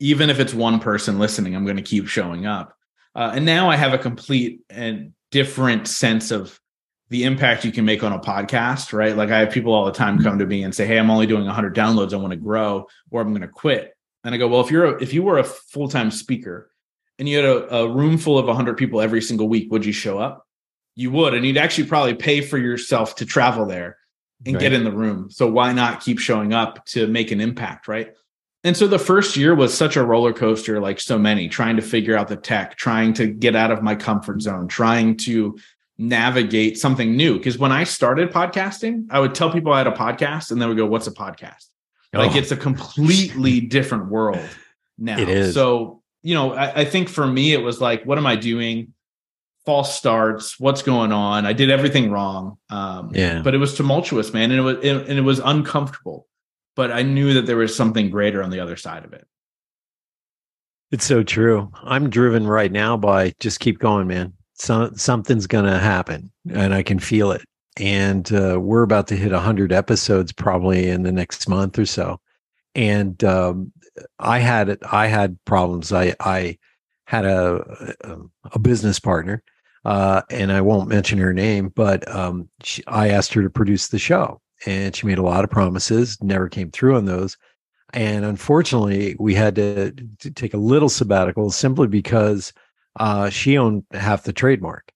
Even 0.00 0.30
if 0.30 0.40
it's 0.40 0.54
one 0.54 0.80
person 0.80 1.18
listening, 1.18 1.54
I'm 1.54 1.64
going 1.64 1.76
to 1.76 1.82
keep 1.82 2.08
showing 2.08 2.46
up. 2.46 2.74
Uh, 3.14 3.32
and 3.34 3.44
now 3.44 3.70
I 3.70 3.76
have 3.76 3.92
a 3.92 3.98
complete 3.98 4.60
and 4.70 5.12
different 5.30 5.86
sense 5.86 6.30
of 6.30 6.58
the 7.10 7.24
impact 7.24 7.64
you 7.64 7.72
can 7.72 7.84
make 7.84 8.02
on 8.02 8.12
a 8.12 8.18
podcast, 8.18 8.92
right? 8.92 9.14
Like 9.14 9.30
I 9.30 9.40
have 9.40 9.50
people 9.50 9.74
all 9.74 9.84
the 9.84 9.92
time 9.92 10.22
come 10.22 10.38
to 10.38 10.46
me 10.46 10.64
and 10.64 10.74
say, 10.74 10.86
"Hey, 10.86 10.98
I'm 10.98 11.10
only 11.10 11.26
doing 11.26 11.44
100 11.44 11.76
downloads. 11.76 12.14
I 12.14 12.16
want 12.16 12.30
to 12.30 12.38
grow, 12.38 12.86
or 13.10 13.20
I'm 13.20 13.30
going 13.30 13.42
to 13.42 13.48
quit." 13.48 13.94
And 14.24 14.34
I 14.34 14.38
go, 14.38 14.48
"Well, 14.48 14.60
if 14.60 14.70
you're 14.70 14.96
a, 14.96 15.02
if 15.02 15.12
you 15.12 15.22
were 15.22 15.38
a 15.38 15.44
full 15.44 15.88
time 15.88 16.10
speaker 16.10 16.70
and 17.18 17.28
you 17.28 17.36
had 17.36 17.44
a, 17.44 17.76
a 17.76 17.88
room 17.88 18.18
full 18.18 18.38
of 18.38 18.46
100 18.46 18.76
people 18.76 19.00
every 19.00 19.22
single 19.22 19.48
week, 19.48 19.70
would 19.70 19.84
you 19.84 19.92
show 19.92 20.18
up? 20.18 20.46
You 20.94 21.10
would, 21.12 21.34
and 21.34 21.44
you'd 21.44 21.56
actually 21.56 21.88
probably 21.88 22.14
pay 22.14 22.40
for 22.40 22.58
yourself 22.58 23.16
to 23.16 23.26
travel 23.26 23.66
there 23.66 23.96
and 24.44 24.58
get 24.58 24.72
in 24.72 24.84
the 24.84 24.92
room. 24.92 25.30
So 25.30 25.46
why 25.46 25.72
not 25.72 26.00
keep 26.00 26.18
showing 26.18 26.52
up 26.52 26.84
to 26.86 27.06
make 27.06 27.30
an 27.30 27.40
impact, 27.40 27.88
right? 27.88 28.12
And 28.64 28.76
so 28.76 28.86
the 28.86 28.98
first 28.98 29.36
year 29.36 29.54
was 29.54 29.74
such 29.74 29.96
a 29.96 30.04
roller 30.04 30.32
coaster, 30.32 30.80
like 30.80 31.00
so 31.00 31.18
many, 31.18 31.48
trying 31.48 31.76
to 31.76 31.82
figure 31.82 32.16
out 32.16 32.28
the 32.28 32.36
tech, 32.36 32.76
trying 32.76 33.12
to 33.14 33.26
get 33.26 33.56
out 33.56 33.72
of 33.72 33.82
my 33.82 33.94
comfort 33.94 34.40
zone, 34.40 34.68
trying 34.68 35.16
to 35.18 35.58
navigate 35.98 36.78
something 36.78 37.16
new. 37.16 37.38
Because 37.38 37.58
when 37.58 37.72
I 37.72 37.84
started 37.84 38.30
podcasting, 38.30 39.06
I 39.10 39.18
would 39.18 39.34
tell 39.34 39.52
people 39.52 39.72
I 39.72 39.78
had 39.78 39.88
a 39.88 39.92
podcast 39.92 40.50
and 40.50 40.62
they 40.62 40.66
would 40.66 40.76
go, 40.76 40.86
What's 40.86 41.08
a 41.08 41.12
podcast? 41.12 41.66
Like 42.12 42.32
Oh. 42.32 42.38
it's 42.38 42.52
a 42.52 42.56
completely 42.56 43.60
different 43.76 44.08
world 44.08 44.46
now. 44.98 45.18
It 45.18 45.28
is. 45.28 45.54
So, 45.54 46.02
you 46.22 46.34
know, 46.34 46.52
I, 46.52 46.80
I 46.80 46.84
think 46.84 47.08
for 47.08 47.26
me, 47.26 47.52
it 47.52 47.62
was 47.62 47.80
like, 47.80 48.04
what 48.04 48.18
am 48.18 48.26
I 48.26 48.36
doing? 48.36 48.92
False 49.64 49.96
starts. 49.96 50.58
What's 50.60 50.82
going 50.82 51.12
on? 51.12 51.46
I 51.46 51.52
did 51.52 51.70
everything 51.70 52.10
wrong. 52.10 52.58
Um, 52.68 53.10
Yeah. 53.14 53.42
But 53.42 53.54
it 53.54 53.58
was 53.58 53.74
tumultuous, 53.76 54.32
man, 54.32 54.50
and 54.50 54.60
it 54.60 54.62
was 54.62 54.76
it, 54.82 55.08
and 55.08 55.18
it 55.18 55.22
was 55.22 55.38
uncomfortable. 55.38 56.26
But 56.74 56.90
I 56.90 57.02
knew 57.02 57.34
that 57.34 57.46
there 57.46 57.56
was 57.56 57.74
something 57.76 58.10
greater 58.10 58.42
on 58.42 58.50
the 58.50 58.60
other 58.60 58.76
side 58.76 59.04
of 59.04 59.12
it. 59.12 59.26
It's 60.90 61.04
so 61.04 61.22
true. 61.22 61.70
I'm 61.82 62.10
driven 62.10 62.46
right 62.46 62.70
now 62.72 62.96
by 62.96 63.32
just 63.40 63.60
keep 63.60 63.78
going, 63.78 64.06
man. 64.08 64.34
So, 64.54 64.90
something's 64.94 65.46
going 65.46 65.64
to 65.64 65.78
happen 65.78 66.30
and 66.52 66.74
I 66.74 66.82
can 66.82 66.98
feel 66.98 67.30
it. 67.32 67.42
And 67.78 68.30
uh, 68.32 68.58
we're 68.60 68.82
about 68.82 69.08
to 69.08 69.16
hit 69.16 69.32
100 69.32 69.72
episodes 69.72 70.32
probably 70.32 70.88
in 70.88 71.02
the 71.02 71.12
next 71.12 71.48
month 71.48 71.78
or 71.78 71.86
so. 71.86 72.20
And 72.74 73.22
um, 73.24 73.72
I 74.18 74.38
had 74.38 74.68
it. 74.68 74.80
I 74.90 75.06
had 75.06 75.38
problems. 75.44 75.92
I 75.92 76.14
I 76.20 76.58
had 77.06 77.24
a 77.24 77.96
a, 78.02 78.16
a 78.52 78.58
business 78.58 78.98
partner, 78.98 79.42
uh, 79.84 80.22
and 80.30 80.52
I 80.52 80.60
won't 80.60 80.88
mention 80.88 81.18
her 81.18 81.32
name, 81.32 81.68
but 81.74 82.08
um, 82.14 82.48
she, 82.62 82.82
I 82.86 83.08
asked 83.08 83.34
her 83.34 83.42
to 83.42 83.50
produce 83.50 83.88
the 83.88 83.98
show, 83.98 84.40
and 84.66 84.94
she 84.94 85.06
made 85.06 85.18
a 85.18 85.22
lot 85.22 85.44
of 85.44 85.50
promises, 85.50 86.18
never 86.22 86.48
came 86.48 86.70
through 86.70 86.96
on 86.96 87.04
those. 87.04 87.36
And 87.92 88.24
unfortunately, 88.24 89.16
we 89.18 89.34
had 89.34 89.54
to, 89.56 89.92
to 90.20 90.30
take 90.30 90.54
a 90.54 90.58
little 90.58 90.88
sabbatical 90.88 91.50
simply 91.50 91.88
because 91.88 92.52
uh, 92.98 93.28
she 93.28 93.58
owned 93.58 93.84
half 93.92 94.22
the 94.22 94.32
trademark. 94.32 94.91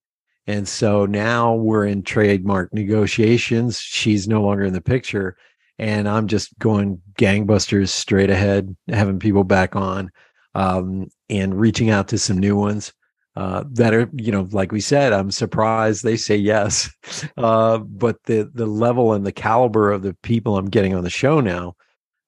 And 0.46 0.68
so 0.68 1.06
now 1.06 1.54
we're 1.54 1.86
in 1.86 2.02
trademark 2.02 2.72
negotiations. 2.72 3.80
She's 3.80 4.28
no 4.28 4.42
longer 4.42 4.64
in 4.64 4.72
the 4.72 4.80
picture. 4.80 5.36
And 5.78 6.08
I'm 6.08 6.26
just 6.26 6.56
going 6.58 7.00
gangbusters 7.18 7.88
straight 7.88 8.30
ahead, 8.30 8.74
having 8.88 9.18
people 9.18 9.44
back 9.44 9.76
on 9.76 10.10
um, 10.54 11.08
and 11.28 11.58
reaching 11.58 11.90
out 11.90 12.08
to 12.08 12.18
some 12.18 12.38
new 12.38 12.56
ones 12.56 12.92
uh, 13.36 13.64
that 13.72 13.92
are, 13.92 14.08
you 14.14 14.32
know, 14.32 14.48
like 14.52 14.72
we 14.72 14.80
said, 14.80 15.12
I'm 15.12 15.30
surprised 15.30 16.02
they 16.02 16.16
say 16.16 16.36
yes. 16.36 16.90
Uh, 17.36 17.78
but 17.78 18.16
the 18.24 18.50
the 18.54 18.66
level 18.66 19.12
and 19.12 19.24
the 19.24 19.32
caliber 19.32 19.90
of 19.92 20.02
the 20.02 20.14
people 20.22 20.56
I'm 20.56 20.68
getting 20.68 20.94
on 20.94 21.04
the 21.04 21.10
show 21.10 21.40
now 21.40 21.74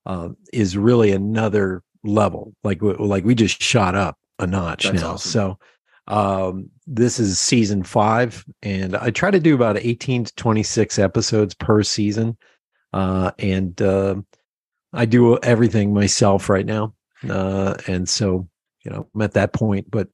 uh, 0.06 0.28
is 0.52 0.76
really 0.76 1.12
another 1.12 1.82
level. 2.04 2.54
Like 2.62 2.80
like 2.80 3.24
we 3.24 3.34
just 3.34 3.62
shot 3.62 3.94
up 3.94 4.16
a 4.38 4.46
notch 4.46 4.84
That's 4.84 5.02
now. 5.02 5.12
awesome. 5.12 5.30
So 5.30 5.58
um, 6.08 6.70
this 6.86 7.20
is 7.20 7.38
season 7.38 7.82
five, 7.84 8.44
and 8.62 8.96
I 8.96 9.10
try 9.10 9.30
to 9.30 9.40
do 9.40 9.54
about 9.54 9.76
18 9.78 10.24
to 10.24 10.34
26 10.34 10.98
episodes 10.98 11.54
per 11.54 11.82
season. 11.82 12.36
Uh, 12.92 13.30
and 13.38 13.80
uh, 13.82 14.16
I 14.92 15.04
do 15.04 15.38
everything 15.38 15.92
myself 15.92 16.48
right 16.48 16.66
now. 16.66 16.94
Uh, 17.28 17.74
and 17.86 18.08
so, 18.08 18.48
you 18.84 18.90
know, 18.90 19.06
I'm 19.14 19.22
at 19.22 19.34
that 19.34 19.52
point, 19.52 19.90
but 19.90 20.08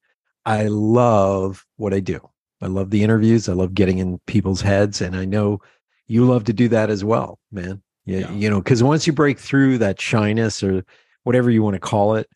I 0.45 0.67
love 0.67 1.65
what 1.77 1.95
I 1.95 2.01
do. 2.01 2.21
I 2.61 2.67
love 2.67 2.91
the 2.91 3.03
interviews. 3.05 3.49
I 3.49 3.53
love 3.53 3.75
getting 3.75 3.99
in 3.99 4.19
people's 4.27 4.61
heads. 4.61 5.01
And 5.01 5.15
I 5.15 5.25
know 5.25 5.61
you 6.09 6.25
love 6.25 6.45
to 6.45 6.53
do 6.53 6.69
that 6.69 6.91
as 6.91 7.05
well, 7.05 7.39
man. 7.53 7.83
Yeah, 8.07 8.19
Yeah. 8.21 8.33
you 8.33 8.51
know, 8.51 8.61
because 8.61 8.83
once 8.83 9.07
you 9.07 9.13
break 9.13 9.39
through 9.39 9.79
that 9.79 10.01
shyness 10.01 10.63
or 10.63 10.85
whatever 11.23 11.51
you 11.51 11.63
want 11.63 11.75
to 11.75 11.81
call 11.81 12.17
it, 12.17 12.29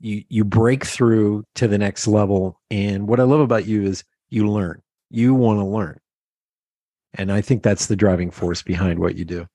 you 0.00 0.24
you 0.28 0.44
break 0.44 0.84
through 0.84 1.44
to 1.54 1.68
the 1.68 1.78
next 1.78 2.06
level. 2.06 2.60
And 2.70 3.08
what 3.08 3.20
I 3.20 3.24
love 3.24 3.40
about 3.40 3.66
you 3.66 3.84
is 3.84 4.04
you 4.28 4.50
learn. 4.50 4.82
You 5.10 5.34
want 5.34 5.60
to 5.60 5.64
learn. 5.64 6.00
And 7.14 7.32
I 7.32 7.40
think 7.40 7.62
that's 7.62 7.86
the 7.86 7.96
driving 7.96 8.30
force 8.30 8.62
behind 8.62 8.98
what 8.98 9.16
you 9.16 9.24
do. 9.24 9.46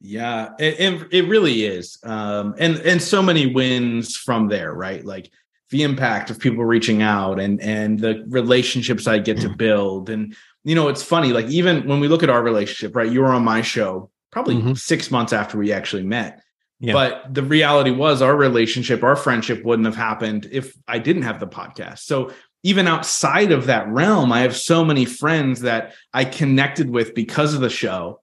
Yeah, 0.00 0.50
it, 0.58 1.06
it, 1.12 1.28
really 1.28 1.64
is. 1.64 1.96
Um, 2.02 2.54
and 2.58 2.76
and 2.78 3.00
so 3.00 3.22
many 3.22 3.46
wins 3.46 4.16
from 4.16 4.48
there, 4.48 4.74
right? 4.74 5.04
Like 5.04 5.30
the 5.70 5.84
impact 5.84 6.28
of 6.28 6.40
people 6.40 6.64
reaching 6.64 7.02
out 7.02 7.38
and 7.38 7.60
and 7.60 7.98
the 7.98 8.24
relationships 8.28 9.06
I 9.06 9.18
get 9.18 9.40
to 9.40 9.48
build. 9.48 10.10
And 10.10 10.34
you 10.64 10.74
know, 10.74 10.88
it's 10.88 11.02
funny, 11.04 11.32
like 11.32 11.46
even 11.46 11.86
when 11.86 12.00
we 12.00 12.08
look 12.08 12.22
at 12.22 12.30
our 12.30 12.42
relationship, 12.42 12.96
right? 12.96 13.10
You 13.10 13.20
were 13.20 13.32
on 13.32 13.44
my 13.44 13.62
show 13.62 14.10
probably 14.32 14.56
Mhm. 14.56 14.78
six 14.78 15.10
months 15.10 15.32
after 15.32 15.56
we 15.56 15.72
actually 15.72 16.02
met. 16.02 16.42
Yeah. 16.82 16.94
But 16.94 17.32
the 17.32 17.44
reality 17.44 17.92
was 17.92 18.22
our 18.22 18.34
relationship, 18.34 19.04
our 19.04 19.14
friendship 19.14 19.64
wouldn't 19.64 19.86
have 19.86 19.94
happened 19.94 20.48
if 20.50 20.74
I 20.88 20.98
didn't 20.98 21.22
have 21.22 21.38
the 21.38 21.46
podcast. 21.46 22.00
So 22.00 22.32
even 22.64 22.88
outside 22.88 23.52
of 23.52 23.66
that 23.66 23.86
realm, 23.88 24.32
I 24.32 24.40
have 24.40 24.56
so 24.56 24.84
many 24.84 25.04
friends 25.04 25.60
that 25.60 25.94
I 26.12 26.24
connected 26.24 26.90
with 26.90 27.14
because 27.14 27.54
of 27.54 27.60
the 27.60 27.70
show, 27.70 28.20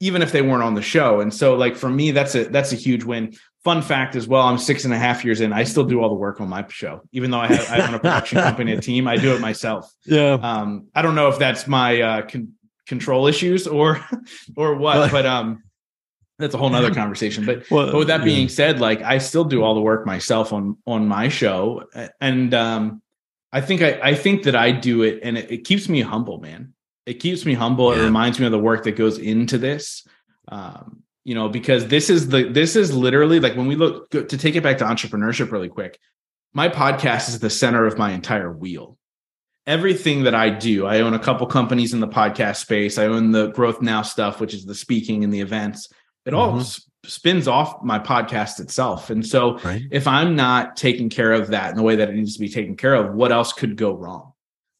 even 0.00 0.22
if 0.22 0.32
they 0.32 0.42
weren't 0.42 0.64
on 0.64 0.74
the 0.74 0.82
show. 0.82 1.20
And 1.20 1.32
so, 1.32 1.54
like 1.54 1.76
for 1.76 1.88
me, 1.88 2.10
that's 2.10 2.34
a 2.34 2.44
that's 2.44 2.72
a 2.72 2.76
huge 2.76 3.04
win. 3.04 3.36
Fun 3.62 3.80
fact 3.80 4.16
as 4.16 4.26
well, 4.26 4.46
I'm 4.46 4.58
six 4.58 4.84
and 4.84 4.92
a 4.92 4.98
half 4.98 5.24
years 5.24 5.40
in. 5.40 5.52
I 5.52 5.62
still 5.62 5.84
do 5.84 6.00
all 6.00 6.08
the 6.08 6.14
work 6.16 6.40
on 6.40 6.48
my 6.48 6.66
show, 6.68 7.02
even 7.12 7.30
though 7.30 7.40
I 7.40 7.46
have 7.46 7.70
I 7.70 7.86
own 7.86 7.94
a 7.94 7.98
production 8.00 8.38
company, 8.42 8.72
a 8.72 8.80
team. 8.80 9.06
I 9.06 9.16
do 9.16 9.34
it 9.36 9.40
myself. 9.40 9.88
Yeah. 10.04 10.32
Um, 10.34 10.88
I 10.96 11.02
don't 11.02 11.14
know 11.14 11.28
if 11.28 11.38
that's 11.38 11.68
my 11.68 12.00
uh, 12.00 12.22
con- 12.22 12.54
control 12.86 13.28
issues 13.28 13.68
or 13.68 14.04
or 14.56 14.74
what, 14.74 15.12
but 15.12 15.26
um, 15.26 15.62
that's 16.40 16.54
a 16.54 16.58
whole 16.58 16.70
nother 16.70 16.92
conversation. 16.92 17.44
But 17.44 17.70
Well, 17.70 17.92
but 17.92 17.98
with 17.98 18.08
that 18.08 18.20
yeah. 18.20 18.24
being 18.24 18.48
said, 18.48 18.80
like 18.80 19.02
I 19.02 19.18
still 19.18 19.44
do 19.44 19.62
all 19.62 19.74
the 19.74 19.80
work 19.80 20.06
myself 20.06 20.52
on 20.52 20.76
on 20.86 21.06
my 21.06 21.28
show, 21.28 21.84
and 22.20 22.52
um, 22.54 23.02
I 23.52 23.60
think 23.60 23.82
I 23.82 24.00
I 24.02 24.14
think 24.14 24.44
that 24.44 24.56
I 24.56 24.72
do 24.72 25.02
it, 25.02 25.20
and 25.22 25.38
it, 25.38 25.50
it 25.50 25.64
keeps 25.64 25.88
me 25.88 26.00
humble, 26.00 26.38
man. 26.38 26.74
It 27.06 27.14
keeps 27.14 27.44
me 27.44 27.54
humble. 27.54 27.92
It 27.92 28.02
reminds 28.02 28.38
me 28.38 28.46
of 28.46 28.52
the 28.52 28.58
work 28.58 28.84
that 28.84 28.92
goes 28.92 29.18
into 29.18 29.58
this. 29.58 30.06
Um, 30.48 31.02
you 31.24 31.34
know, 31.34 31.48
because 31.48 31.86
this 31.88 32.10
is 32.10 32.28
the 32.28 32.44
this 32.44 32.76
is 32.76 32.94
literally 32.94 33.40
like 33.40 33.56
when 33.56 33.66
we 33.66 33.76
look 33.76 34.10
to 34.10 34.24
take 34.24 34.56
it 34.56 34.62
back 34.62 34.78
to 34.78 34.84
entrepreneurship 34.84 35.52
really 35.52 35.68
quick. 35.68 35.98
My 36.52 36.68
podcast 36.68 37.28
is 37.28 37.38
the 37.38 37.50
center 37.50 37.86
of 37.86 37.98
my 37.98 38.12
entire 38.12 38.50
wheel. 38.50 38.98
Everything 39.66 40.24
that 40.24 40.34
I 40.34 40.50
do, 40.50 40.86
I 40.86 41.00
own 41.00 41.14
a 41.14 41.18
couple 41.18 41.46
companies 41.46 41.94
in 41.94 42.00
the 42.00 42.08
podcast 42.08 42.56
space. 42.56 42.98
I 42.98 43.06
own 43.06 43.30
the 43.30 43.48
Growth 43.48 43.80
Now 43.80 44.02
stuff, 44.02 44.40
which 44.40 44.54
is 44.54 44.64
the 44.64 44.74
speaking 44.74 45.22
and 45.22 45.32
the 45.32 45.40
events. 45.40 45.92
It 46.26 46.34
all 46.34 46.52
Mhm. 46.52 46.60
s- 46.60 46.86
spins 47.04 47.48
off 47.48 47.82
my 47.82 47.98
podcast 47.98 48.60
itself. 48.60 49.10
And 49.10 49.26
so 49.26 49.58
right. 49.60 49.82
if 49.90 50.06
I'm 50.06 50.36
not 50.36 50.76
taking 50.76 51.08
care 51.08 51.32
of 51.32 51.48
that 51.48 51.70
in 51.70 51.76
the 51.76 51.82
way 51.82 51.96
that 51.96 52.08
it 52.10 52.14
needs 52.14 52.34
to 52.34 52.40
be 52.40 52.48
taken 52.48 52.76
care 52.76 52.94
of, 52.94 53.14
what 53.14 53.32
else 53.32 53.52
could 53.52 53.76
go 53.76 53.94
wrong? 53.94 54.32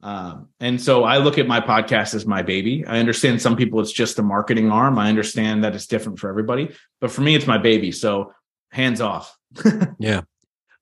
Um, 0.02 0.48
and 0.60 0.80
so 0.80 1.04
I 1.04 1.18
look 1.18 1.36
at 1.38 1.46
my 1.46 1.60
podcast 1.60 2.14
as 2.14 2.24
my 2.26 2.42
baby. 2.42 2.84
I 2.86 2.98
understand 2.98 3.40
some 3.42 3.56
people 3.56 3.80
it's 3.80 3.92
just 3.92 4.18
a 4.18 4.22
marketing 4.22 4.70
arm. 4.70 4.98
I 4.98 5.08
understand 5.08 5.64
that 5.64 5.74
it's 5.74 5.86
different 5.86 6.18
for 6.18 6.28
everybody, 6.30 6.74
but 7.00 7.10
for 7.10 7.20
me, 7.20 7.34
it's 7.34 7.46
my 7.46 7.58
baby. 7.58 7.92
So 7.92 8.32
hands 8.70 9.00
off. 9.00 9.36
yeah, 9.98 10.22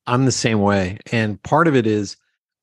I'm 0.07 0.25
the 0.25 0.33
same 0.33 0.61
way. 0.61 0.99
And 1.11 1.43
part 1.43 1.67
of 1.67 1.75
it 1.75 1.87
is 1.87 2.17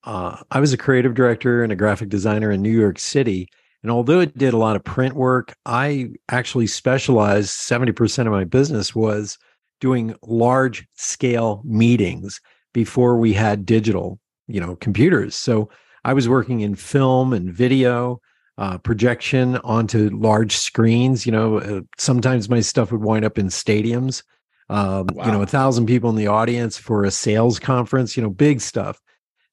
uh, 0.06 0.38
I 0.52 0.60
was 0.60 0.72
a 0.72 0.78
creative 0.78 1.14
director 1.14 1.64
and 1.64 1.72
a 1.74 1.76
graphic 1.76 2.10
designer 2.10 2.52
in 2.52 2.62
New 2.62 2.70
York 2.78 3.00
City. 3.00 3.50
And 3.86 3.92
although 3.92 4.20
it 4.20 4.36
did 4.36 4.56
a 4.56 4.58
lot 4.58 4.76
of 4.76 4.84
print 4.84 5.14
work, 5.14 5.54
I 5.68 6.10
actually 6.30 6.66
specialized 6.66 7.52
70% 7.52 8.26
of 8.26 8.32
my 8.32 8.44
business 8.44 8.96
was 8.96 9.38
doing 9.80 10.16
large 10.24 10.88
scale 10.96 11.62
meetings 11.64 12.42
before 12.74 13.20
we 13.20 13.32
had 13.32 13.64
digital, 13.64 14.20
you 14.48 14.60
know, 14.60 14.76
computers. 14.78 15.36
So 15.36 15.70
I 16.04 16.14
was 16.14 16.28
working 16.28 16.62
in 16.62 16.74
film 16.74 17.32
and 17.32 17.54
video, 17.54 18.20
uh, 18.58 18.80
projection 18.80 19.58
onto 19.58 20.10
large 20.18 20.58
screens. 20.58 21.28
You 21.28 21.34
know, 21.34 21.60
uh, 21.60 21.82
sometimes 22.00 22.50
my 22.50 22.62
stuff 22.62 22.92
would 22.92 23.04
wind 23.04 23.24
up 23.24 23.38
in 23.38 23.50
stadiums. 23.50 24.24
Um, 24.68 25.06
wow. 25.14 25.28
You 25.28 25.32
know, 25.32 25.42
a 25.44 25.46
thousand 25.46 25.86
people 25.86 26.10
in 26.10 26.16
the 26.16 26.26
audience 26.26 26.76
for 26.76 27.04
a 27.04 27.12
sales 27.12 27.60
conference. 27.60 28.18
You 28.18 28.24
know, 28.24 28.32
big 28.32 28.62
stuff. 28.62 29.00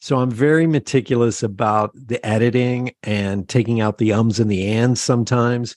So 0.02 0.18
I'm 0.18 0.32
very 0.32 0.66
meticulous 0.66 1.44
about 1.44 1.92
the 1.94 2.24
editing 2.26 2.92
and 3.04 3.48
taking 3.48 3.80
out 3.80 3.98
the 3.98 4.12
ums 4.12 4.40
and 4.40 4.50
the 4.50 4.66
ands 4.66 5.00
sometimes, 5.00 5.76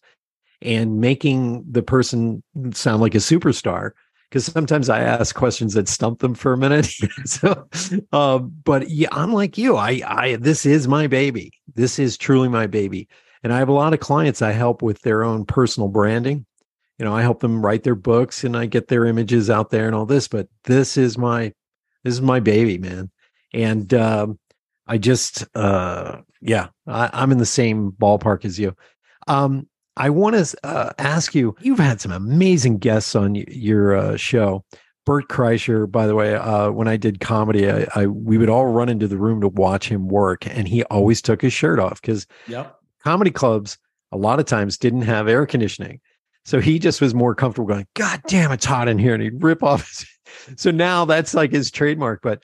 and 0.63 0.99
making 0.99 1.63
the 1.69 1.83
person 1.83 2.41
sound 2.71 3.03
like 3.03 3.13
a 3.13 3.19
superstar 3.19 3.91
because 4.27 4.45
sometimes 4.45 4.89
I 4.89 5.01
ask 5.01 5.35
questions 5.35 5.75
that 5.75 5.87
stump 5.87 6.21
them 6.21 6.33
for 6.33 6.53
a 6.53 6.57
minute. 6.57 6.87
so, 7.25 7.67
uh, 8.11 8.39
but 8.39 8.89
yeah, 8.89 9.09
I'm 9.11 9.31
like 9.31 9.59
you. 9.59 9.75
I, 9.77 10.01
I, 10.03 10.35
this 10.37 10.65
is 10.65 10.87
my 10.87 11.05
baby. 11.05 11.51
This 11.75 11.99
is 11.99 12.17
truly 12.17 12.47
my 12.47 12.65
baby. 12.65 13.07
And 13.43 13.53
I 13.53 13.59
have 13.59 13.69
a 13.69 13.73
lot 13.73 13.93
of 13.93 13.99
clients 13.99 14.41
I 14.41 14.53
help 14.53 14.81
with 14.81 15.03
their 15.03 15.23
own 15.23 15.45
personal 15.45 15.87
branding. 15.87 16.47
You 16.97 17.05
know, 17.05 17.15
I 17.15 17.21
help 17.21 17.41
them 17.41 17.63
write 17.63 17.83
their 17.83 17.93
books 17.93 18.43
and 18.43 18.57
I 18.57 18.65
get 18.65 18.87
their 18.87 19.05
images 19.05 19.51
out 19.51 19.69
there 19.69 19.85
and 19.85 19.93
all 19.93 20.07
this. 20.07 20.27
But 20.27 20.47
this 20.63 20.97
is 20.97 21.15
my, 21.15 21.53
this 22.03 22.15
is 22.15 22.23
my 22.23 22.39
baby, 22.39 22.79
man. 22.79 23.11
And 23.55 23.93
um, 23.93 24.37
I 24.85 24.97
just, 24.97 25.45
uh, 25.55 26.21
yeah, 26.41 26.67
I, 26.87 27.09
I'm 27.13 27.31
in 27.31 27.37
the 27.37 27.45
same 27.45 27.91
ballpark 27.91 28.45
as 28.45 28.59
you. 28.59 28.75
Um, 29.27 29.67
I 29.97 30.09
want 30.09 30.35
to 30.35 30.57
uh, 30.63 30.91
ask 30.97 31.33
you 31.33 31.55
you've 31.61 31.79
had 31.79 32.01
some 32.01 32.11
amazing 32.11 32.79
guests 32.79 33.15
on 33.15 33.33
y- 33.33 33.45
your 33.47 33.95
uh, 33.95 34.17
show. 34.17 34.63
Bert 35.05 35.29
Kreischer, 35.29 35.89
by 35.89 36.07
the 36.07 36.15
way, 36.15 36.35
uh, 36.35 36.71
when 36.71 36.87
I 36.87 36.97
did 36.97 37.19
comedy, 37.19 37.69
I, 37.69 37.87
I, 37.95 38.07
we 38.07 38.37
would 38.37 38.49
all 38.49 38.65
run 38.65 38.89
into 38.89 39.07
the 39.07 39.17
room 39.17 39.39
to 39.41 39.47
watch 39.47 39.87
him 39.87 40.07
work, 40.07 40.47
and 40.47 40.67
he 40.67 40.83
always 40.85 41.21
took 41.21 41.41
his 41.41 41.53
shirt 41.53 41.79
off 41.79 42.01
because 42.01 42.25
yep. 42.47 42.75
comedy 43.03 43.29
clubs 43.29 43.77
a 44.11 44.17
lot 44.17 44.39
of 44.39 44.45
times 44.45 44.77
didn't 44.77 45.03
have 45.03 45.27
air 45.27 45.45
conditioning, 45.45 46.01
so 46.43 46.59
he 46.59 46.79
just 46.79 47.01
was 47.01 47.13
more 47.13 47.35
comfortable 47.35 47.67
going, 47.67 47.85
"God 47.93 48.21
damn, 48.27 48.51
it's 48.51 48.65
hot 48.65 48.87
in 48.87 48.97
here," 48.97 49.13
and 49.13 49.21
he'd 49.21 49.43
rip 49.43 49.61
off. 49.61 49.87
His... 49.87 50.57
so 50.59 50.71
now 50.71 51.05
that's 51.05 51.35
like 51.35 51.51
his 51.51 51.69
trademark. 51.69 52.21
But 52.23 52.41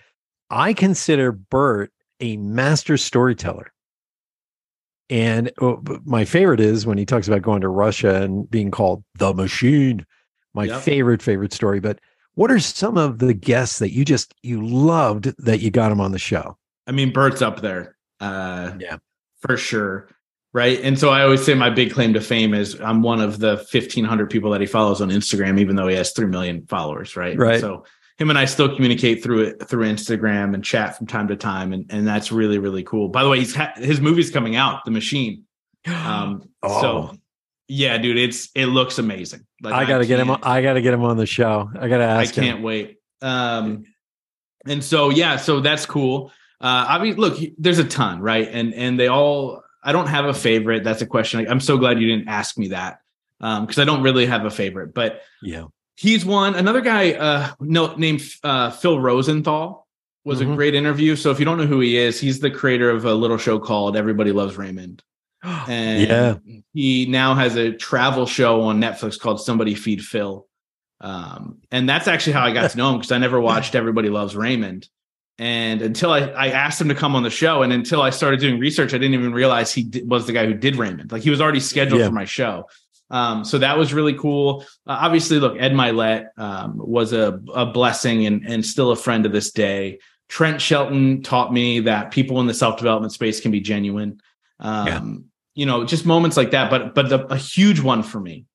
I 0.52 0.74
consider 0.74 1.32
Bert 1.32 1.92
a 2.20 2.38
master 2.38 2.98
storyteller. 2.98 3.72
And 5.10 5.52
oh, 5.62 5.82
my 6.06 6.26
favorite 6.26 6.60
is 6.60 6.86
when 6.86 6.98
he 6.98 7.06
talks 7.06 7.28
about 7.28 7.42
going 7.42 7.62
to 7.62 7.68
Russia 7.68 8.22
and 8.22 8.50
being 8.50 8.72
called 8.72 9.04
the 9.18 9.34
machine. 9.34 10.06
My 10.54 10.66
yep. 10.66 10.82
favorite, 10.82 11.22
favorite 11.22 11.54
story. 11.54 11.80
But 11.80 12.00
what 12.36 12.52
are 12.52 12.60
some 12.60 12.98
of 12.98 13.20
the 13.20 13.34
guests 13.34 13.80
that 13.80 13.92
you 13.92 14.06
just 14.06 14.34
you 14.42 14.66
loved 14.66 15.34
that 15.38 15.60
you 15.60 15.72
got 15.72 15.92
him 15.92 16.00
on 16.00 16.12
the 16.12 16.20
show? 16.20 16.58
I 16.88 16.92
mean, 16.92 17.12
Bert's 17.12 17.42
up 17.42 17.62
there. 17.62 17.98
Uh, 18.20 18.74
yeah, 18.80 18.98
for 19.40 19.58
sure. 19.58 20.10
Right. 20.54 20.80
And 20.82 21.00
so 21.00 21.10
I 21.10 21.24
always 21.24 21.44
say 21.44 21.54
my 21.54 21.70
big 21.70 21.94
claim 21.94 22.14
to 22.14 22.22
fame 22.22 22.54
is 22.54 22.80
I'm 22.82 23.02
one 23.02 23.22
of 23.22 23.40
the 23.40 23.56
1,500 23.56 24.30
people 24.30 24.52
that 24.52 24.60
he 24.60 24.68
follows 24.68 25.02
on 25.02 25.10
Instagram, 25.10 25.60
even 25.60 25.78
though 25.78 25.88
he 25.88 25.96
has 25.96 26.12
3 26.12 26.28
million 26.28 26.66
followers. 26.68 27.16
Right. 27.16 27.38
Right. 27.38 27.62
So 27.62 27.86
him 28.22 28.30
and 28.30 28.38
I 28.38 28.46
still 28.46 28.74
communicate 28.74 29.24
through 29.24 29.42
it 29.42 29.68
through 29.68 29.86
Instagram 29.86 30.54
and 30.54 30.64
chat 30.64 30.96
from 30.96 31.08
time 31.08 31.28
to 31.30 31.36
time, 31.36 31.74
and 31.74 31.88
and 31.90 32.08
that's 32.08 32.32
really 32.32 32.60
really 32.60 32.84
cool. 32.84 33.10
By 33.10 33.24
the 33.24 33.30
way, 33.30 33.40
he's 33.40 33.56
ha- 33.56 33.74
his 33.76 34.00
movie's 34.00 34.30
coming 34.30 34.56
out, 34.56 34.86
The 34.86 34.92
Machine. 34.92 35.46
Um, 35.88 36.48
oh. 36.62 36.82
so 36.82 37.18
yeah, 37.68 37.98
dude, 37.98 38.18
it's 38.18 38.50
it 38.54 38.68
looks 38.68 39.00
amazing. 39.00 39.48
Like, 39.64 39.74
I 39.74 39.86
gotta 39.86 40.06
get 40.06 40.20
him. 40.20 40.30
I 40.44 40.62
gotta 40.62 40.82
get 40.82 40.94
him 40.94 41.04
on 41.04 41.18
the 41.18 41.26
show. 41.26 41.72
I 41.74 41.88
gotta 41.88 42.04
ask. 42.04 42.36
Him. 42.36 42.44
I 42.44 42.48
can't 42.48 42.58
him. 42.60 42.64
wait. 42.64 43.00
Um, 43.24 43.86
and 44.68 44.84
so 44.84 45.10
yeah, 45.10 45.38
so 45.38 45.60
that's 45.60 45.88
cool. 45.88 46.32
Uh, 46.60 46.86
I 46.88 47.02
mean, 47.02 47.16
look, 47.16 47.40
there's 47.58 47.80
a 47.80 47.84
ton, 47.84 48.22
right? 48.22 48.48
And 48.48 48.76
and 48.76 49.00
they 49.00 49.08
all. 49.08 49.64
I 49.84 49.92
don't 49.94 50.06
have 50.08 50.26
a 50.26 50.34
favorite. 50.36 50.84
That's 50.84 51.02
a 51.02 51.08
question. 51.08 51.48
I'm 51.50 51.60
so 51.60 51.80
glad 51.80 52.00
you 52.00 52.08
didn't 52.08 52.28
ask 52.28 52.60
me 52.60 52.68
that 52.68 53.00
because 53.40 53.78
um, 53.78 53.82
I 53.82 53.86
don't 53.86 54.04
really 54.04 54.28
have 54.28 54.46
a 54.46 54.52
favorite. 54.52 54.94
But 54.94 55.22
yeah, 55.42 55.66
he's 56.02 56.26
one. 56.26 56.56
Another 56.56 56.82
guy 56.82 57.12
uh, 57.12 57.52
no, 57.60 57.96
named 57.96 58.24
uh, 58.44 58.72
Phil 58.72 59.00
Rosenthal 59.00 59.88
was 60.26 60.40
mm-hmm. 60.40 60.54
a 60.54 60.56
great 60.56 60.74
interview. 60.74 61.16
So 61.16 61.30
if 61.30 61.40
you 61.40 61.46
don't 61.46 61.58
know 61.58 61.68
who 61.68 61.80
he 61.80 61.98
is, 61.98 62.20
he's 62.20 62.40
the 62.40 62.50
creator 62.50 62.90
of 62.90 63.06
a 63.06 63.14
little 63.14 63.38
show 63.38 63.60
called 63.60 63.96
Everybody 63.96 64.32
Loves 64.32 64.58
Raymond. 64.58 65.04
And 65.68 66.08
yeah. 66.08 66.62
he 66.74 67.08
now 67.08 67.34
has 67.34 67.56
a 67.56 67.72
travel 67.72 68.28
show 68.28 68.62
on 68.62 68.80
Netflix 68.80 69.20
called 69.20 69.42
Somebody 69.42 69.74
Feed 69.74 70.04
Phil. 70.04 70.48
Um, 71.00 71.62
and 71.72 71.90
that's 71.90 72.08
actually 72.08 72.34
how 72.34 72.44
I 72.44 72.52
got 72.52 72.70
to 72.70 72.78
know 72.78 72.92
him 72.92 72.98
because 72.98 73.12
I 73.12 73.18
never 73.18 73.42
watched 73.50 73.74
Everybody 73.74 74.10
Loves 74.10 74.36
Raymond. 74.36 74.88
And 75.40 75.82
until 75.82 76.12
I, 76.12 76.20
I 76.20 76.48
asked 76.50 76.80
him 76.80 76.90
to 76.90 76.96
come 76.96 77.16
on 77.16 77.24
the 77.24 77.32
show, 77.32 77.64
and 77.64 77.74
until 77.74 78.04
I 78.04 78.12
started 78.12 78.40
doing 78.40 78.60
research, 78.60 78.94
I 78.94 79.00
didn't 79.00 79.16
even 79.16 79.34
realize 79.34 79.74
he 79.74 79.82
did, 79.82 80.08
was 80.08 80.28
the 80.28 80.34
guy 80.34 80.46
who 80.46 80.54
did 80.54 80.76
Raymond. 80.76 81.12
Like 81.12 81.24
he 81.24 81.32
was 81.32 81.42
already 81.42 81.60
scheduled 81.60 82.02
yeah. 82.02 82.08
for 82.08 82.14
my 82.14 82.26
show. 82.26 82.68
Um, 83.12 83.44
so 83.44 83.58
that 83.58 83.78
was 83.78 83.94
really 83.94 84.14
cool. 84.14 84.62
Uh, 84.88 84.98
obviously, 85.02 85.38
look, 85.38 85.58
Ed 85.60 85.74
Mylett 85.74 86.28
um, 86.38 86.78
was 86.78 87.12
a, 87.12 87.40
a 87.54 87.66
blessing 87.66 88.26
and, 88.26 88.44
and 88.48 88.66
still 88.66 88.92
a 88.92 88.96
friend 88.96 89.26
to 89.26 89.30
this 89.30 89.52
day. 89.52 90.00
Trent 90.30 90.62
Shelton 90.62 91.22
taught 91.22 91.54
me 91.54 91.82
that 91.82 92.12
people 92.12 92.40
in 92.40 92.48
the 92.48 92.54
self 92.54 92.78
development 92.78 93.12
space 93.12 93.42
can 93.42 93.52
be 93.52 93.60
genuine. 93.60 94.22
Um, 94.60 94.88
yeah. 94.88 95.02
You 95.54 95.66
know, 95.66 95.84
just 95.84 96.06
moments 96.06 96.38
like 96.38 96.52
that. 96.52 96.72
But 96.72 96.96
but 96.96 97.10
the, 97.10 97.26
a 97.26 97.38
huge 97.38 97.82
one 97.82 98.02
for 98.02 98.20
me. 98.20 98.46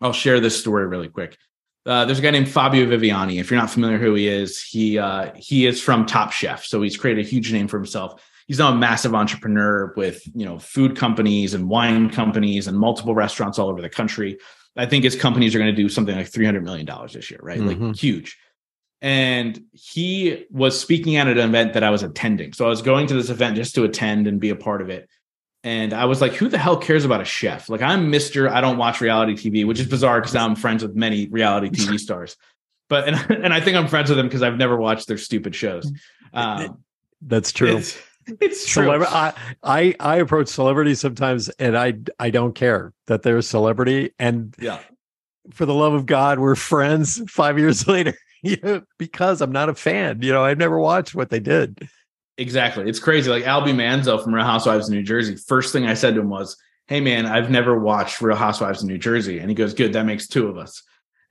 I'll 0.00 0.12
share 0.12 0.38
this 0.38 0.58
story 0.58 0.86
really 0.86 1.08
quick. 1.08 1.36
Uh, 1.84 2.04
there's 2.04 2.20
a 2.20 2.22
guy 2.22 2.30
named 2.30 2.48
Fabio 2.48 2.86
Viviani. 2.86 3.40
If 3.40 3.50
you're 3.50 3.58
not 3.58 3.70
familiar 3.70 3.98
who 3.98 4.14
he 4.14 4.28
is, 4.28 4.62
he 4.62 4.98
uh, 4.98 5.32
he 5.34 5.66
is 5.66 5.82
from 5.82 6.06
Top 6.06 6.30
Chef, 6.30 6.64
so 6.64 6.80
he's 6.80 6.96
created 6.96 7.26
a 7.26 7.28
huge 7.28 7.52
name 7.52 7.66
for 7.66 7.78
himself 7.78 8.22
he's 8.46 8.58
now 8.58 8.70
a 8.70 8.74
massive 8.74 9.14
entrepreneur 9.14 9.92
with 9.96 10.22
you 10.34 10.44
know 10.44 10.58
food 10.58 10.96
companies 10.96 11.54
and 11.54 11.68
wine 11.68 12.10
companies 12.10 12.66
and 12.66 12.78
multiple 12.78 13.14
restaurants 13.14 13.58
all 13.58 13.68
over 13.68 13.82
the 13.82 13.90
country. 13.90 14.38
I 14.76 14.86
think 14.86 15.04
his 15.04 15.16
companies 15.16 15.54
are 15.54 15.58
going 15.58 15.74
to 15.74 15.82
do 15.82 15.88
something 15.88 16.16
like 16.16 16.28
three 16.28 16.46
hundred 16.46 16.64
million 16.64 16.86
dollars 16.86 17.12
this 17.12 17.30
year, 17.30 17.40
right? 17.42 17.60
Mm-hmm. 17.60 17.86
Like 17.88 17.96
huge. 17.96 18.38
And 19.02 19.64
he 19.72 20.44
was 20.50 20.78
speaking 20.78 21.16
at 21.16 21.26
an 21.26 21.36
event 21.36 21.72
that 21.72 21.82
I 21.82 21.90
was 21.90 22.04
attending. 22.04 22.52
So 22.52 22.64
I 22.64 22.68
was 22.68 22.82
going 22.82 23.08
to 23.08 23.14
this 23.14 23.30
event 23.30 23.56
just 23.56 23.74
to 23.74 23.82
attend 23.82 24.28
and 24.28 24.40
be 24.40 24.50
a 24.50 24.56
part 24.56 24.80
of 24.80 24.90
it. 24.90 25.08
And 25.64 25.92
I 25.92 26.04
was 26.04 26.20
like, 26.20 26.34
who 26.34 26.48
the 26.48 26.58
hell 26.58 26.76
cares 26.76 27.04
about 27.04 27.20
a 27.20 27.24
chef? 27.24 27.68
Like, 27.68 27.82
I'm 27.82 28.12
Mr. 28.12 28.48
I 28.48 28.60
don't 28.60 28.78
watch 28.78 29.00
reality 29.00 29.34
TV, 29.34 29.66
which 29.66 29.80
is 29.80 29.86
bizarre 29.86 30.20
because 30.20 30.36
I'm 30.36 30.54
friends 30.54 30.84
with 30.84 30.94
many 30.94 31.26
reality 31.28 31.68
TV 31.68 31.98
stars. 31.98 32.36
But, 32.88 33.08
and, 33.08 33.16
and 33.44 33.52
I 33.52 33.60
think 33.60 33.76
I'm 33.76 33.88
friends 33.88 34.08
with 34.08 34.18
them 34.18 34.26
because 34.26 34.42
I've 34.42 34.56
never 34.56 34.76
watched 34.76 35.08
their 35.08 35.18
stupid 35.18 35.54
shows. 35.54 35.90
Um, 36.32 36.84
That's 37.20 37.50
true. 37.50 37.76
It's 37.76 38.00
true. 38.66 38.86
Celebra- 38.86 39.06
I, 39.08 39.34
I 39.62 39.94
I 40.00 40.16
approach 40.16 40.48
celebrities 40.48 41.00
sometimes, 41.00 41.48
and 41.50 41.76
I 41.76 41.94
I 42.18 42.30
don't 42.30 42.54
care 42.54 42.92
that 43.06 43.22
they're 43.22 43.38
a 43.38 43.42
celebrity, 43.42 44.12
and 44.18 44.54
yeah, 44.58 44.80
for 45.50 45.66
the 45.66 45.74
love 45.74 45.92
of 45.92 46.06
God, 46.06 46.38
we're 46.38 46.54
friends 46.54 47.22
five 47.30 47.58
years 47.58 47.86
later. 47.88 48.14
you 48.42 48.56
know, 48.62 48.82
because 48.98 49.40
I'm 49.40 49.52
not 49.52 49.68
a 49.68 49.74
fan. 49.74 50.20
You 50.22 50.32
know, 50.32 50.44
I've 50.44 50.58
never 50.58 50.78
watched 50.78 51.14
what 51.14 51.30
they 51.30 51.40
did. 51.40 51.88
Exactly, 52.38 52.88
it's 52.88 52.98
crazy. 52.98 53.30
Like 53.30 53.44
Albie 53.44 53.74
Manzo 53.74 54.22
from 54.22 54.34
Real 54.34 54.44
Housewives 54.44 54.88
of 54.88 54.94
New 54.94 55.02
Jersey. 55.02 55.36
First 55.36 55.72
thing 55.72 55.86
I 55.86 55.94
said 55.94 56.14
to 56.14 56.20
him 56.20 56.28
was, 56.30 56.56
"Hey, 56.86 57.00
man, 57.00 57.26
I've 57.26 57.50
never 57.50 57.78
watched 57.78 58.20
Real 58.20 58.36
Housewives 58.36 58.82
of 58.82 58.88
New 58.88 58.98
Jersey," 58.98 59.38
and 59.38 59.48
he 59.48 59.54
goes, 59.54 59.74
"Good, 59.74 59.92
that 59.92 60.06
makes 60.06 60.26
two 60.26 60.48
of 60.48 60.58
us." 60.58 60.82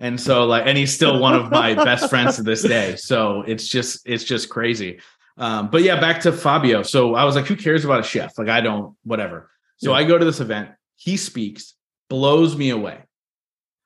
And 0.01 0.19
so, 0.19 0.45
like, 0.45 0.65
and 0.65 0.75
he's 0.75 0.93
still 0.93 1.19
one 1.19 1.35
of 1.35 1.51
my 1.51 1.75
best 1.75 2.09
friends 2.09 2.35
to 2.37 2.43
this 2.43 2.63
day. 2.63 2.95
So 2.95 3.43
it's 3.43 3.67
just, 3.67 4.01
it's 4.03 4.23
just 4.23 4.49
crazy. 4.49 4.99
Um, 5.38 5.69
but 5.69 5.82
yeah, 5.84 5.99
back 5.99 6.21
to 6.21 6.32
Fabio. 6.32 6.84
So 6.84 7.15
I 7.15 7.23
was 7.23 7.36
like, 7.36 7.45
who 7.45 7.55
cares 7.55 7.86
about 7.86 7.99
a 7.99 8.03
chef? 8.03 8.38
Like, 8.38 8.49
I 8.49 8.61
don't, 8.61 8.95
whatever. 9.03 9.49
So 9.77 9.91
yeah. 9.91 9.97
I 9.97 10.03
go 10.03 10.17
to 10.17 10.25
this 10.25 10.39
event. 10.39 10.69
He 10.95 11.17
speaks, 11.17 11.73
blows 12.09 12.55
me 12.55 12.69
away. 12.69 12.99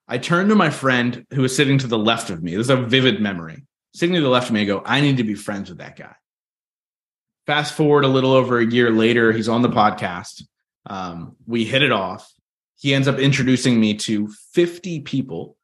I 0.08 0.18
turn 0.18 0.50
to 0.50 0.56
my 0.56 0.70
friend 0.70 1.26
who 1.34 1.44
is 1.44 1.56
sitting 1.56 1.78
to 1.80 1.88
the 1.88 1.98
left 1.98 2.30
of 2.30 2.44
me. 2.44 2.56
This 2.56 2.66
is 2.66 2.70
a 2.70 2.78
vivid 2.78 3.22
memory. 3.22 3.64
Sitting 3.94 4.16
to 4.16 4.22
the 4.22 4.30
left 4.30 4.48
of 4.48 4.54
me, 4.54 4.62
I 4.62 4.66
go, 4.66 4.84
I 4.86 5.02
need 5.02 5.18
to 5.18 5.24
be 5.24 5.36
friends 5.36 5.70
with 5.70 5.80
that 5.80 5.96
guy. 5.96 6.16
Fast 7.48 7.74
forward 7.74 8.04
a 8.04 8.10
little 8.10 8.34
over 8.34 8.60
a 8.60 8.66
year 8.66 8.92
later, 8.92 9.32
he's 9.32 9.48
on 9.48 9.62
the 9.62 9.70
podcast. 9.70 10.44
Um, 10.86 11.36
we 11.48 11.64
hit 11.64 11.82
it 11.82 11.92
off. 11.92 12.32
He 12.78 12.94
ends 12.94 13.08
up 13.08 13.18
introducing 13.18 13.80
me 13.80 13.96
to 13.96 14.28
50 14.54 15.02
people 15.02 15.58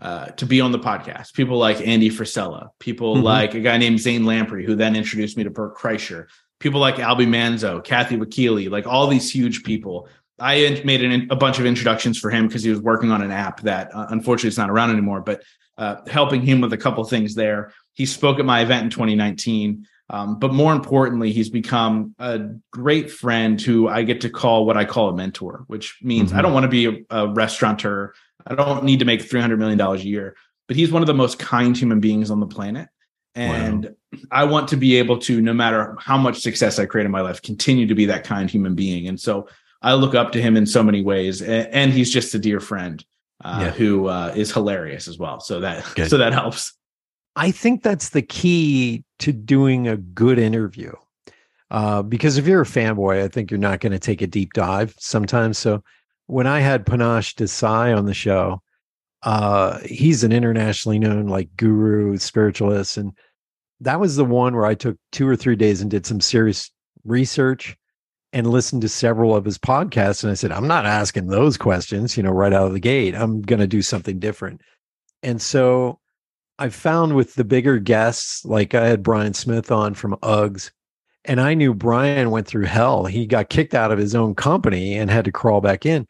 uh, 0.00 0.26
to 0.26 0.46
be 0.46 0.60
on 0.60 0.72
the 0.72 0.78
podcast. 0.78 1.34
People 1.34 1.58
like 1.58 1.86
Andy 1.86 2.10
Frisella, 2.10 2.70
people 2.78 3.16
mm-hmm. 3.16 3.24
like 3.24 3.54
a 3.54 3.60
guy 3.60 3.78
named 3.78 4.00
Zane 4.00 4.24
Lamprey, 4.24 4.64
who 4.64 4.76
then 4.76 4.94
introduced 4.94 5.36
me 5.36 5.44
to 5.44 5.50
Bert 5.50 5.76
Kreischer. 5.76 6.26
people 6.60 6.80
like 6.80 6.96
Albie 6.96 7.26
Manzo, 7.26 7.82
Kathy 7.82 8.16
Wakile, 8.16 8.70
like 8.70 8.86
all 8.86 9.06
these 9.06 9.30
huge 9.30 9.64
people. 9.64 10.08
I 10.40 10.80
made 10.84 11.02
an, 11.02 11.26
a 11.30 11.36
bunch 11.36 11.58
of 11.58 11.66
introductions 11.66 12.16
for 12.18 12.30
him 12.30 12.46
because 12.46 12.62
he 12.62 12.70
was 12.70 12.80
working 12.80 13.10
on 13.10 13.22
an 13.22 13.32
app 13.32 13.62
that 13.62 13.92
uh, 13.94 14.06
unfortunately 14.10 14.48
is 14.48 14.58
not 14.58 14.70
around 14.70 14.90
anymore, 14.90 15.20
but 15.20 15.42
uh, 15.78 15.96
helping 16.06 16.42
him 16.42 16.60
with 16.60 16.72
a 16.72 16.76
couple 16.76 17.02
things 17.04 17.34
there. 17.34 17.72
He 17.94 18.06
spoke 18.06 18.38
at 18.38 18.44
my 18.44 18.60
event 18.60 18.84
in 18.84 18.90
2019. 18.90 19.86
Um, 20.10 20.38
but 20.38 20.54
more 20.54 20.72
importantly, 20.72 21.32
he's 21.32 21.50
become 21.50 22.14
a 22.18 22.40
great 22.70 23.10
friend 23.10 23.60
who 23.60 23.88
I 23.88 24.02
get 24.02 24.22
to 24.22 24.30
call 24.30 24.64
what 24.64 24.76
I 24.76 24.84
call 24.84 25.10
a 25.10 25.14
mentor, 25.14 25.64
which 25.66 25.98
means 26.02 26.30
mm-hmm. 26.30 26.38
I 26.38 26.42
don't 26.42 26.54
want 26.54 26.64
to 26.64 26.68
be 26.68 26.86
a, 26.86 26.92
a 27.10 27.28
restaurateur. 27.28 28.14
I 28.48 28.54
don't 28.54 28.84
need 28.84 28.98
to 28.98 29.04
make 29.04 29.20
$300 29.20 29.58
million 29.58 29.80
a 29.80 29.94
year, 29.96 30.36
but 30.66 30.76
he's 30.76 30.90
one 30.90 31.02
of 31.02 31.06
the 31.06 31.14
most 31.14 31.38
kind 31.38 31.76
human 31.76 32.00
beings 32.00 32.30
on 32.30 32.40
the 32.40 32.46
planet. 32.46 32.88
And 33.34 33.84
wow. 33.84 34.18
I 34.32 34.44
want 34.44 34.68
to 34.68 34.76
be 34.76 34.96
able 34.96 35.18
to, 35.20 35.40
no 35.40 35.52
matter 35.52 35.96
how 36.00 36.16
much 36.16 36.40
success 36.40 36.78
I 36.78 36.86
create 36.86 37.04
in 37.04 37.12
my 37.12 37.20
life, 37.20 37.42
continue 37.42 37.86
to 37.86 37.94
be 37.94 38.06
that 38.06 38.24
kind 38.24 38.50
human 38.50 38.74
being. 38.74 39.06
And 39.06 39.20
so 39.20 39.48
I 39.82 39.94
look 39.94 40.14
up 40.14 40.32
to 40.32 40.42
him 40.42 40.56
in 40.56 40.66
so 40.66 40.82
many 40.82 41.02
ways. 41.02 41.42
And, 41.42 41.92
he's 41.92 42.12
just 42.12 42.34
a 42.34 42.38
dear 42.38 42.58
friend 42.58 43.04
uh, 43.44 43.60
yeah. 43.62 43.70
who 43.70 44.08
uh, 44.08 44.32
is 44.34 44.52
hilarious 44.52 45.06
as 45.06 45.18
well. 45.18 45.40
So 45.40 45.60
that, 45.60 45.84
Good. 45.94 46.10
so 46.10 46.16
that 46.18 46.32
helps. 46.32 46.72
I 47.36 47.52
think 47.52 47.82
that's 47.82 48.08
the 48.08 48.22
key 48.22 49.04
to 49.20 49.32
doing 49.32 49.86
a 49.86 49.96
good 49.96 50.38
interview. 50.38 50.92
Uh, 51.70 52.02
because 52.02 52.38
if 52.38 52.46
you're 52.46 52.62
a 52.62 52.66
fanboy, 52.66 53.22
I 53.22 53.28
think 53.28 53.50
you're 53.50 53.58
not 53.58 53.80
going 53.80 53.92
to 53.92 53.98
take 53.98 54.22
a 54.22 54.26
deep 54.26 54.54
dive 54.54 54.94
sometimes. 54.98 55.58
So 55.58 55.84
when 56.28 56.46
I 56.46 56.60
had 56.60 56.86
Panache 56.86 57.34
Desai 57.34 57.96
on 57.96 58.04
the 58.04 58.14
show, 58.14 58.62
uh, 59.22 59.80
he's 59.80 60.22
an 60.22 60.30
internationally 60.30 60.98
known 60.98 61.26
like 61.26 61.48
guru, 61.56 62.18
spiritualist, 62.18 62.96
and 62.96 63.12
that 63.80 63.98
was 63.98 64.16
the 64.16 64.24
one 64.24 64.54
where 64.54 64.66
I 64.66 64.74
took 64.74 64.96
two 65.10 65.26
or 65.26 65.36
three 65.36 65.56
days 65.56 65.80
and 65.80 65.90
did 65.90 66.06
some 66.06 66.20
serious 66.20 66.70
research 67.04 67.76
and 68.32 68.46
listened 68.46 68.82
to 68.82 68.88
several 68.88 69.34
of 69.34 69.44
his 69.44 69.56
podcasts. 69.56 70.22
And 70.22 70.30
I 70.30 70.34
said, 70.34 70.52
I'm 70.52 70.66
not 70.66 70.84
asking 70.84 71.28
those 71.28 71.56
questions, 71.56 72.16
you 72.16 72.22
know, 72.22 72.30
right 72.30 72.52
out 72.52 72.66
of 72.66 72.74
the 72.74 72.80
gate. 72.80 73.14
I'm 73.14 73.40
going 73.40 73.60
to 73.60 73.66
do 73.66 73.80
something 73.80 74.18
different. 74.18 74.60
And 75.22 75.40
so 75.40 75.98
I 76.58 76.68
found 76.68 77.16
with 77.16 77.36
the 77.36 77.44
bigger 77.44 77.78
guests, 77.78 78.44
like 78.44 78.74
I 78.74 78.88
had 78.88 79.02
Brian 79.02 79.32
Smith 79.32 79.70
on 79.70 79.94
from 79.94 80.16
Uggs, 80.22 80.72
and 81.28 81.40
I 81.40 81.54
knew 81.54 81.74
Brian 81.74 82.30
went 82.30 82.46
through 82.46 82.64
hell. 82.64 83.04
He 83.04 83.26
got 83.26 83.50
kicked 83.50 83.74
out 83.74 83.92
of 83.92 83.98
his 83.98 84.14
own 84.14 84.34
company 84.34 84.96
and 84.96 85.10
had 85.10 85.26
to 85.26 85.32
crawl 85.32 85.60
back 85.60 85.84
in. 85.86 86.08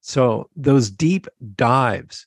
So 0.00 0.50
those 0.56 0.90
deep 0.90 1.26
dives 1.54 2.26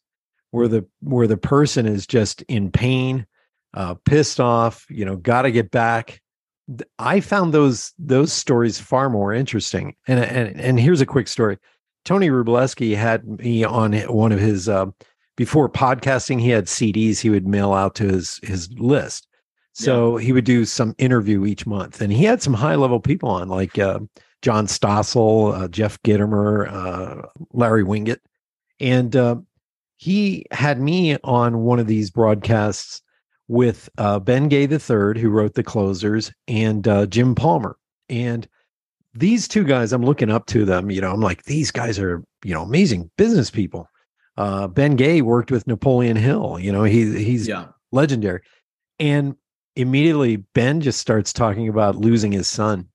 where 0.52 0.68
the 0.68 0.86
where 1.02 1.28
the 1.28 1.38
person 1.38 1.86
is 1.86 2.08
just 2.08 2.42
in 2.44 2.72
pain, 2.72 3.28
uh, 3.74 3.96
pissed 4.06 4.40
off, 4.40 4.86
you 4.90 5.06
know, 5.06 5.18
got 5.18 5.44
to 5.44 5.52
get 5.52 5.70
back. 5.70 6.22
I 6.98 7.20
found 7.20 7.54
those 7.54 7.94
those 8.00 8.32
stories 8.32 8.80
far 8.80 9.10
more 9.10 9.34
interesting. 9.34 9.96
And 10.08 10.20
and 10.20 10.60
and 10.60 10.80
here's 10.80 11.02
a 11.02 11.06
quick 11.06 11.28
story. 11.28 11.58
Tony 12.06 12.30
Rubleski 12.30 12.96
had 12.96 13.28
me 13.28 13.64
on 13.64 13.94
one 13.94 14.32
of 14.32 14.40
his 14.40 14.70
uh, 14.70 14.88
before 15.36 15.70
podcasting, 15.70 16.42
he 16.42 16.50
had 16.50 16.66
CDs 16.66 17.20
he 17.20 17.30
would 17.30 17.48
mail 17.48 17.74
out 17.74 17.96
to 17.96 18.06
his 18.06 18.40
his 18.44 18.70
list. 18.74 19.29
So 19.80 20.18
yeah. 20.18 20.26
he 20.26 20.34
would 20.34 20.46
do 20.46 20.66
some 20.66 20.96
interview 20.98 21.46
each 21.46 21.66
month, 21.66 22.02
and 22.02 22.12
he 22.12 22.26
had 22.26 22.42
some 22.42 22.54
high 22.54 22.76
level 22.76 23.00
people 23.00 23.30
on, 23.30 23.50
like 23.50 23.80
uh, 23.80 24.00
John 24.42 24.68
Stossel, 24.68 25.54
uh, 25.54 25.68
Jeff 25.68 26.02
Gitomer, 26.04 26.72
uh, 26.72 27.28
Larry 27.54 27.84
Winget, 27.84 28.20
and 28.80 29.16
uh, 29.16 29.38
he 29.98 30.46
had 30.52 30.82
me 30.82 31.18
on 31.24 31.60
one 31.60 31.80
of 31.80 31.88
these 31.88 32.10
broadcasts 32.10 33.02
with 33.48 33.90
uh, 33.98 34.20
Ben 34.20 34.48
Gay 34.48 34.64
III, 34.64 35.20
who 35.20 35.30
wrote 35.30 35.56
the 35.56 35.64
closers, 35.64 36.32
and 36.48 36.88
uh, 36.88 37.06
Jim 37.06 37.36
Palmer, 37.36 37.78
and 38.10 38.48
these 39.14 39.48
two 39.48 39.64
guys, 39.64 39.92
I'm 39.92 40.06
looking 40.06 40.30
up 40.30 40.46
to 40.48 40.66
them. 40.66 40.92
You 40.92 41.02
know, 41.02 41.12
I'm 41.12 41.22
like, 41.22 41.44
these 41.44 41.72
guys 41.72 41.98
are 42.00 42.24
you 42.44 42.54
know 42.54 42.64
amazing 42.64 43.10
business 43.18 43.50
people 43.50 43.90
uh, 44.40 44.68
Ben 44.68 44.96
Gay 44.96 45.22
worked 45.22 45.52
with 45.52 45.68
Napoleon 45.68 46.16
Hill. 46.16 46.58
You 46.60 46.72
know, 46.72 46.84
he 46.84 47.24
he's 47.24 47.48
yeah. 47.48 47.68
legendary. 47.92 48.42
And 48.98 49.36
immediately 49.80 50.38
Ben 50.38 50.82
just 50.82 51.00
starts 51.00 51.32
talking 51.32 51.68
about 51.68 51.96
losing 51.96 52.32
his 52.32 52.48
son 52.48 52.88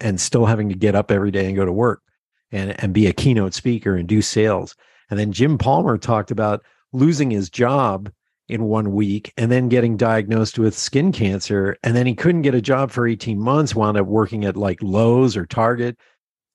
and 0.00 0.20
still 0.20 0.46
having 0.46 0.68
to 0.68 0.74
get 0.74 0.94
up 0.94 1.10
every 1.10 1.30
day 1.30 1.46
and 1.46 1.56
go 1.56 1.64
to 1.64 1.72
work 1.72 2.02
and, 2.50 2.78
and 2.82 2.92
be 2.92 3.06
a 3.06 3.12
keynote 3.12 3.54
speaker 3.54 3.94
and 3.94 4.08
do 4.08 4.20
sales. 4.20 4.74
And 5.10 5.18
then 5.18 5.32
Jim 5.32 5.58
Palmer 5.58 5.96
talked 5.96 6.30
about 6.30 6.62
losing 6.92 7.30
his 7.30 7.48
job 7.48 8.10
in 8.48 8.64
one 8.64 8.92
week 8.92 9.32
and 9.36 9.52
then 9.52 9.68
getting 9.68 9.96
diagnosed 9.96 10.58
with 10.58 10.76
skin 10.76 11.12
cancer. 11.12 11.76
And 11.82 11.94
then 11.94 12.06
he 12.06 12.14
couldn't 12.14 12.42
get 12.42 12.54
a 12.54 12.62
job 12.62 12.90
for 12.90 13.06
18 13.06 13.38
months, 13.38 13.74
wound 13.74 13.96
up 13.96 14.06
working 14.06 14.44
at 14.44 14.56
like 14.56 14.82
Lowe's 14.82 15.36
or 15.36 15.46
Target 15.46 15.98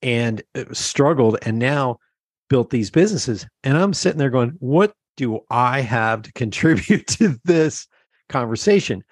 and 0.02 0.44
uh, 0.56 0.66
struggled. 0.74 1.38
And 1.44 1.60
now 1.60 2.00
built 2.50 2.70
these 2.70 2.92
businesses. 2.92 3.48
And 3.64 3.78
I'm 3.78 3.94
sitting 3.94 4.20
there 4.20 4.30
going, 4.30 4.56
what 4.60 4.94
do 5.18 5.40
I 5.50 5.82
have 5.82 6.24
to 6.24 6.32
contribute 6.34 7.08
to 7.20 7.40
this 7.46 7.88
conversation? 8.30 9.04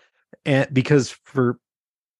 And 0.45 0.67
because 0.73 1.11
for 1.23 1.59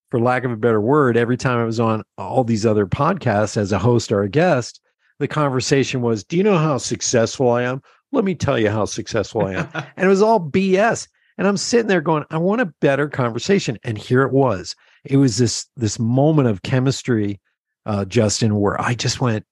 for 0.10 0.20
lack 0.20 0.44
of 0.44 0.52
a 0.52 0.58
better 0.58 0.82
word, 0.82 1.16
every 1.16 1.38
time 1.38 1.58
I 1.58 1.64
was 1.64 1.80
on 1.80 2.04
all 2.18 2.44
these 2.44 2.66
other 2.66 2.86
podcasts 2.86 3.56
as 3.56 3.72
a 3.72 3.80
host 3.80 4.12
or 4.12 4.22
a 4.24 4.30
guest, 4.30 4.82
the 5.20 5.28
conversation 5.28 6.02
was, 6.02 6.24
Do 6.24 6.36
you 6.36 6.44
know 6.44 6.58
how 6.58 6.78
successful 6.78 7.50
I 7.50 7.64
am? 7.64 7.82
Let 8.12 8.26
me 8.26 8.36
tell 8.36 8.60
you 8.60 8.70
how 8.70 8.86
successful 8.86 9.46
I 9.46 9.54
am. 9.54 9.70
and 9.74 10.06
it 10.06 10.10
was 10.10 10.22
all 10.22 10.40
BS. 10.40 11.08
And 11.38 11.48
I'm 11.48 11.58
sitting 11.58 11.88
there 11.88 12.02
going, 12.02 12.26
I 12.30 12.38
want 12.38 12.62
a 12.62 12.74
better 12.82 13.08
conversation. 13.08 13.80
And 13.84 13.98
here 13.98 14.24
it 14.24 14.34
was. 14.34 14.76
It 15.06 15.18
was 15.18 15.38
this 15.38 15.66
this 15.78 15.98
moment 15.98 16.50
of 16.50 16.62
chemistry, 16.62 17.40
uh, 17.86 18.06
Justin, 18.06 18.60
where 18.60 18.80
I 18.80 18.94
just 18.94 19.22
went, 19.22 19.46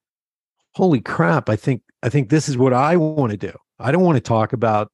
holy 0.76 1.02
crap, 1.02 1.50
I 1.50 1.56
think 1.56 1.82
I 2.04 2.10
think 2.10 2.30
this 2.30 2.50
is 2.50 2.58
what 2.58 2.74
I 2.74 2.98
want 2.98 3.32
to 3.32 3.38
do. 3.38 3.54
I 3.80 3.92
don't 3.92 4.04
want 4.04 4.18
to 4.18 4.22
talk 4.22 4.54
about, 4.54 4.92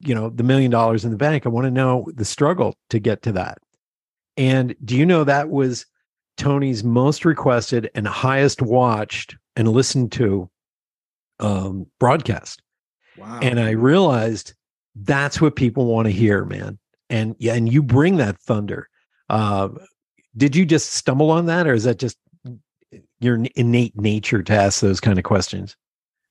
you 0.00 0.14
know, 0.14 0.30
the 0.30 0.42
million 0.42 0.70
dollars 0.70 1.04
in 1.04 1.10
the 1.10 1.16
bank. 1.16 1.46
I 1.46 1.48
want 1.48 1.64
to 1.64 1.70
know 1.70 2.06
the 2.14 2.24
struggle 2.24 2.76
to 2.90 2.98
get 2.98 3.22
to 3.22 3.32
that. 3.32 3.58
And 4.36 4.74
do 4.84 4.96
you 4.96 5.06
know 5.06 5.24
that 5.24 5.48
was 5.48 5.86
Tony's 6.36 6.84
most 6.84 7.24
requested 7.24 7.90
and 7.94 8.06
highest 8.06 8.60
watched 8.60 9.36
and 9.56 9.68
listened 9.68 10.12
to 10.12 10.50
um, 11.40 11.86
broadcast? 11.98 12.62
Wow. 13.16 13.38
And 13.40 13.58
I 13.58 13.70
realized 13.70 14.52
that's 14.94 15.40
what 15.40 15.56
people 15.56 15.86
want 15.86 16.06
to 16.06 16.12
hear, 16.12 16.44
man. 16.44 16.78
And 17.08 17.36
yeah, 17.38 17.54
and 17.54 17.72
you 17.72 17.82
bring 17.82 18.16
that 18.16 18.38
thunder. 18.38 18.88
Uh, 19.30 19.68
did 20.36 20.54
you 20.54 20.66
just 20.66 20.92
stumble 20.92 21.30
on 21.30 21.46
that, 21.46 21.66
or 21.66 21.72
is 21.72 21.84
that 21.84 21.98
just 21.98 22.18
your 23.20 23.42
innate 23.54 23.98
nature 23.98 24.42
to 24.42 24.52
ask 24.52 24.80
those 24.80 25.00
kind 25.00 25.18
of 25.18 25.24
questions? 25.24 25.76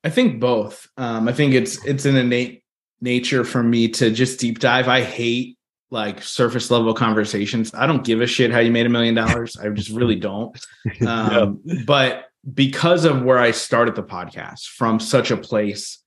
I 0.03 0.09
think 0.09 0.39
both. 0.39 0.87
Um, 0.97 1.27
I 1.27 1.33
think 1.33 1.53
it's 1.53 1.83
it's 1.85 2.05
an 2.05 2.15
innate 2.15 2.63
nature 3.05 3.45
for 3.45 3.63
me 3.63 3.87
to 3.87 4.11
just 4.11 4.39
deep 4.39 4.59
dive. 4.59 4.89
I 4.89 5.01
hate 5.01 5.57
like 5.91 6.21
surface 6.21 6.69
level 6.69 6.93
conversations. 6.93 7.73
I 7.73 7.87
don't 7.87 8.03
give 8.03 8.19
a 8.19 8.27
shit 8.27 8.51
how 8.51 8.59
you 8.59 8.71
made 8.71 8.85
a 8.85 8.89
million 8.89 9.15
dollars. 9.15 9.55
I 9.55 9.69
just 9.69 9.89
really 9.89 10.17
don't. 10.17 10.59
Um, 11.07 11.61
yeah. 11.63 11.81
But 11.85 12.25
because 12.53 13.05
of 13.05 13.23
where 13.23 13.39
I 13.39 13.51
started 13.51 13.95
the 13.95 14.03
podcast 14.03 14.67
from 14.67 14.99
such 14.99 15.31
a 15.31 15.37
place 15.37 15.99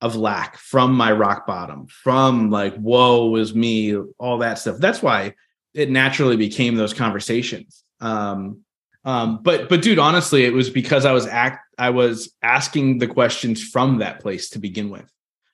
of 0.00 0.16
lack, 0.16 0.56
from 0.56 0.92
my 0.92 1.12
rock 1.12 1.46
bottom, 1.46 1.86
from 1.86 2.50
like, 2.50 2.74
whoa, 2.76 3.26
was 3.26 3.54
me, 3.54 3.96
all 4.18 4.38
that 4.38 4.58
stuff. 4.58 4.78
That's 4.78 5.02
why 5.02 5.34
it 5.74 5.90
naturally 5.90 6.36
became 6.36 6.74
those 6.74 6.94
conversations. 6.94 7.84
Um, 8.00 8.62
um, 9.04 9.40
but 9.42 9.68
but 9.68 9.82
dude, 9.82 9.98
honestly, 9.98 10.44
it 10.44 10.52
was 10.52 10.68
because 10.70 11.04
I 11.04 11.12
was 11.12 11.26
act 11.26 11.64
I 11.78 11.90
was 11.90 12.32
asking 12.42 12.98
the 12.98 13.06
questions 13.06 13.62
from 13.62 13.98
that 13.98 14.20
place 14.20 14.50
to 14.50 14.58
begin 14.58 14.90
with. 14.90 15.10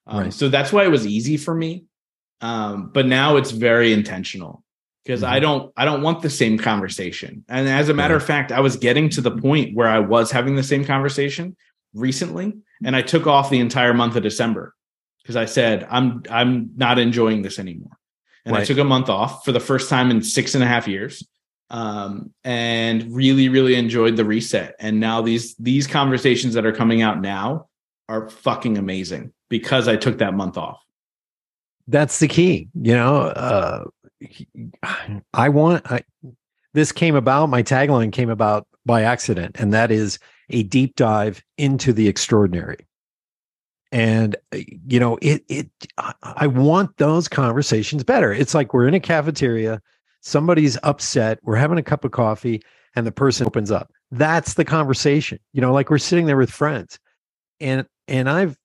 Um, 0.07 0.25
right. 0.25 0.33
So 0.33 0.49
that's 0.49 0.73
why 0.73 0.85
it 0.85 0.91
was 0.91 1.07
easy 1.07 1.37
for 1.37 1.55
me. 1.55 1.85
Um, 2.41 2.91
but 2.93 3.07
now 3.07 3.37
it's 3.37 3.51
very 3.51 3.93
intentional 3.93 4.63
because 5.05 5.23
mm-hmm. 5.23 5.33
I 5.33 5.41
don't 5.41 5.73
I 5.77 5.85
don't 5.85 6.03
want 6.03 6.23
the 6.23 6.31
same 6.31 6.59
conversation. 6.59 7.45
And 7.49 7.69
as 7.69 7.89
a 7.89 7.95
matter 7.95 8.17
of 8.17 8.25
fact, 8.25 8.53
I 8.53 8.61
was 8.61 8.77
getting 8.77 9.09
to 9.11 9.21
the 9.21 9.31
point 9.31 9.75
where 9.75 9.89
I 9.89 10.01
was 10.01 10.31
having 10.31 10.57
the 10.57 10.63
same 10.63 10.85
conversation 10.85 11.57
recently, 11.95 12.55
and 12.85 12.95
I 12.95 13.03
took 13.03 13.27
off 13.27 13.51
the 13.51 13.61
entire 13.61 13.95
month 13.95 14.17
of 14.17 14.23
December 14.23 14.75
because 15.23 15.37
I 15.37 15.47
said 15.47 15.87
I'm 15.91 16.23
I'm 16.31 16.71
not 16.77 16.99
enjoying 16.99 17.43
this 17.43 17.59
anymore. 17.59 17.97
And 18.45 18.55
right. 18.55 18.63
I 18.63 18.65
took 18.67 18.79
a 18.79 18.85
month 18.85 19.09
off 19.09 19.45
for 19.45 19.53
the 19.53 19.61
first 19.61 19.89
time 19.89 20.11
in 20.11 20.23
six 20.23 20.55
and 20.55 20.63
a 20.63 20.67
half 20.67 20.87
years 20.87 21.27
um, 21.71 22.33
and 22.45 23.15
really 23.15 23.49
really 23.49 23.75
enjoyed 23.75 24.17
the 24.17 24.25
reset 24.25 24.75
and 24.79 25.01
now 25.01 25.23
these 25.23 25.55
these 25.57 25.87
conversations 25.87 26.55
that 26.55 26.67
are 26.67 26.73
coming 26.73 27.03
out 27.03 27.21
now 27.21 27.67
are 28.09 28.29
fucking 28.29 28.79
amazing 28.79 29.33
because 29.49 29.89
i 29.89 29.97
took 29.97 30.19
that 30.19 30.35
month 30.35 30.57
off 30.57 30.81
that's 31.89 32.19
the 32.19 32.29
key 32.29 32.69
you 32.75 32.95
know 32.95 33.23
uh, 33.23 33.85
i 35.35 35.49
want 35.49 35.91
I, 35.91 36.03
this 36.73 36.93
came 36.93 37.15
about 37.15 37.49
my 37.49 37.63
tagline 37.63 38.13
came 38.13 38.31
about 38.31 38.67
by 38.87 39.03
accident 39.03 39.57
and 39.59 39.73
that 39.73 39.91
is 39.91 40.19
a 40.51 40.63
deep 40.65 40.97
dive 40.97 41.43
into 41.59 41.93
the 41.93 42.09
extraordinary 42.09 42.87
and 43.93 44.37
you 44.53 44.99
know 44.99 45.19
it 45.23 45.45
it 45.49 45.69
i 46.23 46.47
want 46.47 46.97
those 46.97 47.29
conversations 47.29 48.03
better 48.05 48.33
it's 48.33 48.55
like 48.55 48.75
we're 48.75 48.89
in 48.89 48.95
a 48.95 49.01
cafeteria 49.01 49.81
somebody's 50.25 50.79
upset. 50.83 51.39
We're 51.43 51.57
having 51.57 51.79
a 51.79 51.83
cup 51.83 52.05
of 52.05 52.11
coffee 52.11 52.63
and 52.97 53.07
the 53.07 53.13
person 53.13 53.47
opens 53.47 53.71
up. 53.71 53.93
That's 54.11 54.55
the 54.55 54.65
conversation. 54.65 55.39
You 55.53 55.61
know, 55.61 55.73
like 55.73 55.91
we're 55.91 55.99
sitting 55.99 56.27
there 56.27 56.37
with 56.37 56.51
friends. 56.51 56.99
And 57.61 57.87
and 58.09 58.29
I've 58.29 58.57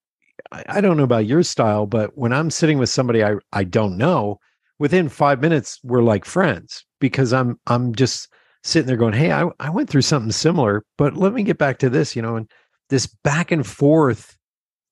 I 0.52 0.80
don't 0.80 0.98
know 0.98 1.04
about 1.04 1.26
your 1.26 1.44
style, 1.44 1.86
but 1.86 2.18
when 2.18 2.32
I'm 2.32 2.50
sitting 2.50 2.78
with 2.78 2.90
somebody 2.90 3.24
I 3.24 3.36
I 3.52 3.64
don't 3.64 3.98
know, 3.98 4.40
within 4.80 5.10
5 5.10 5.42
minutes 5.42 5.80
we're 5.84 6.02
like 6.02 6.26
friends 6.26 6.86
because 7.00 7.34
I'm 7.34 7.60
I'm 7.68 7.94
just 7.96 8.30
sitting 8.64 8.88
there 8.88 8.98
going, 8.98 9.14
"Hey, 9.14 9.32
I 9.32 9.50
I 9.60 9.70
went 9.70 9.90
through 9.90 10.02
something 10.04 10.32
similar, 10.32 10.84
but 10.98 11.16
let 11.16 11.34
me 11.34 11.44
get 11.44 11.58
back 11.58 11.80
to 11.80 11.90
this, 11.90 12.16
you 12.16 12.22
know, 12.22 12.36
and 12.36 12.50
this 12.90 13.08
back 13.08 13.52
and 13.52 13.66
forth 13.66 14.38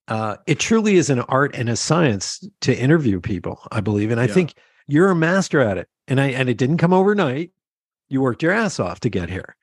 uh, 0.08 0.38
it 0.46 0.60
truly 0.60 0.96
is 0.96 1.10
an 1.10 1.20
art 1.22 1.54
and 1.56 1.70
a 1.70 1.76
science 1.76 2.48
to 2.62 2.78
interview 2.78 3.20
people, 3.20 3.62
I 3.72 3.82
believe. 3.82 4.12
And 4.12 4.20
I 4.22 4.26
yeah. 4.26 4.34
think 4.34 4.54
you're 4.88 5.10
a 5.10 5.16
master 5.16 5.60
at 5.60 5.78
it. 5.78 5.90
And 6.08 6.22
I 6.22 6.28
and 6.28 6.50
it 6.50 6.58
didn't 6.58 6.78
come 6.78 6.94
overnight. 6.94 7.52
You 8.08 8.22
worked 8.22 8.42
your 8.42 8.54
ass 8.54 8.80
off 8.80 9.02
to 9.02 9.10
get 9.10 9.30
here. 9.30 9.56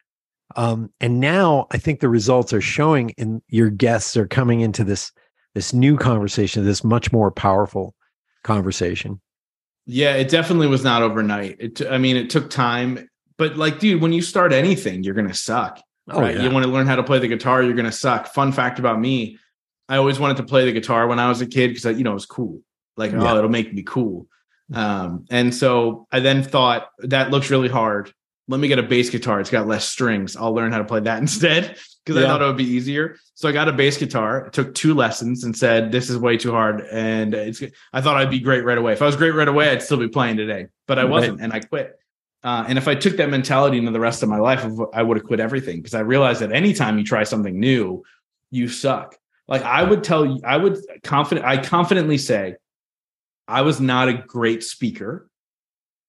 Um, 0.57 0.91
and 1.01 1.21
now 1.21 1.67
I 1.71 1.79
think 1.79 2.01
the 2.01 2.09
results 2.09 2.53
are 2.53 2.61
showing 2.61 3.13
and 3.19 3.43
your 3.49 3.71
guests 3.71 4.17
are 4.17 4.27
coming 4.27 4.61
into 4.61 4.85
this 4.85 5.13
this 5.55 5.73
new 5.73 5.97
conversation, 5.97 6.65
this 6.65 6.83
much 6.83 7.13
more 7.13 7.31
powerful 7.31 7.95
conversation. 8.43 9.21
Yeah, 9.87 10.15
it 10.15 10.29
definitely 10.29 10.67
was 10.67 10.83
not 10.83 11.03
overnight. 11.03 11.57
It 11.61 11.77
t- 11.77 11.89
I 11.89 11.99
mean, 11.99 12.17
it 12.17 12.31
took 12.31 12.51
time, 12.51 13.09
but 13.37 13.57
like, 13.57 13.79
dude, 13.79 14.03
when 14.03 14.13
you 14.13 14.23
start 14.23 14.53
anything, 14.53 15.03
you're 15.03 15.15
gonna 15.15 15.35
suck. 15.35 15.81
Oh, 16.11 16.21
right? 16.21 16.37
Yeah. 16.37 16.43
You 16.43 16.51
want 16.51 16.65
to 16.65 16.73
learn 16.73 16.87
how 16.87 16.97
to 16.97 17.03
play 17.03 17.19
the 17.19 17.29
guitar, 17.29 17.63
you're 17.63 17.75
gonna 17.75 17.93
suck. 17.93 18.29
Fun 18.29 18.53
fact 18.53 18.79
about 18.79 19.01
me, 19.01 19.39
I 19.89 19.97
always 19.97 20.19
wanted 20.19 20.39
to 20.39 20.45
play 20.45 20.65
the 20.65 20.73
guitar 20.73 21.07
when 21.07 21.19
I 21.19 21.29
was 21.29 21.41
a 21.41 21.47
kid 21.47 21.69
because 21.69 21.97
you 21.97 22.05
know 22.05 22.13
it 22.13 22.15
was 22.15 22.27
cool. 22.27 22.61
Like, 22.97 23.13
yeah. 23.13 23.33
oh, 23.33 23.39
it'll 23.39 23.51
make 23.51 23.73
me 23.73 23.83
cool. 23.83 24.27
Um, 24.73 25.27
and 25.31 25.55
so 25.55 26.07
I 26.11 26.21
then 26.21 26.43
thought 26.43 26.89
that 27.01 27.31
looks 27.31 27.51
really 27.51 27.69
hard. 27.69 28.13
Let 28.47 28.61
me 28.61 28.69
get 28.69 28.79
a 28.79 28.83
bass 28.83 29.09
guitar. 29.11 29.41
It's 29.41 29.51
got 29.51 29.67
less 29.67 29.89
strings. 29.89 30.37
I'll 30.37 30.55
learn 30.55 30.73
how 30.73 30.79
to 30.79 30.85
play 30.85 31.01
that 31.01 31.19
instead 31.21 31.79
because 32.05 32.21
yeah. 32.21 32.27
I 32.27 32.29
thought 32.29 32.43
it 32.43 32.47
would 32.47 32.57
be 32.57 32.65
easier. 32.65 33.17
So 33.35 33.49
I 33.49 33.53
got 33.53 33.69
a 33.69 33.73
bass 33.73 33.97
guitar, 33.97 34.49
took 34.51 34.75
two 34.75 34.95
lessons, 34.95 35.45
and 35.45 35.57
said 35.57 35.91
this 35.91 36.11
is 36.11 36.19
way 36.19 36.37
too 36.37 36.51
hard. 36.51 36.83
And 36.93 37.35
it's 37.35 37.63
I 37.93 38.01
thought 38.01 38.17
I'd 38.17 38.31
be 38.31 38.41
great 38.41 38.65
right 38.65 38.79
away. 38.79 38.93
If 38.93 39.03
I 39.03 39.07
was 39.07 39.17
great 39.17 39.35
right 39.35 39.49
away, 39.49 39.71
I'd 39.71 39.83
still 39.83 39.97
be 39.97 40.09
playing 40.09 40.37
today, 40.37 40.67
but 40.87 40.99
I 40.99 41.05
wasn't, 41.05 41.39
right. 41.39 41.45
and 41.45 41.53
I 41.53 41.61
quit. 41.61 41.99
Uh, 42.43 42.63
and 42.69 42.77
if 42.77 42.87
I 42.87 42.95
took 42.95 43.17
that 43.17 43.31
mentality 43.31 43.79
into 43.79 43.91
the 43.91 44.01
rest 44.01 44.23
of 44.23 44.29
my 44.29 44.39
life, 44.39 44.67
I 44.93 45.03
would 45.03 45.17
have 45.17 45.27
quit 45.27 45.41
everything 45.41 45.79
because 45.79 45.95
I 45.95 46.01
realized 46.01 46.43
that 46.43 46.53
anytime 46.53 46.99
you 46.99 47.05
try 47.05 47.25
something 47.25 47.59
new, 47.59 48.05
you 48.51 48.69
suck. 48.69 49.17
Like 49.49 49.63
I 49.63 49.83
would 49.83 50.05
tell 50.05 50.27
you, 50.27 50.41
I 50.45 50.59
would 50.59 50.79
confident, 51.03 51.47
I 51.47 51.57
confidently 51.57 52.19
say, 52.19 52.57
I 53.49 53.63
was 53.63 53.81
not 53.81 54.09
a 54.09 54.15
great 54.15 54.63
speaker 54.63 55.29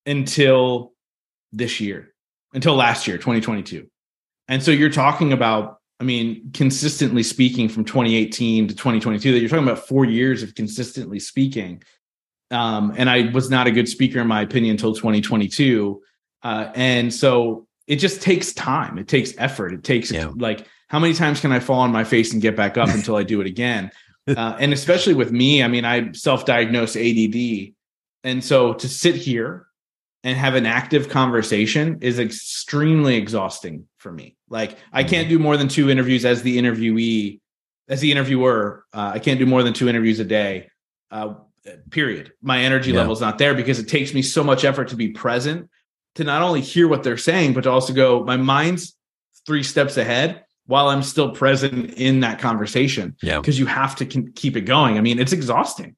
until 0.05 0.93
this 1.51 1.79
year, 1.79 2.13
until 2.55 2.73
last 2.75 3.05
year, 3.05 3.17
2022. 3.17 3.87
And 4.47 4.63
so 4.63 4.71
you're 4.71 4.89
talking 4.89 5.33
about, 5.33 5.79
I 5.99 6.03
mean, 6.03 6.51
consistently 6.53 7.21
speaking 7.21 7.69
from 7.69 7.85
2018 7.85 8.69
to 8.69 8.73
2022, 8.73 9.31
that 9.33 9.39
you're 9.39 9.49
talking 9.49 9.67
about 9.67 9.87
four 9.87 10.05
years 10.05 10.41
of 10.41 10.55
consistently 10.55 11.19
speaking. 11.19 11.83
Um, 12.51 12.93
and 12.95 13.09
I 13.09 13.29
was 13.31 13.49
not 13.49 13.67
a 13.67 13.71
good 13.71 13.89
speaker, 13.89 14.21
in 14.21 14.27
my 14.27 14.41
opinion, 14.41 14.71
until 14.71 14.93
2022. 14.93 16.01
Uh, 16.43 16.71
and 16.75 17.13
so 17.13 17.67
it 17.87 17.97
just 17.97 18.21
takes 18.21 18.53
time. 18.53 18.97
It 18.97 19.07
takes 19.07 19.33
effort. 19.37 19.73
It 19.73 19.83
takes 19.83 20.11
yeah. 20.11 20.31
like 20.35 20.65
how 20.87 20.99
many 20.99 21.13
times 21.13 21.41
can 21.41 21.51
I 21.51 21.59
fall 21.59 21.79
on 21.79 21.91
my 21.91 22.03
face 22.03 22.33
and 22.33 22.41
get 22.41 22.55
back 22.55 22.77
up 22.77 22.89
until 22.93 23.15
I 23.15 23.23
do 23.23 23.41
it 23.41 23.47
again? 23.47 23.91
Uh, 24.27 24.55
and 24.59 24.73
especially 24.73 25.13
with 25.13 25.31
me, 25.31 25.61
I 25.61 25.67
mean, 25.67 25.85
I 25.85 26.11
self-diagnosed 26.11 26.97
ADD, 26.97 27.73
and 28.23 28.43
so 28.43 28.73
to 28.73 28.89
sit 28.89 29.15
here 29.15 29.67
and 30.25 30.35
have 30.35 30.55
an 30.55 30.65
active 30.65 31.07
conversation 31.07 31.99
is 32.01 32.17
extremely 32.17 33.15
exhausting 33.15 33.87
for 33.97 34.11
me. 34.11 34.35
Like 34.49 34.75
I 34.91 35.03
mm-hmm. 35.03 35.09
can't 35.11 35.29
do 35.29 35.37
more 35.37 35.55
than 35.55 35.67
two 35.67 35.89
interviews 35.89 36.25
as 36.25 36.41
the 36.41 36.57
interviewee, 36.57 37.39
as 37.87 38.01
the 38.01 38.11
interviewer. 38.11 38.83
Uh, 38.91 39.11
I 39.13 39.19
can't 39.19 39.39
do 39.39 39.45
more 39.45 39.61
than 39.61 39.73
two 39.73 39.87
interviews 39.87 40.19
a 40.19 40.25
day. 40.25 40.69
Uh, 41.11 41.35
period. 41.91 42.33
My 42.41 42.59
energy 42.61 42.91
yeah. 42.91 42.97
level 42.97 43.13
is 43.13 43.21
not 43.21 43.37
there 43.37 43.53
because 43.53 43.77
it 43.77 43.87
takes 43.87 44.15
me 44.15 44.23
so 44.23 44.43
much 44.43 44.65
effort 44.65 44.89
to 44.89 44.95
be 44.95 45.09
present 45.09 45.69
to 46.15 46.23
not 46.23 46.41
only 46.41 46.61
hear 46.61 46.87
what 46.87 47.03
they're 47.03 47.17
saying, 47.17 47.53
but 47.53 47.61
to 47.65 47.71
also 47.71 47.93
go. 47.93 48.23
My 48.23 48.37
mind's 48.37 48.97
three 49.45 49.63
steps 49.63 49.95
ahead 49.95 50.43
while 50.65 50.87
I'm 50.87 51.03
still 51.03 51.31
present 51.31 51.93
in 51.93 52.21
that 52.21 52.39
conversation. 52.39 53.15
Yeah. 53.21 53.39
Because 53.39 53.59
you 53.59 53.67
have 53.67 53.95
to 53.97 54.05
keep 54.05 54.57
it 54.57 54.61
going. 54.61 54.97
I 54.97 55.01
mean, 55.01 55.19
it's 55.19 55.33
exhausting. 55.33 55.95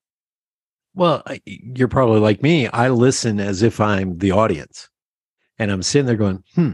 Well, 0.97 1.21
you're 1.45 1.87
probably 1.87 2.19
like 2.19 2.41
me. 2.41 2.67
I 2.69 2.89
listen 2.89 3.39
as 3.39 3.61
if 3.61 3.79
I'm 3.79 4.17
the 4.17 4.31
audience. 4.31 4.89
And 5.59 5.71
I'm 5.71 5.83
sitting 5.83 6.07
there 6.07 6.15
going, 6.15 6.43
hmm, 6.55 6.71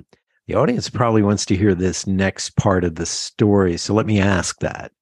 the 0.47 0.55
audience 0.55 0.89
probably 0.89 1.21
wants 1.21 1.45
to 1.47 1.57
hear 1.57 1.75
this 1.75 2.07
next 2.07 2.55
part 2.55 2.85
of 2.85 2.95
the 2.95 3.05
story. 3.05 3.75
So 3.75 3.93
let 3.93 4.05
me 4.05 4.21
ask 4.21 4.57
that. 4.59 4.93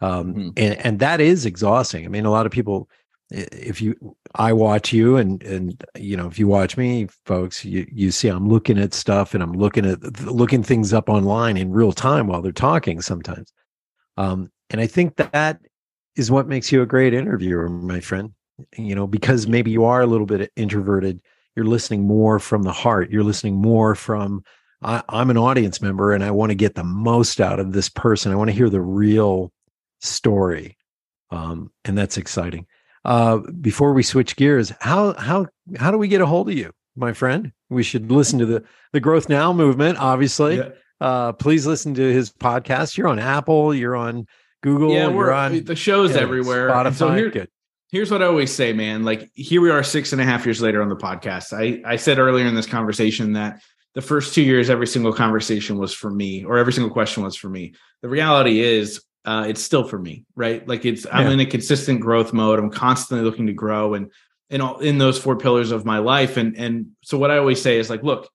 Um, 0.00 0.34
mm-hmm. 0.34 0.48
and, 0.56 0.74
and 0.78 0.98
that 1.00 1.20
is 1.20 1.44
exhausting. 1.44 2.06
I 2.06 2.08
mean, 2.08 2.24
a 2.24 2.30
lot 2.30 2.46
of 2.46 2.52
people, 2.52 2.88
if 3.30 3.80
you 3.80 3.96
i 4.34 4.52
watch 4.52 4.92
you 4.92 5.16
and 5.16 5.42
and 5.42 5.82
you 5.96 6.18
know 6.18 6.26
if 6.26 6.38
you 6.38 6.46
watch 6.46 6.76
me 6.76 7.08
folks 7.24 7.64
you 7.64 7.86
you 7.90 8.10
see 8.10 8.28
i'm 8.28 8.46
looking 8.46 8.78
at 8.78 8.92
stuff 8.92 9.32
and 9.32 9.42
i'm 9.42 9.54
looking 9.54 9.86
at 9.86 10.20
looking 10.26 10.62
things 10.62 10.92
up 10.92 11.08
online 11.08 11.56
in 11.56 11.70
real 11.70 11.92
time 11.92 12.26
while 12.26 12.42
they're 12.42 12.52
talking 12.52 13.00
sometimes 13.00 13.50
um 14.18 14.50
and 14.68 14.82
i 14.82 14.86
think 14.86 15.16
that, 15.16 15.32
that 15.32 15.60
is 16.14 16.30
what 16.30 16.46
makes 16.46 16.70
you 16.70 16.82
a 16.82 16.86
great 16.86 17.14
interviewer 17.14 17.70
my 17.70 18.00
friend 18.00 18.34
you 18.76 18.94
know 18.94 19.06
because 19.06 19.46
maybe 19.46 19.70
you 19.70 19.84
are 19.84 20.02
a 20.02 20.06
little 20.06 20.26
bit 20.26 20.52
introverted 20.56 21.20
you're 21.56 21.66
listening 21.66 22.06
more 22.06 22.38
from 22.38 22.62
the 22.62 22.72
heart 22.72 23.10
you're 23.10 23.24
listening 23.24 23.56
more 23.56 23.94
from 23.94 24.42
I, 24.82 25.02
i'm 25.08 25.30
an 25.30 25.38
audience 25.38 25.80
member 25.80 26.12
and 26.12 26.22
i 26.22 26.30
want 26.30 26.50
to 26.50 26.54
get 26.54 26.74
the 26.74 26.84
most 26.84 27.40
out 27.40 27.58
of 27.58 27.72
this 27.72 27.88
person 27.88 28.32
i 28.32 28.36
want 28.36 28.50
to 28.50 28.56
hear 28.56 28.70
the 28.70 28.80
real 28.80 29.52
story 30.00 30.76
um, 31.30 31.72
and 31.84 31.96
that's 31.96 32.18
exciting 32.18 32.66
uh, 33.04 33.38
before 33.60 33.92
we 33.92 34.02
switch 34.02 34.36
gears, 34.36 34.72
how 34.80 35.14
how 35.14 35.46
how 35.76 35.90
do 35.90 35.98
we 35.98 36.08
get 36.08 36.20
a 36.20 36.26
hold 36.26 36.48
of 36.48 36.56
you, 36.56 36.72
my 36.94 37.12
friend? 37.12 37.52
We 37.68 37.82
should 37.82 38.10
listen 38.10 38.38
to 38.38 38.46
the 38.46 38.64
the 38.92 39.00
Growth 39.00 39.28
Now 39.28 39.52
movement. 39.52 39.98
Obviously, 39.98 40.58
yeah. 40.58 40.68
uh, 41.00 41.32
please 41.32 41.66
listen 41.66 41.94
to 41.94 42.12
his 42.12 42.30
podcast. 42.30 42.96
You're 42.96 43.08
on 43.08 43.18
Apple. 43.18 43.74
You're 43.74 43.96
on 43.96 44.26
Google. 44.62 44.92
Yeah, 44.92 45.08
we're 45.08 45.32
on 45.32 45.64
the 45.64 45.74
show's 45.74 46.14
everywhere. 46.14 46.70
Spotify. 46.70 46.94
So 46.94 47.10
here, 47.12 47.30
Good. 47.30 47.48
Here's 47.92 48.10
what 48.10 48.22
I 48.22 48.26
always 48.26 48.52
say, 48.52 48.72
man. 48.72 49.04
Like 49.04 49.30
here 49.34 49.60
we 49.60 49.70
are, 49.70 49.82
six 49.82 50.12
and 50.12 50.20
a 50.20 50.24
half 50.24 50.46
years 50.46 50.62
later 50.62 50.80
on 50.80 50.88
the 50.88 50.96
podcast. 50.96 51.52
I 51.52 51.88
I 51.88 51.96
said 51.96 52.18
earlier 52.18 52.46
in 52.46 52.54
this 52.54 52.66
conversation 52.66 53.34
that 53.34 53.62
the 53.94 54.00
first 54.00 54.34
two 54.34 54.40
years, 54.40 54.70
every 54.70 54.86
single 54.86 55.12
conversation 55.12 55.76
was 55.76 55.92
for 55.92 56.10
me, 56.10 56.42
or 56.42 56.56
every 56.56 56.72
single 56.72 56.90
question 56.90 57.22
was 57.22 57.36
for 57.36 57.50
me. 57.50 57.74
The 58.00 58.08
reality 58.08 58.60
is, 58.60 59.04
uh, 59.26 59.44
it's 59.46 59.62
still 59.62 59.84
for 59.84 59.98
me, 59.98 60.24
right? 60.34 60.66
Like 60.66 60.86
it's 60.86 61.06
I'm 61.12 61.28
in 61.28 61.40
a 61.40 61.46
consistent 61.46 62.00
growth 62.00 62.32
mode. 62.32 62.58
I'm 62.58 62.70
constantly 62.70 63.26
looking 63.26 63.46
to 63.48 63.52
grow 63.52 63.92
and 63.92 64.10
in 64.48 64.62
all 64.62 64.78
in 64.78 64.96
those 64.96 65.18
four 65.18 65.36
pillars 65.36 65.70
of 65.70 65.84
my 65.84 65.98
life. 65.98 66.38
And 66.38 66.56
and 66.56 66.92
so 67.02 67.18
what 67.18 67.30
I 67.30 67.36
always 67.36 67.60
say 67.60 67.78
is 67.78 67.90
like, 67.90 68.02
look, 68.02 68.26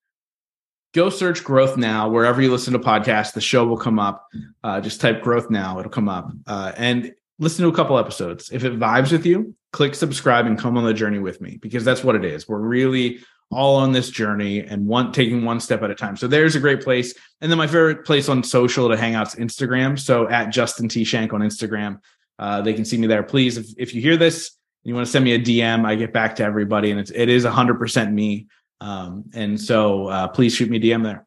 go 0.94 1.10
search 1.10 1.44
growth 1.44 1.78
now 1.78 2.10
wherever 2.10 2.40
you 2.44 2.52
listen 2.52 2.74
to 2.74 2.80
podcasts. 2.80 3.34
The 3.34 3.42
show 3.42 3.66
will 3.66 3.78
come 3.78 3.98
up. 3.98 4.28
Uh, 4.64 4.82
just 4.82 5.02
type 5.02 5.24
growth 5.24 5.50
now, 5.50 5.80
it'll 5.80 5.92
come 5.92 6.10
up. 6.10 6.32
Uh, 6.46 6.74
and 6.78 7.14
listen 7.40 7.64
to 7.64 7.70
a 7.70 7.76
couple 7.76 7.98
episodes. 7.98 8.50
If 8.52 8.64
it 8.64 8.80
vibes 8.80 9.12
with 9.12 9.26
you, 9.26 9.56
click 9.72 9.96
subscribe 9.96 10.46
and 10.46 10.58
come 10.58 10.78
on 10.78 10.86
the 10.86 10.94
journey 10.94 11.20
with 11.20 11.42
me 11.42 11.58
because 11.62 11.86
that's 11.86 12.04
what 12.04 12.16
it 12.16 12.26
is. 12.26 12.48
We're 12.48 12.60
really 12.60 13.20
all 13.52 13.78
on 13.78 13.92
this 13.92 14.10
journey 14.10 14.60
and 14.60 14.88
one 14.88 15.12
taking 15.12 15.46
one 15.46 15.60
step 15.60 15.82
at 15.82 15.90
a 15.90 15.96
time. 15.96 16.18
So 16.18 16.28
there's 16.28 16.56
a 16.56 16.60
great 16.60 16.82
place. 16.82 17.14
And 17.42 17.50
then 17.50 17.58
my 17.58 17.68
favorite 17.68 18.06
place 18.06 18.28
on 18.28 18.44
social 18.44 18.90
to 18.90 18.98
hang 18.98 19.16
out 19.16 19.28
is 19.28 19.36
Instagram. 19.36 19.98
So 19.98 20.28
at 20.30 20.50
Justin 20.50 20.90
T 20.90 21.04
Schenck 21.04 21.34
on 21.34 21.42
Instagram, 21.42 22.00
uh, 22.40 22.62
they 22.62 22.74
can 22.74 22.86
see 22.86 22.98
me 22.98 23.08
there. 23.08 23.24
Please, 23.24 23.58
if, 23.58 23.68
if 23.78 23.96
you 23.96 24.02
hear 24.02 24.18
this, 24.18 24.58
and 24.84 24.90
you 24.90 24.96
want 24.96 25.06
to 25.06 25.12
send 25.12 25.26
me 25.26 25.34
a 25.34 25.40
DM, 25.40 25.86
I 25.86 25.96
get 25.96 26.14
back 26.14 26.36
to 26.38 26.44
everybody, 26.44 26.92
and 26.92 27.00
it's 27.00 27.12
it 27.12 27.30
is 27.30 27.44
hundred 27.46 27.80
percent 27.80 28.14
me. 28.14 28.48
Um, 28.80 29.26
and 29.34 29.60
so 29.60 30.08
uh, 30.08 30.28
please 30.28 30.54
shoot 30.54 30.70
me 30.70 30.78
a 30.78 30.80
DM 30.80 31.04
there. 31.04 31.26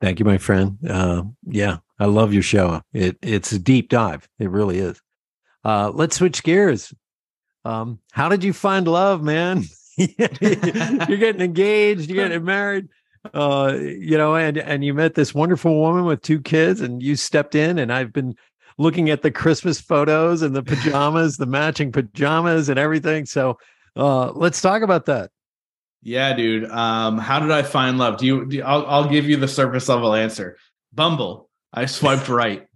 Thank 0.00 0.18
you, 0.18 0.24
my 0.24 0.38
friend. 0.38 0.78
Uh, 0.88 1.24
yeah, 1.46 1.78
I 1.98 2.06
love 2.06 2.32
your 2.32 2.42
show. 2.42 2.82
It 2.92 3.18
it's 3.22 3.52
a 3.52 3.58
deep 3.58 3.88
dive. 3.88 4.28
It 4.38 4.50
really 4.50 4.78
is. 4.78 5.00
Uh, 5.64 5.90
let's 5.94 6.16
switch 6.16 6.42
gears. 6.42 6.92
Um, 7.64 8.00
how 8.10 8.28
did 8.28 8.42
you 8.42 8.52
find 8.52 8.88
love, 8.88 9.22
man? 9.22 9.64
you're 9.96 11.18
getting 11.18 11.42
engaged, 11.42 12.10
you're 12.10 12.26
getting 12.26 12.44
married, 12.44 12.88
uh, 13.34 13.76
you 13.78 14.16
know, 14.16 14.34
and 14.34 14.58
and 14.58 14.84
you 14.84 14.94
met 14.94 15.14
this 15.14 15.34
wonderful 15.34 15.78
woman 15.78 16.04
with 16.04 16.22
two 16.22 16.40
kids, 16.40 16.80
and 16.80 17.02
you 17.02 17.14
stepped 17.14 17.54
in, 17.54 17.78
and 17.78 17.92
I've 17.92 18.12
been 18.12 18.34
looking 18.78 19.10
at 19.10 19.22
the 19.22 19.30
Christmas 19.30 19.80
photos 19.80 20.42
and 20.42 20.56
the 20.56 20.62
pajamas, 20.62 21.36
the 21.36 21.46
matching 21.46 21.92
pajamas, 21.92 22.68
and 22.68 22.78
everything. 22.78 23.26
So, 23.26 23.58
uh, 23.94 24.32
let's 24.32 24.60
talk 24.60 24.82
about 24.82 25.06
that. 25.06 25.30
Yeah, 26.02 26.34
dude. 26.34 26.68
Um, 26.68 27.18
how 27.18 27.38
did 27.38 27.52
I 27.52 27.62
find 27.62 27.98
love? 27.98 28.16
Do 28.16 28.26
you? 28.26 28.46
Do 28.46 28.56
you 28.56 28.64
I'll 28.64 28.86
I'll 28.86 29.08
give 29.08 29.26
you 29.26 29.36
the 29.36 29.48
surface 29.48 29.88
level 29.88 30.14
answer. 30.14 30.56
Bumble. 30.92 31.48
I 31.72 31.86
swiped 31.86 32.28
right 32.30 32.66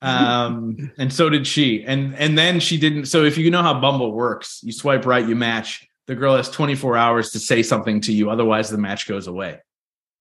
um 0.00 0.92
and 0.98 1.12
so 1.12 1.28
did 1.28 1.44
she 1.44 1.82
and 1.84 2.14
and 2.14 2.38
then 2.38 2.60
she 2.60 2.78
didn't 2.78 3.06
so 3.06 3.24
if 3.24 3.36
you 3.36 3.50
know 3.50 3.62
how 3.62 3.74
bumble 3.80 4.12
works 4.12 4.60
you 4.62 4.72
swipe 4.72 5.04
right 5.04 5.26
you 5.26 5.34
match 5.34 5.88
the 6.08 6.14
girl 6.14 6.36
has 6.36 6.50
24 6.50 6.96
hours 6.96 7.30
to 7.32 7.38
say 7.38 7.62
something 7.62 8.00
to 8.00 8.12
you, 8.12 8.30
otherwise 8.30 8.70
the 8.70 8.78
match 8.78 9.06
goes 9.06 9.28
away. 9.28 9.60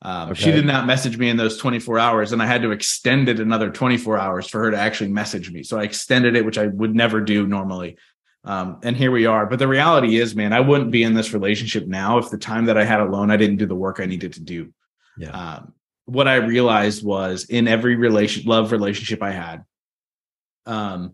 Um, 0.01 0.35
She 0.35 0.51
did 0.51 0.65
not 0.65 0.85
message 0.85 1.17
me 1.17 1.29
in 1.29 1.37
those 1.37 1.57
24 1.57 1.97
hours, 1.97 2.33
and 2.33 2.41
I 2.41 2.45
had 2.45 2.61
to 2.61 2.71
extend 2.71 3.29
it 3.29 3.39
another 3.39 3.71
24 3.71 4.19
hours 4.19 4.47
for 4.47 4.59
her 4.59 4.71
to 4.71 4.77
actually 4.77 5.11
message 5.11 5.49
me. 5.49 5.63
So 5.63 5.79
I 5.79 5.83
extended 5.83 6.35
it, 6.35 6.45
which 6.45 6.57
I 6.57 6.67
would 6.67 6.93
never 6.93 7.21
do 7.21 7.47
normally. 7.47 7.97
Um, 8.43 8.79
and 8.83 8.95
here 8.95 9.11
we 9.11 9.25
are. 9.25 9.45
But 9.45 9.59
the 9.59 9.67
reality 9.67 10.17
is, 10.17 10.35
man, 10.35 10.53
I 10.53 10.59
wouldn't 10.59 10.91
be 10.91 11.03
in 11.03 11.13
this 11.13 11.33
relationship 11.33 11.87
now 11.87 12.17
if 12.17 12.29
the 12.29 12.37
time 12.37 12.65
that 12.65 12.77
I 12.77 12.83
had 12.83 12.99
alone, 12.99 13.31
I 13.31 13.37
didn't 13.37 13.57
do 13.57 13.65
the 13.65 13.75
work 13.75 13.99
I 13.99 14.05
needed 14.05 14.33
to 14.33 14.41
do. 14.41 14.73
Yeah. 15.17 15.31
Um, 15.31 15.73
what 16.05 16.27
I 16.27 16.35
realized 16.35 17.03
was 17.03 17.45
in 17.45 17.67
every 17.67 17.95
relation, 17.95 18.43
love 18.45 18.71
relationship 18.71 19.23
I 19.23 19.31
had, 19.31 19.63
um, 20.67 21.13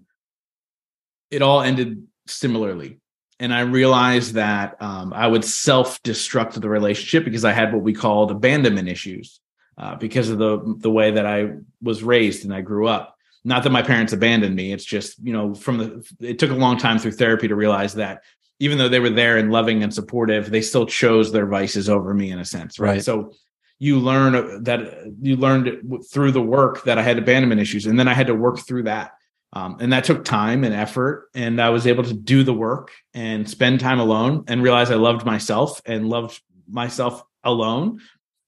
it 1.31 1.41
all 1.41 1.61
ended 1.61 2.05
similarly. 2.27 2.99
And 3.39 3.53
I 3.53 3.61
realized 3.61 4.35
that 4.35 4.81
um, 4.81 5.13
I 5.13 5.27
would 5.27 5.43
self 5.43 6.01
destruct 6.03 6.59
the 6.59 6.69
relationship 6.69 7.25
because 7.25 7.45
I 7.45 7.51
had 7.51 7.73
what 7.73 7.81
we 7.81 7.93
called 7.93 8.31
abandonment 8.31 8.87
issues 8.87 9.39
uh, 9.77 9.95
because 9.95 10.29
of 10.29 10.37
the 10.37 10.75
the 10.77 10.91
way 10.91 11.11
that 11.11 11.25
I 11.25 11.53
was 11.81 12.03
raised 12.03 12.45
and 12.45 12.53
I 12.53 12.61
grew 12.61 12.87
up. 12.87 13.15
Not 13.43 13.63
that 13.63 13.71
my 13.71 13.81
parents 13.81 14.13
abandoned 14.13 14.55
me. 14.55 14.71
It's 14.71 14.85
just 14.85 15.17
you 15.23 15.33
know 15.33 15.53
from 15.53 15.77
the. 15.77 16.11
It 16.19 16.39
took 16.39 16.51
a 16.51 16.55
long 16.55 16.77
time 16.77 16.99
through 16.99 17.13
therapy 17.13 17.47
to 17.47 17.55
realize 17.55 17.95
that 17.95 18.21
even 18.59 18.77
though 18.77 18.87
they 18.87 18.99
were 18.99 19.09
there 19.09 19.37
and 19.37 19.51
loving 19.51 19.83
and 19.83 19.93
supportive, 19.93 20.49
they 20.49 20.61
still 20.61 20.85
chose 20.85 21.31
their 21.31 21.47
vices 21.47 21.89
over 21.89 22.13
me 22.13 22.31
in 22.31 22.39
a 22.39 22.45
sense, 22.45 22.79
right? 22.79 22.91
Right. 22.91 23.03
So 23.03 23.33
you 23.79 23.99
learn 23.99 24.63
that 24.63 25.13
you 25.21 25.35
learned 25.35 26.05
through 26.09 26.31
the 26.31 26.41
work 26.41 26.83
that 26.85 26.97
I 26.97 27.01
had 27.01 27.17
abandonment 27.17 27.59
issues, 27.59 27.85
and 27.87 27.99
then 27.99 28.07
I 28.07 28.13
had 28.13 28.27
to 28.27 28.35
work 28.35 28.59
through 28.59 28.83
that. 28.83 29.11
Um, 29.55 29.77
and 29.79 29.93
that 29.93 30.03
took 30.03 30.25
time 30.25 30.63
and 30.63 30.73
effort. 30.73 31.29
And 31.35 31.61
I 31.61 31.69
was 31.69 31.85
able 31.85 32.03
to 32.03 32.13
do 32.13 32.43
the 32.43 32.53
work 32.53 32.91
and 33.13 33.47
spend 33.47 33.79
time 33.79 33.99
alone 33.99 34.45
and 34.47 34.63
realize 34.63 34.89
I 34.89 34.95
loved 34.95 35.25
myself 35.25 35.79
and 35.85 36.09
loved 36.09 36.41
myself 36.67 37.23
alone. 37.43 38.01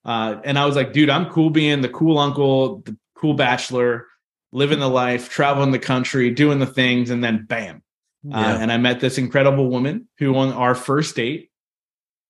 Uh, 0.03 0.41
and 0.43 0.57
I 0.57 0.65
was 0.65 0.75
like, 0.75 0.93
dude, 0.93 1.09
I'm 1.09 1.29
cool 1.29 1.51
being 1.51 1.81
the 1.81 1.89
cool 1.89 2.17
uncle, 2.17 2.79
the 2.79 2.97
cool 3.15 3.35
bachelor, 3.35 4.07
living 4.51 4.79
the 4.79 4.89
life, 4.89 5.29
traveling 5.29 5.71
the 5.71 5.79
country, 5.79 6.31
doing 6.31 6.57
the 6.57 6.65
things. 6.65 7.11
And 7.11 7.23
then 7.23 7.45
bam. 7.45 7.83
Uh, 8.31 8.57
and 8.59 8.71
I 8.71 8.77
met 8.77 8.99
this 8.99 9.19
incredible 9.19 9.69
woman 9.69 10.07
who, 10.17 10.35
on 10.35 10.51
our 10.53 10.73
first 10.73 11.15
date, 11.15 11.51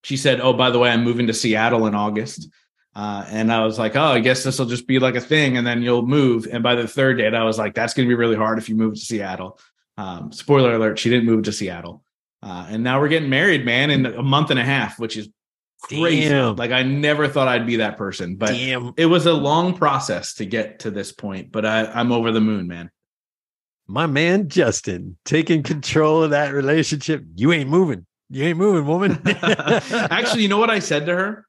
she 0.03 0.17
said, 0.17 0.41
Oh, 0.41 0.51
by 0.51 0.69
the 0.69 0.80
way, 0.80 0.89
I'm 0.89 1.05
moving 1.05 1.28
to 1.28 1.34
Seattle 1.34 1.88
in 1.88 1.95
August. 1.95 2.49
Uh, 2.96 3.26
and 3.30 3.52
I 3.52 3.66
was 3.66 3.78
like, 3.78 3.98
oh, 3.98 4.04
I 4.04 4.20
guess 4.20 4.43
this 4.43 4.58
will 4.58 4.68
just 4.68 4.88
be 4.88 5.00
like 5.00 5.16
a 5.16 5.22
thing, 5.22 5.58
and 5.58 5.68
then 5.68 5.82
you'll 5.82 6.06
move. 6.06 6.48
And 6.50 6.64
by 6.64 6.76
the 6.76 6.88
third 6.88 7.18
date, 7.18 7.34
I 7.34 7.43
was 7.43 7.58
like, 7.58 7.76
that's 7.76 7.93
going 7.93 8.08
to 8.08 8.10
be 8.10 8.16
really 8.16 8.38
hard 8.38 8.58
if 8.58 8.70
you 8.70 8.76
move 8.76 8.93
to 8.93 9.00
Seattle. 9.02 9.60
Um, 9.98 10.32
spoiler 10.32 10.74
alert: 10.76 10.98
she 10.98 11.10
didn't 11.10 11.26
move 11.26 11.43
to 11.43 11.52
Seattle, 11.52 12.04
uh, 12.41 12.68
and 12.70 12.84
now 12.84 13.02
we're 13.02 13.10
getting 13.10 13.30
married, 13.30 13.66
man, 13.66 13.91
in 13.91 14.06
a 14.06 14.24
month 14.24 14.50
and 14.50 14.60
a 14.60 14.64
half, 14.64 14.98
which 14.98 15.18
is 15.18 15.30
crazy. 15.82 16.30
Damn. 16.30 16.56
Like 16.56 16.72
I 16.72 16.84
never 16.84 17.28
thought 17.28 17.48
I'd 17.48 17.68
be 17.68 17.78
that 17.78 17.98
person, 17.98 18.36
but 18.36 18.50
Damn. 18.50 18.93
it 18.98 19.06
was 19.08 19.26
a 19.26 19.34
long 19.34 19.76
process 19.76 20.34
to 20.36 20.46
get 20.46 20.80
to 20.80 20.91
this 20.91 21.12
point. 21.12 21.52
But 21.52 21.66
I, 21.66 21.86
I'm 21.86 22.12
over 22.12 22.32
the 22.32 22.41
moon, 22.41 22.68
man. 22.68 22.91
My 23.88 24.08
man 24.08 24.50
Justin 24.50 25.18
taking 25.26 25.64
control 25.64 26.24
of 26.24 26.32
that 26.32 26.54
relationship. 26.54 27.24
You 27.36 27.52
ain't 27.52 27.70
moving. 27.70 28.06
You 28.30 28.46
ain't 28.46 28.58
moving, 28.58 28.88
woman. 28.88 29.22
Actually, 29.28 30.41
you 30.41 30.48
know 30.48 30.58
what 30.58 30.72
I 30.72 30.80
said 30.80 31.06
to 31.06 31.16
her? 31.16 31.46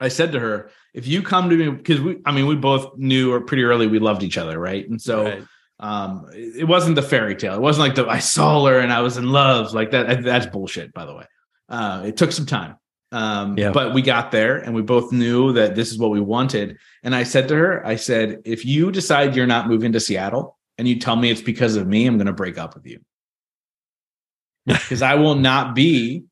I 0.00 0.08
said 0.08 0.32
to 0.32 0.40
her, 0.40 0.70
if 0.94 1.06
you 1.06 1.22
come 1.22 1.50
to 1.50 1.56
me, 1.56 1.70
because 1.70 2.00
we, 2.00 2.18
I 2.24 2.32
mean, 2.32 2.46
we 2.46 2.56
both 2.56 2.96
knew 2.96 3.32
or 3.32 3.40
pretty 3.40 3.62
early 3.64 3.86
we 3.86 3.98
loved 3.98 4.22
each 4.22 4.38
other, 4.38 4.58
right? 4.58 4.88
And 4.88 5.00
so 5.00 5.24
Right. 5.24 5.44
um, 5.78 6.26
it 6.34 6.66
wasn't 6.66 6.96
the 6.96 7.02
fairy 7.02 7.36
tale. 7.36 7.54
It 7.54 7.60
wasn't 7.60 7.86
like 7.88 7.94
the 7.96 8.06
I 8.08 8.18
saw 8.18 8.64
her 8.66 8.78
and 8.78 8.92
I 8.92 9.00
was 9.02 9.16
in 9.16 9.30
love 9.30 9.74
like 9.74 9.90
that. 9.92 10.22
That's 10.24 10.46
bullshit, 10.46 10.92
by 10.94 11.04
the 11.04 11.14
way. 11.14 11.26
Uh, 11.68 12.02
it 12.06 12.16
took 12.16 12.32
some 12.32 12.46
time. 12.46 12.76
Um, 13.12 13.58
Yeah. 13.58 13.72
but 13.72 13.92
we 13.92 14.02
got 14.02 14.30
there 14.30 14.56
and 14.56 14.74
we 14.74 14.82
both 14.82 15.12
knew 15.12 15.52
that 15.52 15.74
this 15.74 15.90
is 15.90 15.98
what 15.98 16.10
we 16.10 16.20
wanted. 16.20 16.78
And 17.02 17.14
I 17.14 17.24
said 17.24 17.48
to 17.48 17.56
her, 17.56 17.86
I 17.86 17.96
said, 17.96 18.40
if 18.44 18.64
you 18.64 18.90
decide 18.92 19.36
you're 19.36 19.46
not 19.46 19.68
moving 19.68 19.92
to 19.92 20.00
Seattle 20.00 20.58
and 20.78 20.86
you 20.88 20.98
tell 20.98 21.16
me 21.16 21.30
it's 21.30 21.42
because 21.42 21.76
of 21.76 21.86
me, 21.86 22.06
I'm 22.06 22.16
going 22.16 22.26
to 22.26 22.32
break 22.32 22.56
up 22.58 22.74
with 22.74 22.86
you. 22.86 23.00
Because 24.66 25.02
I 25.02 25.14
will 25.16 25.34
not 25.34 25.74
be 25.74 26.24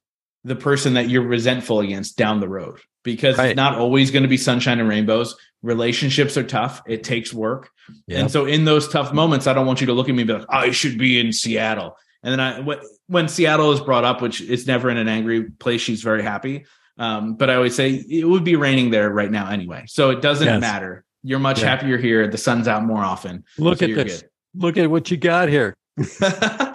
the 0.44 0.54
person 0.56 0.94
that 0.94 1.08
you're 1.08 1.26
resentful 1.26 1.80
against 1.80 2.16
down 2.16 2.40
the 2.40 2.48
road 2.48 2.78
because 3.04 3.38
Right. 3.38 3.50
it's 3.50 3.56
not 3.56 3.76
always 3.78 4.10
going 4.10 4.22
to 4.24 4.28
be 4.28 4.36
sunshine 4.36 4.80
and 4.80 4.88
rainbows. 4.88 5.36
Relationships 5.62 6.36
are 6.36 6.42
tough. 6.44 6.82
It 6.86 7.02
takes 7.04 7.32
work. 7.32 7.70
And 8.08 8.30
so 8.30 8.44
in 8.46 8.64
those 8.64 8.86
tough 8.88 9.12
moments, 9.12 9.46
I 9.46 9.54
don't 9.54 9.66
want 9.66 9.80
you 9.80 9.86
to 9.88 9.92
look 9.94 10.08
at 10.08 10.14
me 10.14 10.22
and 10.22 10.28
be 10.28 10.34
like, 10.34 10.46
I 10.50 10.70
should 10.70 10.98
be 10.98 11.18
in 11.18 11.32
Seattle. 11.32 11.96
And 12.22 12.32
then 12.32 12.40
I, 12.40 12.78
when, 13.06 13.28
Seattle 13.28 13.72
is 13.72 13.80
brought 13.80 14.04
up, 14.04 14.20
which 14.20 14.40
is 14.40 14.66
never 14.66 14.90
in 14.90 14.96
an 14.98 15.08
angry 15.08 15.44
place, 15.44 15.80
she's 15.80 16.02
very 16.02 16.22
happy. 16.22 16.66
Um, 16.98 17.34
but 17.36 17.48
I 17.48 17.54
always 17.54 17.74
say 17.76 17.92
it 17.94 18.24
would 18.28 18.44
be 18.44 18.56
raining 18.56 18.90
there 18.90 19.08
right 19.10 19.30
now 19.30 19.48
anyway. 19.48 19.84
So 19.86 20.10
it 20.10 20.20
doesn't 20.20 20.46
Yes. 20.46 20.60
matter. 20.60 21.04
You're 21.22 21.38
much 21.38 21.60
Yeah. 21.62 21.68
happier 21.68 21.96
here. 21.96 22.26
The 22.28 22.38
sun's 22.38 22.68
out 22.68 22.84
more 22.84 23.02
often. 23.04 23.44
Look 23.56 23.78
So 23.78 23.86
at 23.86 23.94
this. 23.94 24.24
Look 24.54 24.76
at 24.76 24.90
what 24.90 25.10
you 25.10 25.16
got 25.16 25.48
here. 25.48 25.74
good. 25.96 26.34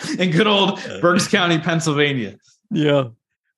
in 0.19 0.31
good 0.31 0.47
old 0.47 0.79
Berks 1.01 1.27
County, 1.29 1.57
Pennsylvania. 1.59 2.37
Yeah. 2.71 3.09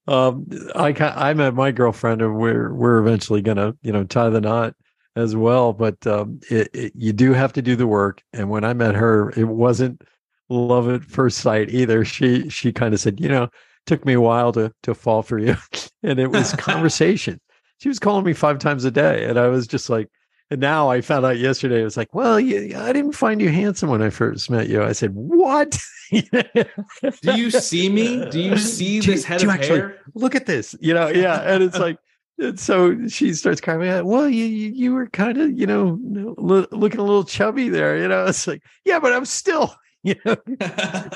Um, 0.08 0.46
I 0.76 0.94
I 1.00 1.34
met 1.34 1.54
my 1.54 1.72
girlfriend, 1.72 2.22
and 2.22 2.38
we're 2.38 2.74
we're 2.74 3.00
eventually 3.00 3.42
gonna 3.42 3.76
you 3.82 3.92
know 3.92 4.04
tie 4.04 4.30
the 4.30 4.42
knot 4.42 4.76
as 5.16 5.36
well. 5.36 5.74
But 5.74 6.06
um, 6.08 6.40
it, 6.50 6.70
it, 6.74 6.94
you 6.96 7.14
do 7.14 7.34
have 7.34 7.54
to 7.54 7.62
do 7.62 7.76
the 7.76 7.88
work. 7.88 8.22
And 8.34 8.50
when 8.50 8.64
I 8.64 8.74
met 8.74 8.96
her, 8.96 9.32
it 9.32 9.46
wasn't 9.46 10.02
love 10.50 10.90
at 10.90 11.04
first 11.04 11.40
sight 11.40 11.70
either. 11.70 12.06
She 12.06 12.50
she 12.50 12.72
kind 12.72 12.94
of 12.94 13.00
said, 13.00 13.20
you 13.20 13.30
know, 13.30 13.50
took 13.86 14.06
me 14.06 14.14
a 14.14 14.22
while 14.22 14.52
to 14.54 14.72
to 14.84 14.94
fall 14.94 15.24
for 15.24 15.40
you, 15.40 15.56
and 16.04 16.20
it 16.20 16.32
was 16.32 16.54
conversation. 16.58 17.40
She 17.80 17.90
was 17.90 18.00
calling 18.00 18.26
me 18.26 18.34
five 18.34 18.60
times 18.60 18.86
a 18.86 18.92
day, 18.92 19.26
and 19.26 19.40
I 19.40 19.48
was 19.48 19.68
just 19.68 19.90
like. 19.90 20.10
And 20.52 20.62
now 20.62 20.90
I 20.90 21.02
found 21.02 21.26
out 21.26 21.40
yesterday. 21.40 21.82
It 21.82 21.86
was 21.86 21.98
like, 21.98 22.14
well, 22.14 22.40
you, 22.40 22.78
I 22.78 22.94
didn't 22.94 23.14
find 23.14 23.42
you 23.42 23.50
handsome 23.50 23.90
when 23.90 24.02
I 24.04 24.12
first 24.12 24.50
met 24.50 24.70
you. 24.70 24.84
I 24.84 24.92
said, 24.92 25.12
what? 25.14 25.78
Do 26.12 27.36
you 27.36 27.50
see 27.50 27.90
me? 27.90 28.30
Do 28.30 28.40
you 28.40 28.58
see 28.58 29.00
Do 29.00 29.12
this 29.12 29.26
head 29.26 29.40
do 29.42 29.48
of 29.50 29.56
actually- 29.56 29.80
hair? 29.80 30.00
look 30.14 30.36
at 30.36 30.46
this 30.46 30.76
you 30.80 30.94
know 30.94 31.08
yeah 31.10 31.42
and 31.42 31.62
it's 31.64 31.78
like 31.78 31.98
and 32.38 32.58
so 32.60 33.08
she 33.08 33.34
starts 33.34 33.60
crying 33.60 33.90
out 33.90 34.06
well 34.06 34.30
you 34.30 34.46
you, 34.46 34.72
you 34.72 34.94
were 34.94 35.08
kind 35.08 35.38
of 35.40 35.52
you 35.60 35.66
know 35.66 36.00
lo- 36.38 36.68
looking 36.72 37.00
a 37.00 37.04
little 37.04 37.24
chubby 37.26 37.68
there 37.68 37.98
you 37.98 38.08
know 38.08 38.26
it's 38.26 38.48
like 38.48 38.62
yeah 38.86 38.98
but 39.00 39.12
i'm 39.12 39.26
still 39.26 39.76
you 40.04 40.16
know 40.24 40.38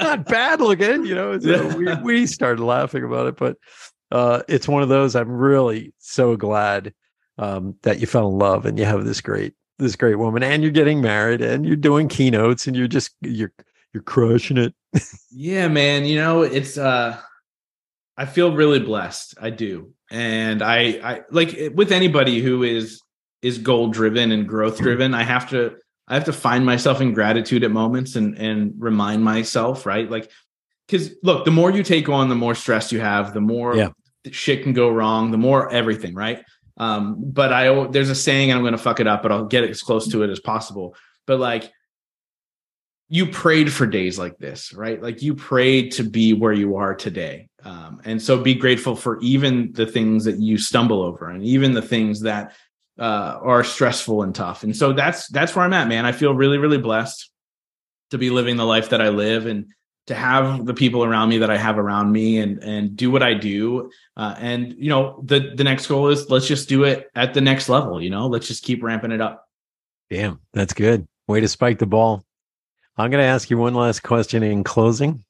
not 0.02 0.26
bad 0.28 0.60
looking 0.60 1.06
you 1.06 1.16
know 1.16 1.40
so 1.40 1.78
we, 1.78 1.96
we 2.02 2.26
started 2.28 2.62
laughing 2.62 3.04
about 3.06 3.28
it 3.28 3.38
but 3.38 3.56
uh 4.12 4.42
it's 4.50 4.68
one 4.68 4.82
of 4.84 4.90
those 4.90 5.16
i'm 5.16 5.30
really 5.32 5.94
so 6.00 6.36
glad 6.36 6.94
um 7.40 7.76
that 7.84 8.00
you 8.00 8.06
fell 8.08 8.28
in 8.30 8.38
love 8.38 8.66
and 8.66 8.78
you 8.78 8.86
have 8.86 9.06
this 9.06 9.22
great 9.22 9.54
this 9.80 9.96
great 9.96 10.16
woman 10.16 10.44
and 10.44 10.62
you're 10.62 10.72
getting 10.72 11.02
married 11.02 11.42
and 11.42 11.66
you're 11.66 11.76
doing 11.76 12.08
keynotes 12.10 12.68
and 12.68 12.76
you're 12.76 12.88
just 12.88 13.16
you're 13.22 13.54
you're 13.94 14.04
crushing 14.04 14.58
it 14.58 14.74
Yeah, 15.32 15.68
man. 15.70 16.06
You 16.06 16.18
know, 16.18 16.42
it's 16.42 16.78
uh 16.78 17.18
I 18.18 18.26
feel 18.26 18.56
really 18.56 18.80
blessed. 18.80 19.36
I 19.40 19.50
do. 19.52 19.94
And 20.12 20.62
I 20.62 20.80
I 21.12 21.22
like 21.32 21.72
with 21.74 21.92
anybody 21.92 22.40
who 22.42 22.64
is 22.64 23.02
is 23.42 23.58
goal 23.58 23.88
driven 23.88 24.32
and 24.32 24.48
growth 24.48 24.78
driven, 24.80 25.14
I 25.14 25.24
have 25.24 25.50
to 25.52 25.76
I 26.08 26.16
have 26.16 26.26
to 26.26 26.34
find 26.34 26.66
myself 26.66 27.00
in 27.02 27.14
gratitude 27.14 27.64
at 27.64 27.72
moments 27.72 28.16
and 28.16 28.38
and 28.38 28.74
remind 28.78 29.24
myself, 29.24 29.86
right? 29.86 30.10
Like 30.10 30.30
cuz 30.90 31.16
look, 31.24 31.46
the 31.46 31.52
more 31.52 31.72
you 31.72 31.84
take 31.84 32.10
on, 32.10 32.28
the 32.30 32.36
more 32.36 32.56
stress 32.56 32.92
you 32.92 33.00
have, 33.00 33.34
the 33.34 33.42
more 33.42 33.76
Yeah. 33.76 33.90
shit 34.32 34.64
can 34.64 34.74
go 34.74 34.90
wrong, 34.90 35.32
the 35.32 35.38
more 35.38 35.72
everything, 35.72 36.16
right? 36.16 36.44
Um 36.80 37.18
but 37.20 37.54
I 37.54 37.88
there's 37.88 38.10
a 38.10 38.16
saying 38.16 38.52
I'm 38.52 38.62
going 38.62 38.72
to 38.72 38.78
fuck 38.78 39.00
it 39.00 39.08
up, 39.08 39.22
but 39.22 39.32
I'll 39.32 39.46
get 39.46 39.64
as 39.64 39.82
close 39.82 40.08
to 40.10 40.24
it 40.24 40.30
as 40.30 40.40
possible. 40.40 40.96
But 41.28 41.40
like 41.40 41.72
you 43.10 43.26
prayed 43.26 43.74
for 43.74 43.88
days 43.88 44.20
like 44.20 44.38
this, 44.38 44.72
right? 44.72 45.02
Like 45.02 45.24
you 45.24 45.34
prayed 45.34 45.94
to 45.94 46.04
be 46.04 46.34
where 46.34 46.54
you 46.54 46.78
are 46.78 46.94
today. 46.94 47.50
Um, 47.64 48.02
and 48.06 48.22
so 48.22 48.40
be 48.40 48.54
grateful 48.54 48.96
for 48.96 49.20
even 49.22 49.74
the 49.74 49.88
things 49.88 50.26
that 50.26 50.38
you 50.38 50.60
stumble 50.60 51.02
over 51.02 51.28
and 51.28 51.44
even 51.44 51.74
the 51.74 51.82
things 51.82 52.22
that 52.22 52.54
uh, 53.00 53.40
are 53.42 53.64
stressful 53.64 54.22
and 54.22 54.36
tough. 54.36 54.64
And 54.64 54.76
so 54.76 54.94
that's 54.94 55.28
that's 55.30 55.56
where 55.56 55.66
I'm 55.66 55.74
at, 55.74 55.88
man. 55.88 56.06
I 56.06 56.12
feel 56.12 56.36
really, 56.36 56.60
really 56.60 56.78
blessed 56.78 57.32
to 58.12 58.18
be 58.18 58.30
living 58.30 58.58
the 58.58 58.66
life 58.66 58.90
that 58.90 59.02
I 59.02 59.10
live 59.10 59.48
and 59.48 59.74
to 60.10 60.16
have 60.16 60.66
the 60.66 60.74
people 60.74 61.04
around 61.04 61.30
me 61.30 61.38
that 61.38 61.52
I 61.52 61.58
have 61.58 61.78
around 61.78 62.12
me 62.12 62.40
and 62.40 62.64
and 62.64 62.98
do 62.98 63.12
what 63.12 63.22
I 63.22 63.36
do. 63.36 63.92
Uh, 64.18 64.34
and 64.40 64.74
you 64.76 64.90
know, 64.90 65.22
the 65.24 65.54
the 65.56 65.64
next 65.64 65.86
goal 65.86 66.08
is 66.08 66.32
let's 66.32 66.48
just 66.48 66.68
do 66.68 66.84
it 66.84 67.12
at 67.14 67.36
the 67.36 67.42
next 67.42 67.70
level. 67.70 68.02
You 68.02 68.10
know, 68.10 68.26
let's 68.26 68.48
just 68.48 68.64
keep 68.64 68.82
ramping 68.82 69.12
it 69.12 69.22
up. 69.22 69.48
Damn, 70.10 70.40
that's 70.52 70.74
good. 70.74 71.08
Way 71.28 71.42
to 71.42 71.48
spike 71.48 71.78
the 71.78 71.86
ball. 71.86 72.24
I'm 72.98 73.12
going 73.12 73.22
to 73.22 73.28
ask 73.28 73.52
you 73.52 73.58
one 73.60 73.76
last 73.76 74.02
question 74.02 74.42
in 74.42 74.64
closing, 74.64 75.24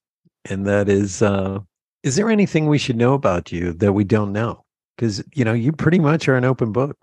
and 0.45 0.65
that 0.65 0.87
is 0.87 1.21
uh, 1.21 1.59
Is 2.03 2.15
there 2.15 2.29
anything 2.29 2.67
we 2.67 2.77
should 2.77 2.95
know 2.95 3.15
about 3.15 3.51
you 3.51 3.73
that 3.73 3.91
we 3.91 4.05
don't 4.05 4.31
know? 4.31 4.63
Because, 4.95 5.21
you 5.35 5.43
know, 5.43 5.53
you 5.53 5.73
pretty 5.73 5.99
much 5.99 6.29
are 6.29 6.37
an 6.37 6.45
open 6.45 6.71
book. 6.71 6.97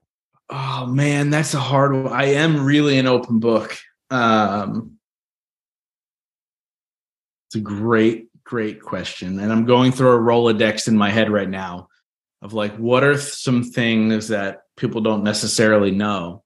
Oh 0.49 0.87
man, 0.87 1.29
that's 1.29 1.53
a 1.53 1.61
hard 1.61 1.93
one. 1.93 2.11
I 2.11 2.25
am 2.25 2.65
really 2.65 2.99
an 2.99 3.07
open 3.07 3.39
book. 3.39 3.77
Um, 4.11 4.96
it's 7.47 7.57
a 7.57 7.61
great, 7.61 8.29
great 8.45 8.81
question. 8.81 9.39
And 9.39 9.53
I'm 9.53 9.65
going 9.65 9.93
through 9.93 10.13
a 10.13 10.19
Rolodex 10.19 10.89
in 10.89 10.97
my 10.97 11.11
head 11.11 11.31
right 11.31 11.49
now 11.49 11.89
of 12.43 12.53
like, 12.53 12.75
what 12.77 13.05
are 13.05 13.17
some 13.19 13.63
things 13.63 14.29
that 14.29 14.63
people 14.77 15.01
don't 15.01 15.25
necessarily 15.25 15.91
know? 15.91 16.43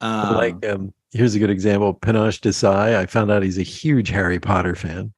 Um, 0.00 0.34
like, 0.34 0.66
um, 0.66 0.92
here's 1.12 1.34
a 1.34 1.38
good 1.38 1.50
example 1.50 1.94
Panache 1.94 2.40
Desai. 2.40 2.96
I 2.96 3.06
found 3.06 3.30
out 3.30 3.42
he's 3.42 3.58
a 3.58 3.62
huge 3.62 4.08
Harry 4.08 4.40
Potter 4.40 4.74
fan. 4.74 5.12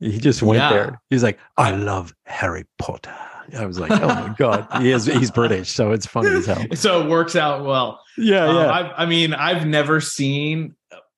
He 0.00 0.18
just 0.18 0.42
went 0.42 0.60
yeah. 0.60 0.72
there. 0.72 1.02
He's 1.08 1.22
like, 1.22 1.38
I 1.56 1.70
love 1.70 2.14
Harry 2.26 2.64
Potter. 2.78 3.14
I 3.56 3.66
was 3.66 3.78
like, 3.78 3.90
oh 3.90 4.06
my 4.06 4.34
god, 4.38 4.66
he 4.80 4.90
is 4.90 5.04
he's 5.04 5.30
British, 5.30 5.70
so 5.70 5.92
it's 5.92 6.06
funny 6.06 6.30
as 6.30 6.46
hell. 6.46 6.64
So 6.74 7.02
it 7.02 7.10
works 7.10 7.36
out 7.36 7.64
well. 7.64 8.00
Yeah, 8.16 8.46
um, 8.46 8.56
yeah. 8.56 8.72
I've, 8.72 8.92
I 8.96 9.06
mean, 9.06 9.34
I've 9.34 9.66
never 9.66 10.00
seen 10.00 10.74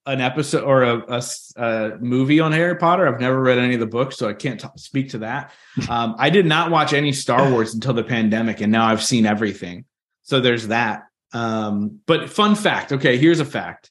an 0.07 0.20
episode 0.20 0.62
or 0.62 0.82
a, 0.84 1.04
a, 1.09 1.22
a, 1.57 1.98
movie 1.98 2.40
on 2.40 2.52
Harry 2.52 2.76
Potter. 2.76 3.07
I've 3.07 3.20
never 3.20 3.40
read 3.40 3.59
any 3.59 3.74
of 3.74 3.80
the 3.80 3.86
books, 3.86 4.16
so 4.16 4.28
I 4.28 4.34
can't 4.34 4.61
t- 4.61 4.68
speak 4.76 5.11
to 5.11 5.18
that. 5.18 5.52
Um, 5.90 6.16
I 6.18 6.30
did 6.30 6.46
not 6.46 6.70
watch 6.70 6.94
any 6.94 7.12
Star 7.12 7.50
Wars 7.52 7.74
until 7.74 7.92
the 7.92 8.02
pandemic, 8.02 8.62
and 8.62 8.72
now 8.72 8.86
I've 8.86 9.02
seen 9.02 9.26
everything. 9.26 9.84
So 10.22 10.40
there's 10.40 10.68
that. 10.68 11.02
Um, 11.32 12.00
but 12.07 12.30
fun 12.30 12.54
fact. 12.54 12.92
Okay, 12.92 13.18
here's 13.18 13.40
a 13.40 13.44
fact. 13.44 13.90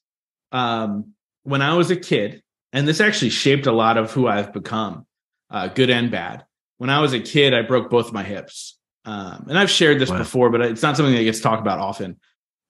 Um, 0.51 1.13
when 1.43 1.61
I 1.61 1.76
was 1.76 1.91
a 1.91 1.95
kid, 1.95 2.41
and 2.74 2.88
this 2.88 2.99
actually 2.99 3.30
shaped 3.30 3.68
a 3.68 3.72
lot 3.72 3.97
of 3.97 4.11
who 4.11 4.28
I've 4.28 4.51
become, 4.51 5.05
uh, 5.51 5.68
good 5.68 5.91
and 5.91 6.09
bad. 6.09 6.43
When 6.78 6.89
I 6.89 7.01
was 7.01 7.13
a 7.13 7.20
kid, 7.20 7.53
I 7.53 7.61
broke 7.61 7.91
both 7.91 8.11
my 8.11 8.24
hips. 8.24 8.78
Um, 9.05 9.45
and 9.47 9.59
I've 9.59 9.70
shared 9.70 9.99
this 9.99 10.09
wow. 10.09 10.18
before, 10.18 10.49
but 10.49 10.61
it's 10.61 10.82
not 10.82 10.97
something 10.97 11.13
that 11.13 11.24
gets 11.24 11.39
talked 11.39 11.61
about 11.61 11.80
often. 11.80 12.20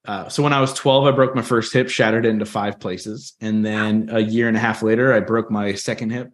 Uh, 0.06 0.30
so 0.30 0.44
when 0.44 0.54
I 0.54 0.62
was 0.62 0.74
12, 0.74 1.06
I 1.06 1.12
broke 1.12 1.36
my 1.36 1.42
first 1.42 1.74
hip, 1.74 1.90
shattered 1.90 2.26
it 2.26 2.30
into 2.30 2.46
five 2.46 2.80
places. 2.80 3.34
And 3.42 3.66
then 3.66 4.10
a 4.12 4.20
year 4.20 4.48
and 4.48 4.56
a 4.56 4.60
half 4.60 4.84
later, 4.84 5.14
I 5.14 5.20
broke 5.20 5.50
my 5.50 5.74
second 5.74 6.12
hip. 6.12 6.32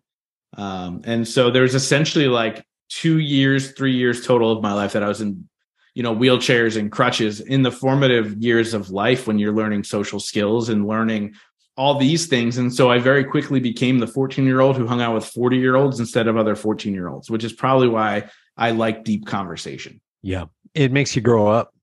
Um, 0.58 1.02
and 1.06 1.28
so 1.28 1.50
there's 1.50 1.76
essentially 1.76 2.28
like 2.28 2.66
two 2.90 3.20
years, 3.20 3.72
three 3.72 3.96
years 3.96 4.26
total 4.26 4.52
of 4.52 4.62
my 4.62 4.74
life 4.74 4.94
that 4.94 5.04
I 5.04 5.08
was 5.08 5.22
in, 5.22 5.48
you 5.94 6.04
know, 6.04 6.16
wheelchairs 6.16 6.78
and 6.78 6.92
crutches 6.92 7.40
in 7.40 7.62
the 7.62 7.72
formative 7.72 8.42
years 8.42 8.74
of 8.74 8.90
life 8.90 9.28
when 9.28 9.40
you're 9.40 9.54
learning 9.54 9.86
social 9.86 10.20
skills 10.20 10.68
and 10.70 10.88
learning 10.88 11.34
all 11.78 11.98
these 11.98 12.28
things. 12.28 12.58
And 12.58 12.74
so 12.74 12.92
I 12.92 13.00
very 13.00 13.24
quickly 13.24 13.62
became 13.62 14.00
the 14.00 14.08
14 14.08 14.46
year 14.46 14.60
old 14.60 14.76
who 14.76 14.86
hung 14.86 15.02
out 15.02 15.16
with 15.16 15.26
40 15.26 15.58
year 15.58 15.78
olds 15.78 16.00
instead 16.00 16.28
of 16.28 16.38
other 16.38 16.56
14 16.56 16.94
year 16.94 17.08
olds, 17.08 17.30
which 17.30 17.44
is 17.44 17.54
probably 17.54 17.88
why 17.88 18.30
I 18.58 18.72
like 18.72 19.06
deep 19.06 19.26
conversation. 19.26 20.02
Yeah. 20.22 20.46
It 20.74 20.92
makes 20.92 21.16
you 21.16 21.22
grow 21.22 21.48
up, 21.48 21.74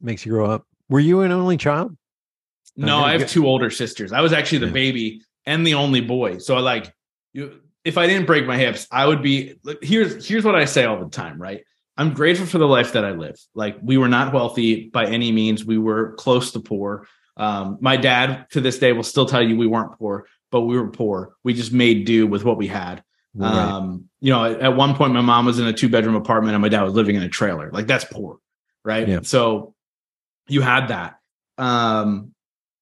makes 0.00 0.24
you 0.24 0.32
grow 0.32 0.50
up. 0.50 0.66
Were 0.88 1.00
you 1.00 1.20
an 1.20 1.32
only 1.32 1.56
child? 1.56 1.96
No, 2.76 3.00
I 3.00 3.18
have 3.18 3.28
two 3.28 3.46
older 3.46 3.70
sisters. 3.70 4.12
I 4.12 4.20
was 4.20 4.32
actually 4.32 4.58
the 4.58 4.66
yeah. 4.66 4.72
baby 4.72 5.22
and 5.46 5.66
the 5.66 5.74
only 5.74 6.00
boy. 6.00 6.38
So 6.38 6.56
I 6.56 6.60
like 6.60 6.92
you 7.32 7.60
if 7.84 7.96
I 7.98 8.06
didn't 8.06 8.26
break 8.26 8.46
my 8.46 8.56
hips, 8.56 8.86
I 8.90 9.06
would 9.06 9.22
be 9.22 9.58
here's 9.82 10.26
here's 10.26 10.44
what 10.44 10.54
I 10.54 10.64
say 10.64 10.84
all 10.84 11.02
the 11.02 11.10
time, 11.10 11.40
right? 11.40 11.64
I'm 11.96 12.14
grateful 12.14 12.46
for 12.46 12.58
the 12.58 12.68
life 12.68 12.92
that 12.92 13.04
I 13.04 13.10
live. 13.10 13.36
Like 13.54 13.76
we 13.82 13.96
were 13.98 14.08
not 14.08 14.32
wealthy 14.32 14.88
by 14.88 15.06
any 15.06 15.32
means. 15.32 15.64
We 15.64 15.78
were 15.78 16.12
close 16.14 16.52
to 16.52 16.60
poor. 16.60 17.08
Um, 17.36 17.78
my 17.80 17.96
dad 17.96 18.46
to 18.50 18.60
this 18.60 18.78
day 18.78 18.92
will 18.92 19.02
still 19.02 19.26
tell 19.26 19.42
you 19.42 19.56
we 19.56 19.66
weren't 19.66 19.98
poor, 19.98 20.26
but 20.52 20.62
we 20.62 20.78
were 20.78 20.88
poor. 20.88 21.34
We 21.42 21.54
just 21.54 21.72
made 21.72 22.04
do 22.04 22.26
with 22.26 22.44
what 22.44 22.56
we 22.56 22.68
had. 22.68 23.02
Right. 23.34 23.52
Um, 23.52 24.08
you 24.20 24.32
know, 24.32 24.44
at, 24.44 24.60
at, 24.60 24.76
one 24.76 24.94
point 24.94 25.12
my 25.12 25.20
mom 25.20 25.46
was 25.46 25.58
in 25.58 25.66
a 25.66 25.72
two 25.72 25.88
bedroom 25.88 26.14
apartment 26.14 26.54
and 26.54 26.62
my 26.62 26.68
dad 26.68 26.82
was 26.82 26.94
living 26.94 27.16
in 27.16 27.22
a 27.22 27.28
trailer. 27.28 27.70
Like 27.72 27.86
that's 27.86 28.04
poor. 28.04 28.38
Right. 28.84 29.08
Yeah. 29.08 29.20
So 29.22 29.74
you 30.48 30.60
had 30.60 30.88
that. 30.88 31.18
Um, 31.58 32.32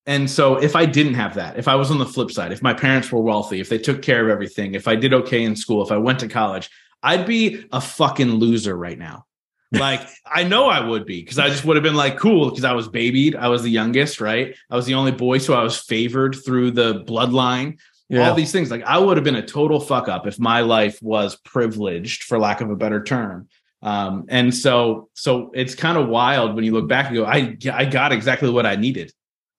and 0.06 0.30
so 0.30 0.56
if 0.56 0.76
I 0.76 0.86
didn't 0.86 1.14
have 1.14 1.34
that, 1.34 1.58
if 1.58 1.66
I 1.66 1.74
was 1.74 1.90
on 1.90 1.98
the 1.98 2.06
flip 2.06 2.30
side, 2.30 2.52
if 2.52 2.62
my 2.62 2.72
parents 2.72 3.10
were 3.10 3.20
wealthy, 3.20 3.60
if 3.60 3.68
they 3.68 3.78
took 3.78 4.02
care 4.02 4.22
of 4.22 4.30
everything, 4.30 4.74
if 4.74 4.86
I 4.86 4.94
did 4.94 5.12
okay 5.12 5.42
in 5.42 5.56
school, 5.56 5.82
if 5.82 5.90
I 5.90 5.96
went 5.96 6.20
to 6.20 6.28
college, 6.28 6.70
I'd 7.02 7.26
be 7.26 7.66
a 7.72 7.80
fucking 7.80 8.30
loser 8.30 8.76
right 8.76 8.98
now. 8.98 9.24
Like 9.72 10.08
I 10.24 10.44
know 10.44 10.68
I 10.68 10.78
would 10.78 11.06
be 11.06 11.20
because 11.20 11.40
I 11.40 11.48
just 11.48 11.64
would 11.64 11.76
have 11.76 11.82
been 11.82 11.96
like 11.96 12.16
cool 12.16 12.50
because 12.50 12.64
I 12.64 12.72
was 12.72 12.88
babied. 12.88 13.34
I 13.34 13.48
was 13.48 13.64
the 13.64 13.68
youngest, 13.68 14.20
right? 14.20 14.54
I 14.70 14.76
was 14.76 14.86
the 14.86 14.94
only 14.94 15.10
boy, 15.10 15.38
so 15.38 15.54
I 15.54 15.62
was 15.64 15.76
favored 15.76 16.36
through 16.36 16.70
the 16.70 17.02
bloodline. 17.02 17.78
Yeah. 18.08 18.28
All 18.28 18.34
these 18.36 18.52
things. 18.52 18.70
Like 18.70 18.84
I 18.84 18.96
would 18.96 19.16
have 19.16 19.24
been 19.24 19.34
a 19.34 19.44
total 19.44 19.80
fuck 19.80 20.06
up 20.08 20.28
if 20.28 20.38
my 20.38 20.60
life 20.60 21.02
was 21.02 21.34
privileged, 21.34 22.22
for 22.22 22.38
lack 22.38 22.60
of 22.60 22.70
a 22.70 22.76
better 22.76 23.02
term. 23.02 23.48
Um, 23.86 24.24
and 24.28 24.52
so, 24.52 25.08
so 25.14 25.52
it's 25.54 25.76
kind 25.76 25.96
of 25.96 26.08
wild 26.08 26.56
when 26.56 26.64
you 26.64 26.72
look 26.72 26.88
back 26.88 27.06
and 27.06 27.14
go, 27.14 27.24
I, 27.24 27.56
I 27.72 27.84
got 27.84 28.10
exactly 28.10 28.50
what 28.50 28.66
I 28.66 28.74
needed. 28.74 29.12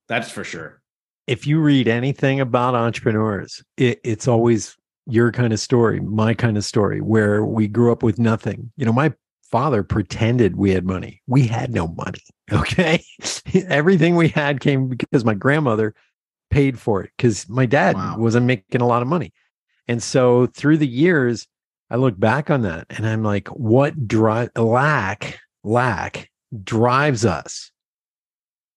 That's 0.09 0.29
for 0.29 0.43
sure. 0.43 0.81
If 1.27 1.47
you 1.47 1.61
read 1.61 1.87
anything 1.87 2.41
about 2.41 2.75
entrepreneurs, 2.75 3.63
it, 3.77 4.01
it's 4.03 4.27
always 4.27 4.75
your 5.05 5.31
kind 5.31 5.53
of 5.53 5.61
story, 5.61 6.01
my 6.01 6.33
kind 6.33 6.57
of 6.57 6.65
story, 6.65 6.99
where 6.99 7.45
we 7.45 7.69
grew 7.69 7.89
up 7.89 8.03
with 8.03 8.19
nothing. 8.19 8.69
You 8.75 8.85
know, 8.85 8.91
my 8.91 9.13
father 9.49 9.81
pretended 9.81 10.57
we 10.57 10.71
had 10.71 10.85
money. 10.85 11.21
We 11.25 11.47
had 11.47 11.73
no 11.73 11.87
money. 11.87 12.21
Okay. 12.49 13.03
Everything 13.67 14.15
we 14.15 14.29
had 14.29 14.61
came 14.61 14.87
because 14.87 15.25
my 15.25 15.33
grandmother 15.33 15.93
paid 16.49 16.79
for 16.79 17.03
it 17.03 17.11
because 17.17 17.49
my 17.49 17.65
dad 17.65 17.97
wow. 17.97 18.15
wasn't 18.17 18.45
making 18.45 18.79
a 18.79 18.87
lot 18.87 19.01
of 19.01 19.07
money. 19.09 19.33
And 19.89 20.01
so 20.01 20.45
through 20.47 20.77
the 20.77 20.87
years, 20.87 21.45
I 21.89 21.95
look 21.95 22.19
back 22.19 22.49
on 22.49 22.63
that 22.63 22.87
and 22.89 23.07
I'm 23.07 23.23
like, 23.23 23.47
what 23.49 24.07
drive 24.07 24.49
lack, 24.55 25.39
lack 25.63 26.29
drives 26.63 27.25
us, 27.25 27.71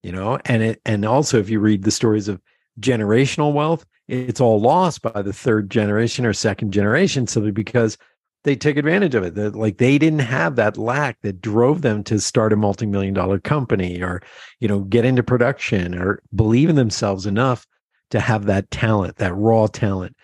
you 0.03 0.13
know? 0.13 0.39
And 0.45 0.63
it, 0.63 0.81
and 0.85 1.05
also 1.05 1.39
if 1.39 1.51
you 1.51 1.61
read 1.61 1.83
the 1.83 1.91
stories 1.91 2.29
of 2.29 2.41
generational 2.79 3.53
wealth, 3.53 3.85
it's 4.07 4.41
all 4.41 4.61
lost 4.61 5.03
by 5.03 5.23
the 5.23 5.33
third 5.33 5.71
generation 5.71 6.25
or 6.25 6.33
second 6.33 6.73
generation 6.73 7.27
simply 7.27 7.53
because 7.53 7.97
they 8.43 8.57
took 8.57 8.77
advantage 8.77 9.15
of 9.15 9.23
it. 9.23 9.35
That 9.35 9.55
like 9.55 9.79
they 9.79 9.99
didn't 9.99 10.21
have 10.21 10.57
that 10.57 10.77
lack 10.77 11.21
that 11.23 11.41
drove 11.41 11.83
them 11.83 12.03
to 12.05 12.19
start 12.21 12.53
a 12.53 12.57
multi-million 12.57 13.15
dollar 13.15 13.39
company 13.39 14.03
or, 14.03 14.23
you 14.61 14.69
know, 14.69 14.81
get 14.81 15.05
into 15.05 15.23
production 15.23 15.95
or 15.95 16.23
believe 16.35 16.69
in 16.69 16.77
themselves 16.77 17.27
enough 17.27 17.67
to 18.11 18.21
have 18.21 18.47
that 18.47 18.71
talent, 18.71 19.17
that 19.17 19.35
raw 19.35 19.67
talent 19.67 20.17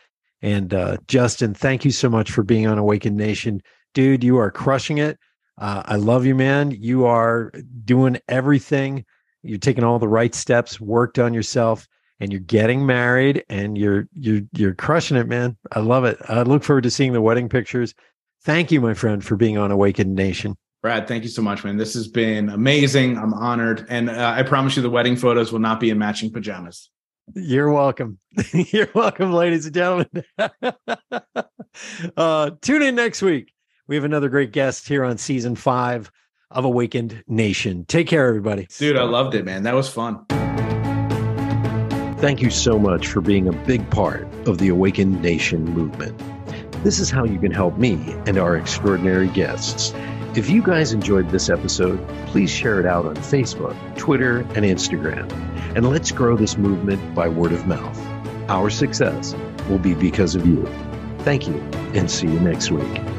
and 0.43 0.73
uh, 0.75 0.99
Justin, 1.09 1.55
thank 1.55 1.85
you 1.85 1.91
so 1.91 2.09
much 2.09 2.31
for 2.31 2.43
being 2.43 2.67
on 2.67 2.79
Awakened 2.79 3.17
Nation. 3.17 3.63
Dude, 3.95 4.23
you 4.23 4.39
are 4.39 4.51
crushing 4.51 4.99
it. 4.99 5.19
Uh, 5.59 5.83
I 5.87 5.97
love 5.97 6.27
you, 6.27 6.35
man. 6.35 6.71
You 6.71 7.07
are 7.07 7.51
doing 7.85 8.19
everything. 8.29 9.05
You're 9.43 9.59
taking 9.59 9.85
all 9.85 9.99
the 9.99 10.09
right 10.09 10.35
steps, 10.35 10.81
worked 10.81 11.19
on 11.19 11.33
yourself, 11.33 11.89
and 12.21 12.33
you're 12.33 12.41
getting 12.41 12.85
married 12.85 13.45
and 13.49 13.79
you're 13.79 14.09
you're 14.13 14.43
you're 14.53 14.75
crushing 14.75 15.17
it, 15.17 15.29
man. 15.29 15.57
I 15.73 15.81
love 15.81 16.05
it. 16.05 16.19
I 16.29 16.43
look 16.43 16.65
forward 16.65 16.83
to 16.83 16.91
seeing 16.91 17.13
the 17.13 17.21
wedding 17.21 17.49
pictures. 17.49 17.95
Thank 18.43 18.71
you, 18.71 18.81
my 18.81 18.95
friend, 18.95 19.25
for 19.25 19.37
being 19.37 19.59
on 19.59 19.71
Awakened 19.71 20.15
Nation. 20.15 20.57
Brad, 20.83 21.09
thank 21.09 21.25
you 21.25 21.31
so 21.31 21.43
much, 21.43 21.65
man. 21.65 21.77
This 21.77 21.95
has 21.95 22.07
been 22.07 22.49
amazing. 22.49 23.19
I'm 23.19 23.35
honored. 23.35 23.87
And 23.89 24.09
uh, 24.09 24.35
I 24.37 24.43
promise 24.45 24.77
you 24.77 24.83
the 24.83 24.91
wedding 24.91 25.17
photos 25.17 25.51
will 25.51 25.59
not 25.59 25.81
be 25.81 25.91
in 25.91 25.99
matching 25.99 26.31
pajamas. 26.31 26.91
You're 27.35 27.73
welcome. 27.73 28.19
You're 28.53 28.89
welcome, 28.95 29.33
ladies 29.33 29.67
and 29.67 29.75
gentlemen. 29.75 30.09
uh, 32.17 32.51
tune 32.61 32.83
in 32.83 32.95
next 32.95 33.23
week. 33.23 33.53
We 33.89 33.97
have 33.97 34.05
another 34.05 34.29
great 34.29 34.53
guest 34.53 34.89
here 34.89 35.05
on 35.05 35.19
season 35.19 35.57
five 35.57 36.11
of 36.51 36.65
Awakened 36.65 37.25
Nation. 37.27 37.85
Take 37.87 38.07
care, 38.07 38.27
everybody. 38.27 38.69
Dude, 38.79 38.97
I 38.97 39.03
loved 39.03 39.35
it, 39.35 39.45
man. 39.45 39.65
That 39.65 39.75
was 39.75 39.89
fun. 39.89 40.25
Thank 42.19 42.41
you 42.41 42.51
so 42.51 42.79
much 42.79 43.09
for 43.09 43.21
being 43.21 43.47
a 43.47 43.53
big 43.53 43.89
part 43.91 44.27
of 44.47 44.59
the 44.59 44.69
Awakened 44.69 45.21
Nation 45.21 45.65
movement. 45.65 46.19
This 46.83 46.99
is 47.01 47.11
how 47.11 47.25
you 47.25 47.39
can 47.39 47.51
help 47.51 47.79
me 47.79 47.95
and 48.27 48.39
our 48.39 48.57
extraordinary 48.57 49.29
guests. 49.29 49.93
If 50.37 50.51
you 50.51 50.63
guys 50.63 50.93
enjoyed 50.93 51.31
this 51.31 51.49
episode, 51.49 52.07
please 52.27 52.51
share 52.51 52.79
it 52.79 52.87
out 52.87 53.07
on 53.07 53.17
Facebook, 53.17 53.75
Twitter, 53.97 54.41
and 54.55 54.65
Instagram 54.65 55.31
and 55.77 55.91
let's 55.91 56.11
grow 56.11 56.37
this 56.37 56.57
movement 56.57 57.15
by 57.15 57.29
word 57.29 57.53
of 57.53 57.67
mouth. 57.67 58.01
Our 58.49 58.71
success 58.71 59.35
will 59.69 59.79
be 59.79 59.93
because 59.93 60.35
of 60.35 60.47
you. 60.47 60.67
Thank 61.19 61.47
you, 61.47 61.57
and 61.93 62.11
see 62.11 62.29
you 62.29 62.41
next 62.41 62.71
week. 62.71 63.16